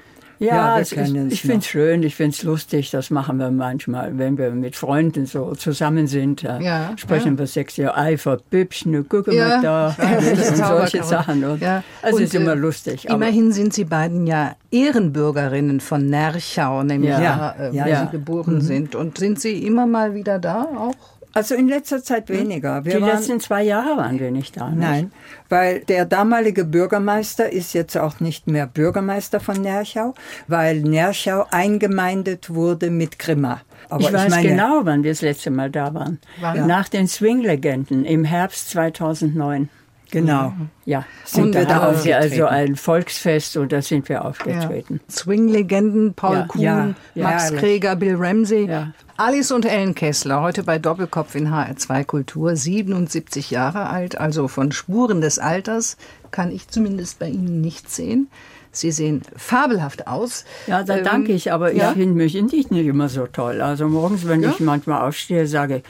Ja, 0.41 0.55
Ja, 0.75 0.79
es 0.79 0.91
ich 0.91 1.41
finde 1.41 1.57
es 1.59 1.67
schön, 1.67 2.01
ich 2.01 2.15
finde 2.15 2.31
es 2.31 2.41
lustig, 2.41 2.89
das 2.89 3.11
machen 3.11 3.37
wir 3.37 3.51
manchmal, 3.51 4.17
wenn 4.17 4.39
wir 4.39 4.49
mit 4.49 4.75
Freunden 4.75 5.27
so 5.27 5.53
zusammen 5.53 6.07
sind. 6.07 6.43
Da 6.43 6.59
Ja, 6.59 6.93
sprechen 6.97 7.33
ja. 7.33 7.39
wir 7.39 7.45
sechs 7.47 7.77
Jahre 7.77 7.95
Eifer, 7.95 8.37
Bübchen, 8.49 9.07
gucken 9.07 9.33
Ja, 9.33 9.61
wir 9.61 9.61
da 9.61 9.95
das 10.35 10.49
und 10.49 10.57
solche. 10.57 11.03
Sachen. 11.03 11.43
Und 11.43 11.61
Ja. 11.61 11.83
Es 12.01 12.13
Und, 12.15 12.23
ist 12.23 12.33
immer 12.33 12.53
äh, 12.53 12.55
lustig. 12.55 13.05
Immerhin 13.07 13.51
sind 13.51 13.71
Sie 13.73 13.85
beiden 13.85 14.25
ja 14.25 14.55
Ehrenbürgerinnen 14.71 15.79
von 15.79 16.07
Nerchau, 16.07 16.81
nämlich 16.81 17.11
Ja. 17.11 17.21
ja, 17.21 17.55
äh, 17.59 17.75
Ja, 17.75 17.85
wo 17.85 17.89
ja. 17.89 18.05
Sie 18.05 18.11
geboren 18.11 18.61
sind. 18.61 18.95
Und 18.95 19.19
sind 19.19 19.39
Sie 19.39 19.63
immer 19.65 19.85
mal 19.85 20.15
wieder 20.15 20.39
da 20.39 20.63
auch? 20.63 20.95
Also 21.33 21.55
in 21.55 21.67
letzter 21.67 22.03
Zeit 22.03 22.29
weniger. 22.29 22.83
Wir 22.83 22.95
die 22.95 23.01
waren, 23.01 23.15
letzten 23.15 23.39
zwei 23.39 23.63
Jahre 23.63 23.97
waren 23.97 24.19
wir 24.19 24.31
nicht 24.31 24.57
da. 24.57 24.69
Nicht? 24.69 24.79
Nein, 24.79 25.11
weil 25.49 25.79
der 25.79 26.05
damalige 26.05 26.65
Bürgermeister 26.65 27.51
ist 27.51 27.73
jetzt 27.73 27.97
auch 27.97 28.19
nicht 28.19 28.47
mehr 28.47 28.67
Bürgermeister 28.67 29.39
von 29.39 29.61
Nerchau, 29.61 30.13
weil 30.47 30.81
Nerchau 30.81 31.45
eingemeindet 31.51 32.53
wurde 32.53 32.89
mit 32.89 33.17
Grimma. 33.19 33.61
Aber 33.89 34.01
ich 34.01 34.13
weiß 34.13 34.29
meine, 34.29 34.49
genau, 34.49 34.81
wann 34.83 35.03
wir 35.03 35.11
das 35.11 35.21
letzte 35.21 35.51
Mal 35.51 35.69
da 35.69 35.93
waren. 35.93 36.19
Wann? 36.39 36.67
Nach 36.67 36.87
den 36.87 37.07
Swing-Legenden 37.07 38.05
im 38.05 38.23
Herbst 38.23 38.69
2009. 38.71 39.69
Genau. 40.11 40.53
Ja, 40.85 41.05
Sind 41.25 41.43
und 41.45 41.53
wir 41.55 41.65
da 41.65 41.75
haben 41.75 42.03
wir 42.03 42.17
also 42.17 42.43
aufgetreten. 42.43 42.43
ein 42.71 42.75
Volksfest 42.75 43.57
und 43.57 43.71
da 43.71 43.81
sind 43.81 44.09
wir 44.09 44.25
aufgetreten. 44.25 44.99
Swing-Legenden, 45.09 46.13
Paul 46.13 46.35
Ja. 46.35 46.43
Kuhn, 46.47 46.61
Ja, 46.61 46.93
ja, 47.15 47.23
Max 47.23 47.43
herrlich. 47.45 47.59
Krieger, 47.61 47.95
Bill 47.95 48.15
Ramsey. 48.17 48.67
Ja. 48.67 48.91
Alice 49.17 49.51
und 49.51 49.65
Ellen 49.65 49.95
Kessler, 49.95 50.41
heute 50.41 50.63
bei 50.63 50.79
Doppelkopf 50.79 51.35
in 51.35 51.49
HR2 51.49 52.03
Kultur, 52.05 52.55
77 52.55 53.51
Jahre 53.51 53.89
alt, 53.89 54.17
also 54.17 54.47
von 54.47 54.71
Spuren 54.71 55.21
des 55.21 55.39
Alters 55.39 55.97
kann 56.31 56.51
ich 56.51 56.67
zumindest 56.67 57.19
bei 57.19 57.27
Ihnen 57.29 57.61
nicht 57.61 57.89
sehen. 57.89 58.29
Sie 58.73 58.91
sehen 58.91 59.21
fabelhaft 59.35 60.07
aus. 60.07 60.45
Ja, 60.65 60.83
da 60.83 60.97
Ähm, 60.97 61.03
danke 61.03 61.33
ich, 61.33 61.51
aber 61.51 61.73
ja? 61.73 61.89
ich 61.91 61.97
finde 61.97 62.15
mich 62.15 62.35
in 62.35 62.47
dich 62.47 62.71
nicht 62.71 62.85
immer 62.85 63.09
so 63.09 63.27
toll. 63.27 63.61
Also 63.61 63.87
morgens, 63.87 64.27
wenn 64.27 64.43
ich 64.43 64.59
manchmal 64.61 65.07
aufstehe, 65.07 65.45
sage 65.45 65.77
ich 65.77 65.83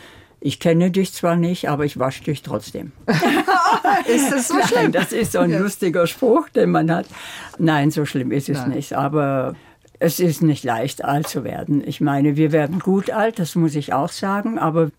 kenne 0.60 0.92
dich 0.92 1.14
zwar 1.14 1.36
nicht, 1.36 1.70
aber 1.70 1.86
ich 1.86 2.00
wasche 2.00 2.24
dich 2.24 2.42
trotzdem. 2.42 2.92
Ist 4.08 4.32
das 4.32 4.48
so 4.48 4.56
Nein, 4.56 4.68
schlimm? 4.68 4.92
das 4.92 5.12
ist 5.12 5.34
so 5.34 5.40
ein 5.40 5.52
lustiger 5.52 6.08
Spruch, 6.08 6.50
den 6.50 6.72
man 6.72 6.92
hat. 6.92 7.06
Nein, 7.58 7.92
so 7.92 8.06
schlimm 8.06 8.32
ist 8.32 8.50
es 8.50 8.58
Nein. 8.60 8.72
nicht. 8.72 8.94
Aber 8.94 9.56
es 10.00 10.20
ist 10.20 10.42
nicht 10.42 10.64
leicht, 10.64 11.04
alt 11.06 11.28
zu 11.28 11.44
werden. 11.44 11.84
Ich 11.86 12.02
meine, 12.02 12.36
wir 12.36 12.52
werden 12.52 12.80
gut 12.80 13.12
alt, 13.12 13.38
das 13.38 13.56
muss 13.56 13.76
ich 13.76 13.94
auch 13.94 14.10
sagen, 14.10 14.58
aber 14.58 14.90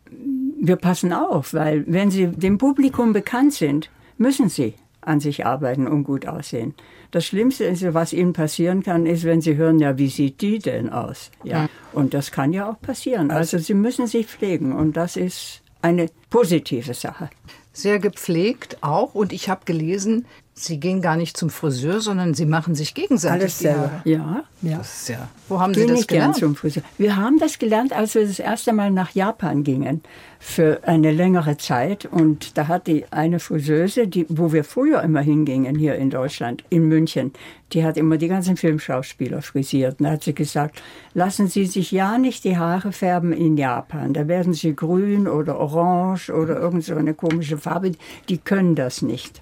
wir 0.61 0.77
passen 0.77 1.13
auf, 1.13 1.55
weil 1.55 1.85
wenn 1.89 2.11
Sie 2.11 2.29
dem 2.29 2.59
Publikum 2.59 3.13
bekannt 3.13 3.53
sind, 3.55 3.91
müssen 4.17 4.49
Sie 4.49 4.75
an 5.03 5.21
sich 5.21 5.47
arbeiten 5.47 5.87
und 5.87 6.05
gut 6.05 6.27
aussehen. 6.27 6.75
Das 7.11 7.27
Schlimmste 7.27 7.65
ist, 7.65 7.85
was 7.93 8.13
Ihnen 8.13 8.33
passieren 8.33 8.83
kann, 8.83 9.05
ist, 9.07 9.25
wenn 9.25 9.41
Sie 9.41 9.57
hören, 9.57 9.79
ja, 9.79 9.99
wie 9.99 10.09
sieht 10.09 10.41
die 10.41 10.59
denn 10.59 10.91
aus? 10.91 11.31
Ja. 11.45 11.69
Und 11.93 12.15
das 12.15 12.31
kann 12.31 12.53
ja 12.53 12.71
auch 12.71 12.81
passieren. 12.81 13.31
Also 13.31 13.59
Sie 13.59 13.75
müssen 13.75 14.07
sich 14.07 14.27
pflegen 14.27 14.73
und 14.73 14.97
das 14.97 15.17
ist 15.17 15.63
eine 15.83 16.09
positive 16.31 16.95
Sache. 16.95 17.29
Sehr 17.73 17.99
gepflegt 17.99 18.79
auch. 18.83 19.15
Und 19.15 19.33
ich 19.33 19.49
habe 19.49 19.65
gelesen, 19.65 20.27
Sie 20.55 20.79
gehen 20.79 21.01
gar 21.01 21.17
nicht 21.17 21.37
zum 21.37 21.49
Friseur, 21.49 22.01
sondern 22.01 22.35
Sie 22.35 22.45
machen 22.45 22.75
sich 22.75 22.93
gegenseitig 22.95 23.41
Alles 23.43 23.59
die 23.59 23.65
selber. 23.65 23.81
Haare. 23.91 24.03
Ja, 24.05 24.45
Das 24.61 25.01
ist 25.01 25.09
ja. 25.09 25.29
Wo 25.49 25.59
haben 25.59 25.73
Sie 25.73 25.87
das 25.87 26.07
gern 26.07 26.19
gelernt? 26.21 26.37
zum 26.37 26.57
Friseur. 26.57 26.83
Wir 26.99 27.17
haben 27.17 27.39
das 27.39 27.59
gelernt, 27.59 27.95
als 27.95 28.15
wir 28.15 28.27
das 28.27 28.39
erste 28.39 28.75
Mal 28.75 28.91
nach 28.91 29.13
Japan 29.13 29.65
gingen 29.65 30.03
für 30.39 30.81
eine 30.83 31.11
längere 31.11 31.57
Zeit. 31.57 32.05
Und 32.05 32.59
da 32.59 32.69
hat 32.69 32.87
die 32.87 33.07
eine 33.11 33.39
Friseuse, 33.41 34.07
die, 34.07 34.27
wo 34.29 34.53
wir 34.53 34.63
früher 34.63 35.03
immer 35.03 35.23
hingingen 35.23 35.75
hier 35.75 35.95
in 35.95 36.11
Deutschland, 36.11 36.65
in 36.69 36.87
München, 36.87 37.33
die 37.73 37.83
hat 37.83 37.97
immer 37.97 38.19
die 38.19 38.29
ganzen 38.29 38.59
Filmschauspieler 38.59 39.41
frisiert. 39.41 40.01
Und 40.01 40.05
da 40.05 40.13
hat 40.13 40.23
sie 40.25 40.35
gesagt, 40.35 40.83
lassen 41.15 41.49
Sie 41.49 41.65
sich 41.65 41.93
ja 41.93 42.19
nicht 42.19 42.45
die 42.45 42.59
Haare 42.59 42.93
färben 42.93 43.33
in 43.33 43.57
Japan. 43.57 44.13
Da 44.13 44.29
werden 44.29 44.53
sie 44.53 44.77
grün 44.77 45.27
oder 45.27 45.59
orange 45.59 46.29
oder 46.31 46.61
irgend 46.61 46.85
so 46.85 46.95
eine 46.95 47.15
komische 47.15 47.57
Farbe. 47.57 47.93
Die 48.29 48.37
können 48.37 48.75
das 48.75 49.01
nicht. 49.01 49.41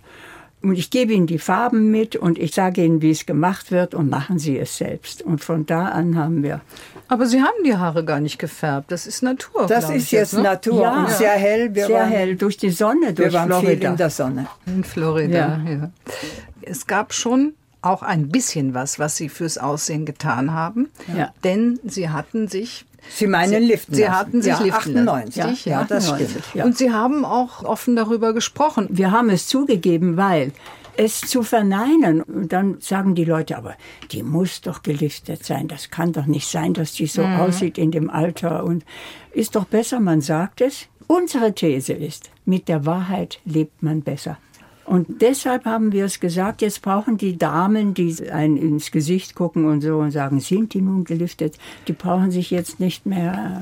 Und 0.63 0.77
ich 0.77 0.91
gebe 0.91 1.15
Ihnen 1.15 1.27
die 1.27 1.39
Farben 1.39 1.91
mit 1.91 2.17
und 2.17 2.39
ich 2.39 2.55
sage 2.55 2.85
Ihnen, 2.85 3.01
wie 3.01 3.11
es 3.11 3.25
gemacht 3.25 3.71
wird 3.71 3.95
und 3.95 4.11
machen 4.11 4.39
Sie 4.39 4.59
es 4.59 4.77
selbst. 4.77 5.23
Und 5.23 5.43
von 5.43 5.65
da 5.65 5.87
an 5.87 6.17
haben 6.17 6.43
wir. 6.43 6.61
Aber 7.09 7.25
Sie 7.27 7.41
haben 7.41 7.65
die 7.65 7.77
Haare 7.77 8.05
gar 8.05 8.21
nicht 8.21 8.39
gefärbt. 8.39 8.93
Das 8.93 9.07
ist 9.07 9.23
Natur. 9.23 9.67
Das 9.67 9.85
ist 9.89 10.05
ich 10.05 10.11
jetzt 10.13 10.35
ne? 10.35 10.43
Natur 10.43 10.83
Ja. 10.83 11.01
und 11.01 11.11
sehr 11.11 11.31
hell. 11.33 11.75
Wir 11.75 11.87
Sehr 11.87 12.01
waren, 12.01 12.09
hell 12.11 12.37
durch 12.37 12.59
die 12.59 12.71
Sonne, 12.71 13.07
Wir 13.07 13.13
durch 13.15 13.33
waren 13.33 13.49
viel 13.51 13.61
Florida. 13.61 13.91
in 13.91 13.97
der 13.97 14.11
Sonne. 14.11 14.47
In 14.67 14.85
Florida, 14.85 15.61
Ja. 15.65 15.71
ja. 15.71 15.91
Es 16.63 16.87
gab 16.87 17.15
schon 17.15 17.55
auch 17.83 18.03
ein 18.03 18.29
bisschen 18.29 18.75
was, 18.75 18.99
was 18.99 19.17
Sie 19.17 19.31
fürs 19.31 19.57
Aussehen 19.57 20.05
getan 20.05 20.53
haben. 20.53 20.91
Ja. 21.17 21.33
Denn 21.43 21.81
Sie 21.85 22.11
hatten 22.11 22.49
sich 22.49 22.85
Sie 23.09 23.27
meinen 23.27 23.63
liften 23.63 23.95
Sie 23.95 24.03
lassen. 24.03 24.17
hatten 24.17 24.43
sich 24.43 24.53
ja, 24.53 24.63
liften 24.63 25.09
98. 25.09 25.45
lassen. 25.45 25.69
Ja, 25.69 25.85
das 25.85 26.05
98, 26.05 26.31
stimmt. 26.31 26.55
ja. 26.55 26.65
Und 26.65 26.79
Sie 26.79 26.93
haben 26.93 27.25
auch 27.25 27.65
offen 27.65 27.97
darüber 27.97 28.33
gesprochen. 28.33 28.87
Wir 28.91 29.11
haben 29.11 29.31
es 29.31 29.47
zugegeben, 29.47 30.17
weil 30.17 30.53
es 30.97 31.21
zu 31.21 31.43
verneinen, 31.43 32.21
und 32.23 32.53
dann 32.53 32.81
sagen 32.81 33.15
die 33.15 33.25
Leute, 33.25 33.57
aber 33.57 33.75
die 34.13 34.23
muss 34.23 34.61
doch 34.61 34.83
geliftet 34.83 35.45
sein. 35.45 35.67
Das 35.67 35.91
kann 35.91 36.13
doch 36.13 36.27
nicht 36.27 36.49
sein, 36.49 36.75
dass 36.75 36.93
die 36.93 37.07
so 37.07 37.23
aussieht 37.23 37.79
in 37.79 37.91
dem 37.91 38.11
Alter. 38.11 38.65
Und 38.65 38.85
ist 39.33 39.57
doch 39.57 39.65
besser, 39.65 40.01
man 40.01 40.21
sagt 40.21 40.61
es. 40.61 40.89
Unsere 41.07 41.55
These 41.55 41.93
ist, 41.95 42.31
mit 42.45 42.69
der 42.69 42.87
Wahrheit 42.87 43.41
lebt 43.45 43.83
man 43.83 44.03
besser. 44.03 44.39
Und 44.91 45.23
deshalb 45.23 45.67
haben 45.67 45.93
wir 45.93 46.05
es 46.05 46.19
gesagt, 46.19 46.63
jetzt 46.63 46.83
brauchen 46.83 47.17
die 47.17 47.39
Damen, 47.39 47.95
die 47.95 48.29
einen 48.31 48.57
ins 48.57 48.91
Gesicht 48.91 49.37
gucken 49.37 49.67
und 49.67 49.83
so 49.83 49.99
und 49.99 50.11
sagen, 50.11 50.41
sind 50.41 50.75
die 50.75 50.83
nun 50.83 51.05
geliftet, 51.05 51.55
die 51.87 51.93
brauchen 51.93 52.31
sich 52.33 52.51
jetzt 52.51 52.81
nicht 52.81 53.07
mehr 53.07 53.61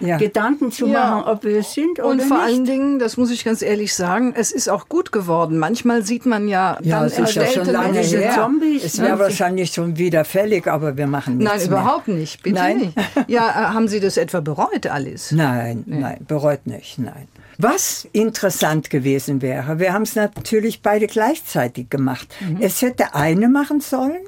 Ja. 0.00 0.16
Gedanken 0.16 0.72
zu 0.72 0.88
Ja. 0.88 0.92
machen, 1.18 1.28
ob 1.30 1.44
wir 1.44 1.60
es 1.60 1.72
sind 1.72 2.00
oder 2.00 2.08
Und 2.08 2.22
vor 2.22 2.38
nicht. 2.38 2.46
allen 2.46 2.64
Dingen, 2.64 2.98
das 2.98 3.16
muss 3.16 3.30
ich 3.30 3.44
ganz 3.44 3.62
ehrlich 3.62 3.94
sagen, 3.94 4.34
es 4.36 4.50
ist 4.50 4.68
auch 4.68 4.88
gut 4.88 5.12
geworden. 5.12 5.58
Manchmal 5.58 6.02
sieht 6.02 6.26
man 6.26 6.48
ja, 6.48 6.76
Ja, 6.82 6.98
dann 6.98 7.06
es 7.06 7.18
ist 7.20 7.34
ja 7.36 7.46
schon 7.46 7.66
lange 7.66 8.00
diese 8.00 8.18
her. 8.18 8.32
Zombies, 8.34 8.82
es 8.82 9.00
wäre 9.00 9.16
wahrscheinlich 9.20 9.70
schon 9.72 9.96
wieder 9.96 10.24
fällig, 10.24 10.66
aber 10.66 10.96
wir 10.96 11.06
machen 11.06 11.38
nichts 11.38 11.54
Nein, 11.54 11.66
überhaupt 11.68 12.08
nicht. 12.08 12.42
Bitte 12.42 12.56
Nein? 12.58 12.78
nicht. 12.78 12.98
Ja, 13.28 13.48
äh, 13.48 13.52
haben 13.72 13.86
Sie 13.86 14.00
das 14.00 14.16
etwa 14.16 14.40
bereut, 14.40 14.88
Alice? 14.88 15.30
Nein, 15.30 15.84
nein, 15.86 16.18
bereut 16.26 16.66
nicht, 16.66 16.98
nein. 16.98 17.28
Was 17.58 18.08
interessant 18.12 18.90
gewesen 18.90 19.42
wäre, 19.42 19.78
wir 19.78 19.92
haben 19.92 20.02
es 20.02 20.14
natürlich 20.16 20.82
beide 20.82 21.06
gleichzeitig 21.06 21.88
gemacht. 21.90 22.28
Mhm. 22.40 22.58
Es 22.60 22.82
hätte 22.82 23.14
eine 23.14 23.48
machen 23.48 23.80
sollen 23.80 24.22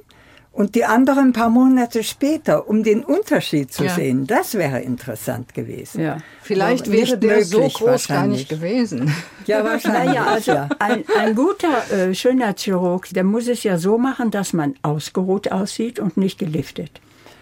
und 0.52 0.74
die 0.74 0.84
andere 0.86 1.20
ein 1.20 1.32
paar 1.34 1.50
Monate 1.50 2.02
später, 2.02 2.66
um 2.68 2.82
den 2.82 3.04
Unterschied 3.04 3.72
zu 3.72 3.84
Ja. 3.84 3.94
sehen. 3.94 4.26
Das 4.26 4.54
wäre 4.54 4.80
interessant 4.80 5.52
gewesen. 5.52 6.00
Ja. 6.00 6.18
Vielleicht 6.42 6.90
wäre 6.90 7.02
nicht 7.02 7.22
der 7.22 7.44
so 7.44 7.60
groß 7.68 8.08
gar 8.08 8.26
nicht 8.26 8.48
gewesen. 8.48 9.12
Ja, 9.46 9.62
wahrscheinlich. 9.64 10.14
Naja, 10.14 10.26
also 10.26 10.52
ein, 10.78 11.04
ein 11.18 11.34
guter 11.34 11.90
äh, 11.92 12.14
Schönheitschirurg, 12.14 13.08
der 13.10 13.24
muss 13.24 13.48
es 13.48 13.64
ja 13.64 13.76
so 13.76 13.98
machen, 13.98 14.30
dass 14.30 14.52
man 14.54 14.74
ausgeruht 14.82 15.52
aussieht 15.52 15.98
und 15.98 16.16
nicht 16.16 16.38
geliftet. 16.38 16.90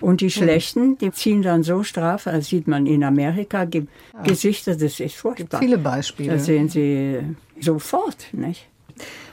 Und 0.01 0.21
die 0.21 0.31
Schlechten, 0.31 0.99
die 0.99 1.11
ziehen 1.13 1.43
dann 1.43 1.63
so 1.63 1.83
straff, 1.83 2.25
das 2.25 2.49
sieht 2.49 2.67
man 2.69 2.87
in 2.87 3.03
Amerika, 3.05 3.65
Ge 3.65 3.87
Gesichter, 4.25 4.77
das 4.77 5.01
ist 5.01 5.15
furchtbar. 5.17 5.61
Viele 5.61 5.79
Beispiele. 5.79 6.33
Das 6.33 6.47
sehen 6.47 6.69
Sie 6.69 7.21
sofort, 7.61 8.29
nicht? 8.33 8.69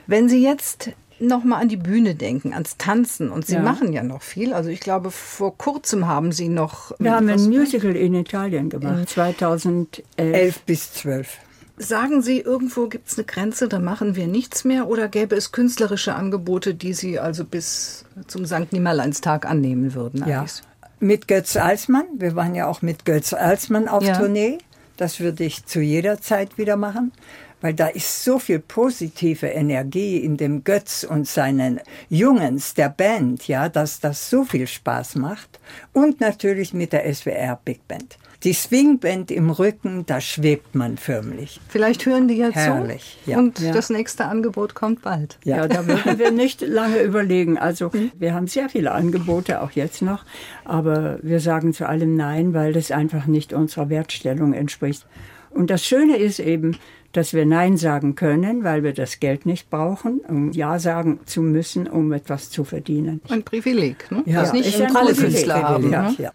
Wenn 0.07 0.29
Sie 0.29 0.43
jetzt 0.43 0.91
noch 1.19 1.43
mal 1.43 1.57
an 1.59 1.69
die 1.69 1.77
Bühne 1.77 2.15
denken, 2.15 2.53
ans 2.53 2.77
Tanzen 2.77 3.29
und 3.29 3.45
Sie 3.45 3.55
Ja. 3.55 3.61
machen 3.61 3.93
ja 3.93 4.01
noch 4.03 4.21
viel. 4.23 4.53
Also 4.53 4.69
ich 4.69 4.79
glaube, 4.79 5.11
vor 5.11 5.57
kurzem 5.57 6.07
haben 6.07 6.31
Sie 6.31 6.49
noch. 6.49 6.93
Wir 6.99 7.13
haben 7.13 7.29
ein 7.29 7.47
Musical 7.47 7.95
in 7.95 8.15
Italien 8.15 8.69
gemacht, 8.69 9.07
2011. 9.09 10.03
Elf 10.17 10.59
bis 10.61 10.93
zwölf. 10.93 11.37
Sagen 11.81 12.21
Sie, 12.21 12.39
irgendwo 12.39 12.87
gibt 12.87 13.07
es 13.07 13.17
eine 13.17 13.25
Grenze, 13.25 13.67
da 13.67 13.79
machen 13.79 14.15
wir 14.15 14.27
nichts 14.27 14.63
mehr 14.65 14.87
oder 14.87 15.07
gäbe 15.07 15.35
es 15.35 15.51
künstlerische 15.51 16.13
Angebote, 16.13 16.75
die 16.75 16.93
Sie 16.93 17.17
also 17.17 17.43
bis 17.43 18.05
zum 18.27 18.45
St. 18.45 18.71
Nimmerleinstag 18.71 19.47
annehmen 19.47 19.95
würden? 19.95 20.23
Ja. 20.27 20.41
Alice? 20.41 20.61
Mit 20.99 21.27
Götz 21.27 21.57
Alsmann. 21.57 22.05
Wir 22.13 22.35
waren 22.35 22.53
ja 22.53 22.67
auch 22.67 22.83
mit 22.83 23.03
Götz 23.05 23.33
Alsmann 23.33 23.87
auf 23.87 24.03
Ja. 24.03 24.15
Tournee. 24.15 24.59
Das 24.97 25.19
würde 25.19 25.43
ich 25.43 25.65
zu 25.65 25.81
jeder 25.81 26.21
Zeit 26.21 26.59
wieder 26.59 26.75
machen, 26.75 27.13
weil 27.61 27.73
da 27.73 27.87
ist 27.87 28.23
so 28.23 28.37
viel 28.37 28.59
positive 28.59 29.47
Energie 29.47 30.17
in 30.17 30.37
dem 30.37 30.63
Götz 30.63 31.03
und 31.03 31.27
seinen 31.27 31.79
Jungens 32.09 32.75
der 32.75 32.89
Band, 32.89 33.47
ja, 33.47 33.69
dass 33.69 33.99
das 33.99 34.29
so 34.29 34.43
viel 34.43 34.67
Spaß 34.67 35.15
macht. 35.15 35.59
Und 35.93 36.21
natürlich 36.21 36.75
mit 36.75 36.93
der 36.93 37.11
SWR 37.11 37.59
Big 37.65 37.87
Band. 37.87 38.19
Die 38.43 38.53
Swingband 38.53 39.29
im 39.29 39.51
Rücken, 39.51 40.03
da 40.07 40.19
schwebt 40.19 40.73
man 40.73 40.97
förmlich. 40.97 41.59
Vielleicht 41.69 42.07
hören 42.07 42.27
die 42.27 42.37
jetzt 42.37 42.55
Herrlich, 42.55 43.19
so 43.25 43.31
ja. 43.31 43.37
und 43.37 43.59
Ja. 43.59 43.71
das 43.71 43.91
nächste 43.91 44.25
Angebot 44.25 44.73
kommt 44.73 45.03
bald. 45.03 45.37
Ja, 45.43 45.67
da 45.67 45.85
würden 45.85 46.17
wir 46.17 46.31
nicht 46.31 46.61
lange 46.61 47.01
überlegen. 47.01 47.59
Also 47.59 47.91
wir 48.17 48.33
haben 48.33 48.47
sehr 48.47 48.67
viele 48.69 48.91
Angebote, 48.93 49.61
auch 49.61 49.71
jetzt 49.71 50.01
noch, 50.01 50.25
aber 50.65 51.19
wir 51.21 51.39
sagen 51.39 51.71
zu 51.73 51.87
allem 51.87 52.15
Nein, 52.15 52.53
weil 52.55 52.73
das 52.73 52.89
einfach 52.91 53.27
nicht 53.27 53.53
unserer 53.53 53.89
Wertstellung 53.89 54.53
entspricht. 54.53 55.05
Und 55.51 55.69
das 55.69 55.85
Schöne 55.85 56.17
ist 56.17 56.39
eben, 56.39 56.77
dass 57.11 57.33
wir 57.33 57.45
Nein 57.45 57.75
sagen 57.77 58.15
können, 58.15 58.63
weil 58.63 58.83
wir 58.83 58.93
das 58.93 59.19
Geld 59.19 59.45
nicht 59.45 59.69
brauchen, 59.69 60.21
um 60.27 60.51
Ja 60.53 60.79
sagen 60.79 61.19
zu 61.25 61.41
müssen, 61.41 61.85
um 61.87 62.11
etwas 62.13 62.49
zu 62.49 62.63
verdienen. 62.63 63.21
Ein 63.29 63.43
Privileg, 63.43 64.09
ne? 64.11 64.23
Ja, 64.25 64.41
das 64.41 64.53
nicht 64.53 64.67
ist 64.69 64.81
ein 64.81 64.95
alle 64.95 65.07
Privileg. 65.13 65.31
Künstler 65.33 65.61
haben. 65.61 65.91
Ja, 65.91 66.01
Ne? 66.09 66.15
ja. 66.17 66.23
Ja, 66.23 66.31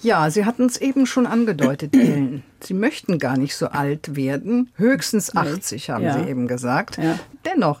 Sie 0.00 0.44
hatten 0.44 0.66
es 0.66 0.76
eben 0.76 1.06
schon 1.06 1.26
angedeutet, 1.26 1.94
Ellen. 1.96 2.42
Sie 2.60 2.74
möchten 2.74 3.18
gar 3.18 3.36
nicht 3.36 3.56
so 3.56 3.66
alt 3.68 4.16
werden. 4.16 4.70
Höchstens 4.76 5.34
80, 5.34 5.90
haben 5.90 6.04
Ja. 6.04 6.14
Sie 6.18 6.28
eben 6.30 6.46
gesagt. 6.46 6.98
Ja. 6.98 7.18
Dennoch, 7.44 7.80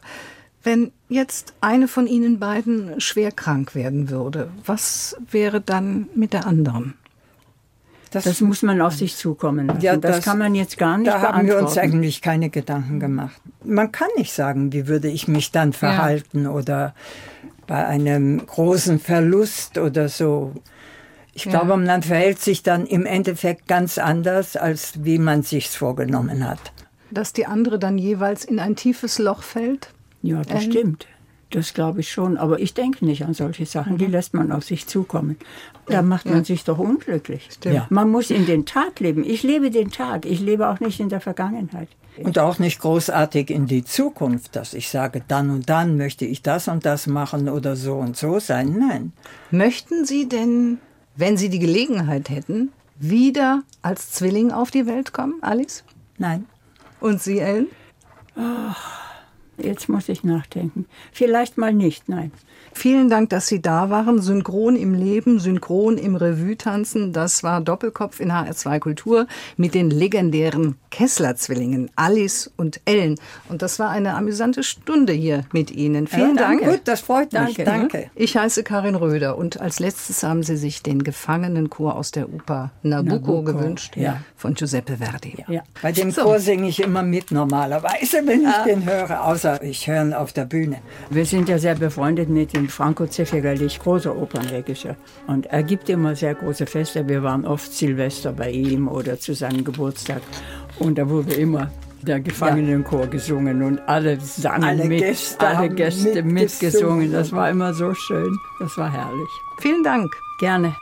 wenn 0.62 0.92
jetzt 1.08 1.54
eine 1.60 1.88
von 1.88 2.06
Ihnen 2.06 2.38
beiden 2.38 3.00
schwer 3.00 3.30
krank 3.32 3.74
werden 3.74 4.10
würde, 4.10 4.50
was 4.66 5.16
wäre 5.30 5.60
dann 5.60 6.08
mit 6.14 6.32
der 6.32 6.46
anderen? 6.46 6.94
Das 8.10 8.40
muss 8.40 8.62
man 8.62 8.80
auf 8.80 8.94
sich 8.94 9.16
zukommen 9.16 9.66
lassen. 9.66 9.80
Ja, 9.82 9.96
das, 9.96 10.16
das- 10.16 10.24
kann 10.24 10.38
man 10.38 10.54
jetzt 10.54 10.78
gar 10.78 10.96
nicht 10.96 11.08
Da 11.10 11.20
haben 11.20 11.46
wir 11.46 11.58
uns 11.58 11.76
eigentlich 11.76 12.22
keine 12.22 12.48
Gedanken 12.48 13.00
gemacht. 13.00 13.40
Man 13.64 13.92
kann 13.92 14.08
nicht 14.16 14.32
sagen, 14.32 14.72
wie 14.72 14.88
würde 14.88 15.08
ich 15.08 15.28
mich 15.28 15.52
dann 15.52 15.72
verhalten 15.74 16.46
oder 16.46 16.94
bei 17.66 17.86
einem 17.86 18.44
großen 18.46 18.98
Verlust 18.98 19.76
oder 19.78 20.08
so. 20.08 20.54
Ich 21.34 21.44
glaube, 21.44 21.76
man 21.76 22.02
verhält 22.02 22.40
sich 22.40 22.62
dann 22.62 22.86
im 22.86 23.06
Endeffekt 23.06 23.68
ganz 23.68 23.98
anders, 23.98 24.56
als 24.56 25.04
wie 25.04 25.18
man 25.18 25.42
sich's 25.42 25.76
vorgenommen 25.76 26.48
hat. 26.48 26.58
Dass 27.10 27.32
die 27.32 27.46
andere 27.46 27.78
dann 27.78 27.96
jeweils 27.96 28.44
in 28.44 28.58
ein 28.58 28.76
tiefes 28.76 29.18
Loch 29.18 29.42
fällt? 29.42 29.90
Ja, 30.22 30.42
das 30.42 30.64
stimmt. 30.64 31.06
Das 31.50 31.72
glaube 31.72 32.00
ich 32.00 32.10
schon. 32.10 32.36
Aber 32.36 32.60
ich 32.60 32.74
denke 32.74 33.04
nicht 33.04 33.24
an 33.24 33.32
solche 33.32 33.64
Sachen. 33.64 33.96
Die 33.96 34.06
lässt 34.06 34.34
man 34.34 34.52
auf 34.52 34.64
sich 34.64 34.86
zukommen. 34.86 35.36
Da 35.86 36.02
macht 36.02 36.26
man 36.26 36.44
sich 36.44 36.64
doch 36.64 36.78
unglücklich. 36.78 37.48
Ja. 37.64 37.86
Man 37.88 38.10
muss 38.10 38.30
in 38.30 38.44
den 38.44 38.66
Tag 38.66 39.00
leben. 39.00 39.24
Ich 39.24 39.42
lebe 39.42 39.70
den 39.70 39.90
Tag. 39.90 40.26
Ich 40.26 40.40
lebe 40.40 40.68
auch 40.68 40.80
nicht 40.80 41.00
in 41.00 41.08
der 41.08 41.20
Vergangenheit. 41.20 41.88
Und 42.22 42.38
auch 42.38 42.58
nicht 42.58 42.80
großartig 42.80 43.48
in 43.48 43.66
die 43.66 43.84
Zukunft, 43.84 44.56
dass 44.56 44.74
ich 44.74 44.88
sage, 44.88 45.22
dann 45.26 45.50
und 45.50 45.70
dann 45.70 45.96
möchte 45.96 46.24
ich 46.24 46.42
das 46.42 46.66
und 46.66 46.84
das 46.84 47.06
machen 47.06 47.48
oder 47.48 47.76
so 47.76 47.94
und 47.94 48.16
so 48.16 48.40
sein. 48.40 48.76
Nein. 48.76 49.12
Möchten 49.50 50.04
Sie 50.04 50.28
denn, 50.28 50.78
wenn 51.18 51.36
Sie 51.36 51.48
die 51.48 51.58
Gelegenheit 51.58 52.30
hätten, 52.30 52.72
wieder 52.98 53.62
als 53.82 54.12
Zwilling 54.12 54.52
auf 54.52 54.70
die 54.70 54.86
Welt 54.86 55.12
kommen, 55.12 55.42
Alice? 55.42 55.84
Nein. 56.16 56.46
Und 57.00 57.20
Sie, 57.20 57.40
Ellen? 57.40 57.66
Jetzt 59.58 59.88
muss 59.88 60.08
ich 60.08 60.24
nachdenken. 60.24 60.86
Vielleicht 61.12 61.58
mal 61.58 61.72
nicht, 61.72 62.08
nein. 62.08 62.32
Vielen 62.72 63.08
Dank, 63.08 63.30
dass 63.30 63.48
Sie 63.48 63.60
da 63.60 63.90
waren. 63.90 64.20
Synchron 64.20 64.76
im 64.76 64.94
Leben, 64.94 65.40
synchron 65.40 65.98
im 65.98 66.14
Revue 66.14 66.56
tanzen. 66.56 67.12
Das 67.12 67.42
war 67.42 67.60
Doppelkopf 67.60 68.20
in 68.20 68.30
HR2 68.30 68.78
Kultur 68.78 69.26
mit 69.56 69.74
den 69.74 69.90
legendären 69.90 70.76
Kessler-Zwillingen 70.90 71.90
Alice 71.96 72.50
und 72.56 72.80
Ellen. 72.84 73.16
Und 73.48 73.62
das 73.62 73.78
war 73.78 73.90
eine 73.90 74.14
amüsante 74.14 74.62
Stunde 74.62 75.12
hier 75.12 75.44
mit 75.52 75.70
Ihnen. 75.70 76.06
Vielen 76.06 76.36
Ja, 76.36 76.42
Dank. 76.42 76.62
Gut, 76.62 76.80
das 76.84 77.00
freut 77.00 77.32
mich. 77.32 77.56
Danke. 77.56 77.64
Danke. 77.64 78.10
Ich 78.14 78.36
heiße 78.36 78.62
Karin 78.62 78.94
Röder 78.94 79.36
und 79.36 79.60
als 79.60 79.80
letztes 79.80 80.22
haben 80.22 80.42
Sie 80.42 80.56
sich 80.56 80.82
den 80.82 81.02
Gefangenenchor 81.02 81.96
aus 81.96 82.10
der 82.10 82.32
Oper 82.32 82.70
Nabucco, 82.82 83.14
Nabucco, 83.14 83.42
gewünscht 83.42 83.96
ja. 83.96 84.20
von 84.36 84.54
Giuseppe 84.54 84.98
Verdi. 84.98 85.44
Ja. 85.48 85.62
Bei 85.82 85.92
dem 85.92 86.10
So. 86.10 86.22
Chor 86.22 86.38
singe 86.38 86.68
ich 86.68 86.80
immer 86.80 87.02
mit 87.02 87.30
normalerweise, 87.30 88.26
wenn 88.26 88.42
ich 88.42 88.56
den 88.64 88.84
höre, 88.84 89.24
außer 89.24 89.47
ich 89.56 89.86
höre 89.88 90.02
ihn 90.02 90.12
auf 90.12 90.32
der 90.32 90.44
Bühne. 90.44 90.78
Wir 91.10 91.24
sind 91.24 91.48
ja 91.48 91.58
sehr 91.58 91.74
befreundet 91.74 92.28
mit 92.28 92.54
dem 92.54 92.68
Franco 92.68 93.06
Zeffirelli, 93.06 93.68
großer 93.82 94.14
Opernregisseur. 94.16 94.96
Und 95.26 95.46
er 95.46 95.62
gibt 95.62 95.88
immer 95.88 96.14
sehr 96.14 96.34
große 96.34 96.66
Feste. 96.66 97.08
Wir 97.08 97.22
waren 97.22 97.44
oft 97.44 97.72
Silvester 97.72 98.32
bei 98.32 98.50
ihm 98.50 98.88
oder 98.88 99.18
zu 99.18 99.34
seinem 99.34 99.64
Geburtstag. 99.64 100.22
Und 100.78 100.98
da 100.98 101.08
wurde 101.08 101.34
immer 101.34 101.70
der 102.02 102.20
Gefangenenchor 102.20 103.06
gesungen 103.08 103.62
und 103.62 103.80
alle 103.88 104.20
sangen 104.20 104.64
Alle 104.64 104.84
mit. 104.84 105.00
Gäste 105.00 105.46
alle 105.46 105.68
Gäste 105.68 106.22
mitgesungen. 106.22 106.34
mitgesungen. 106.34 107.12
Das 107.12 107.32
war 107.32 107.50
immer 107.50 107.74
so 107.74 107.92
schön. 107.94 108.38
Das 108.60 108.76
war 108.78 108.92
herrlich. 108.92 109.30
Vielen 109.60 109.82
Dank. 109.82 110.08
Gerne. 110.38 110.74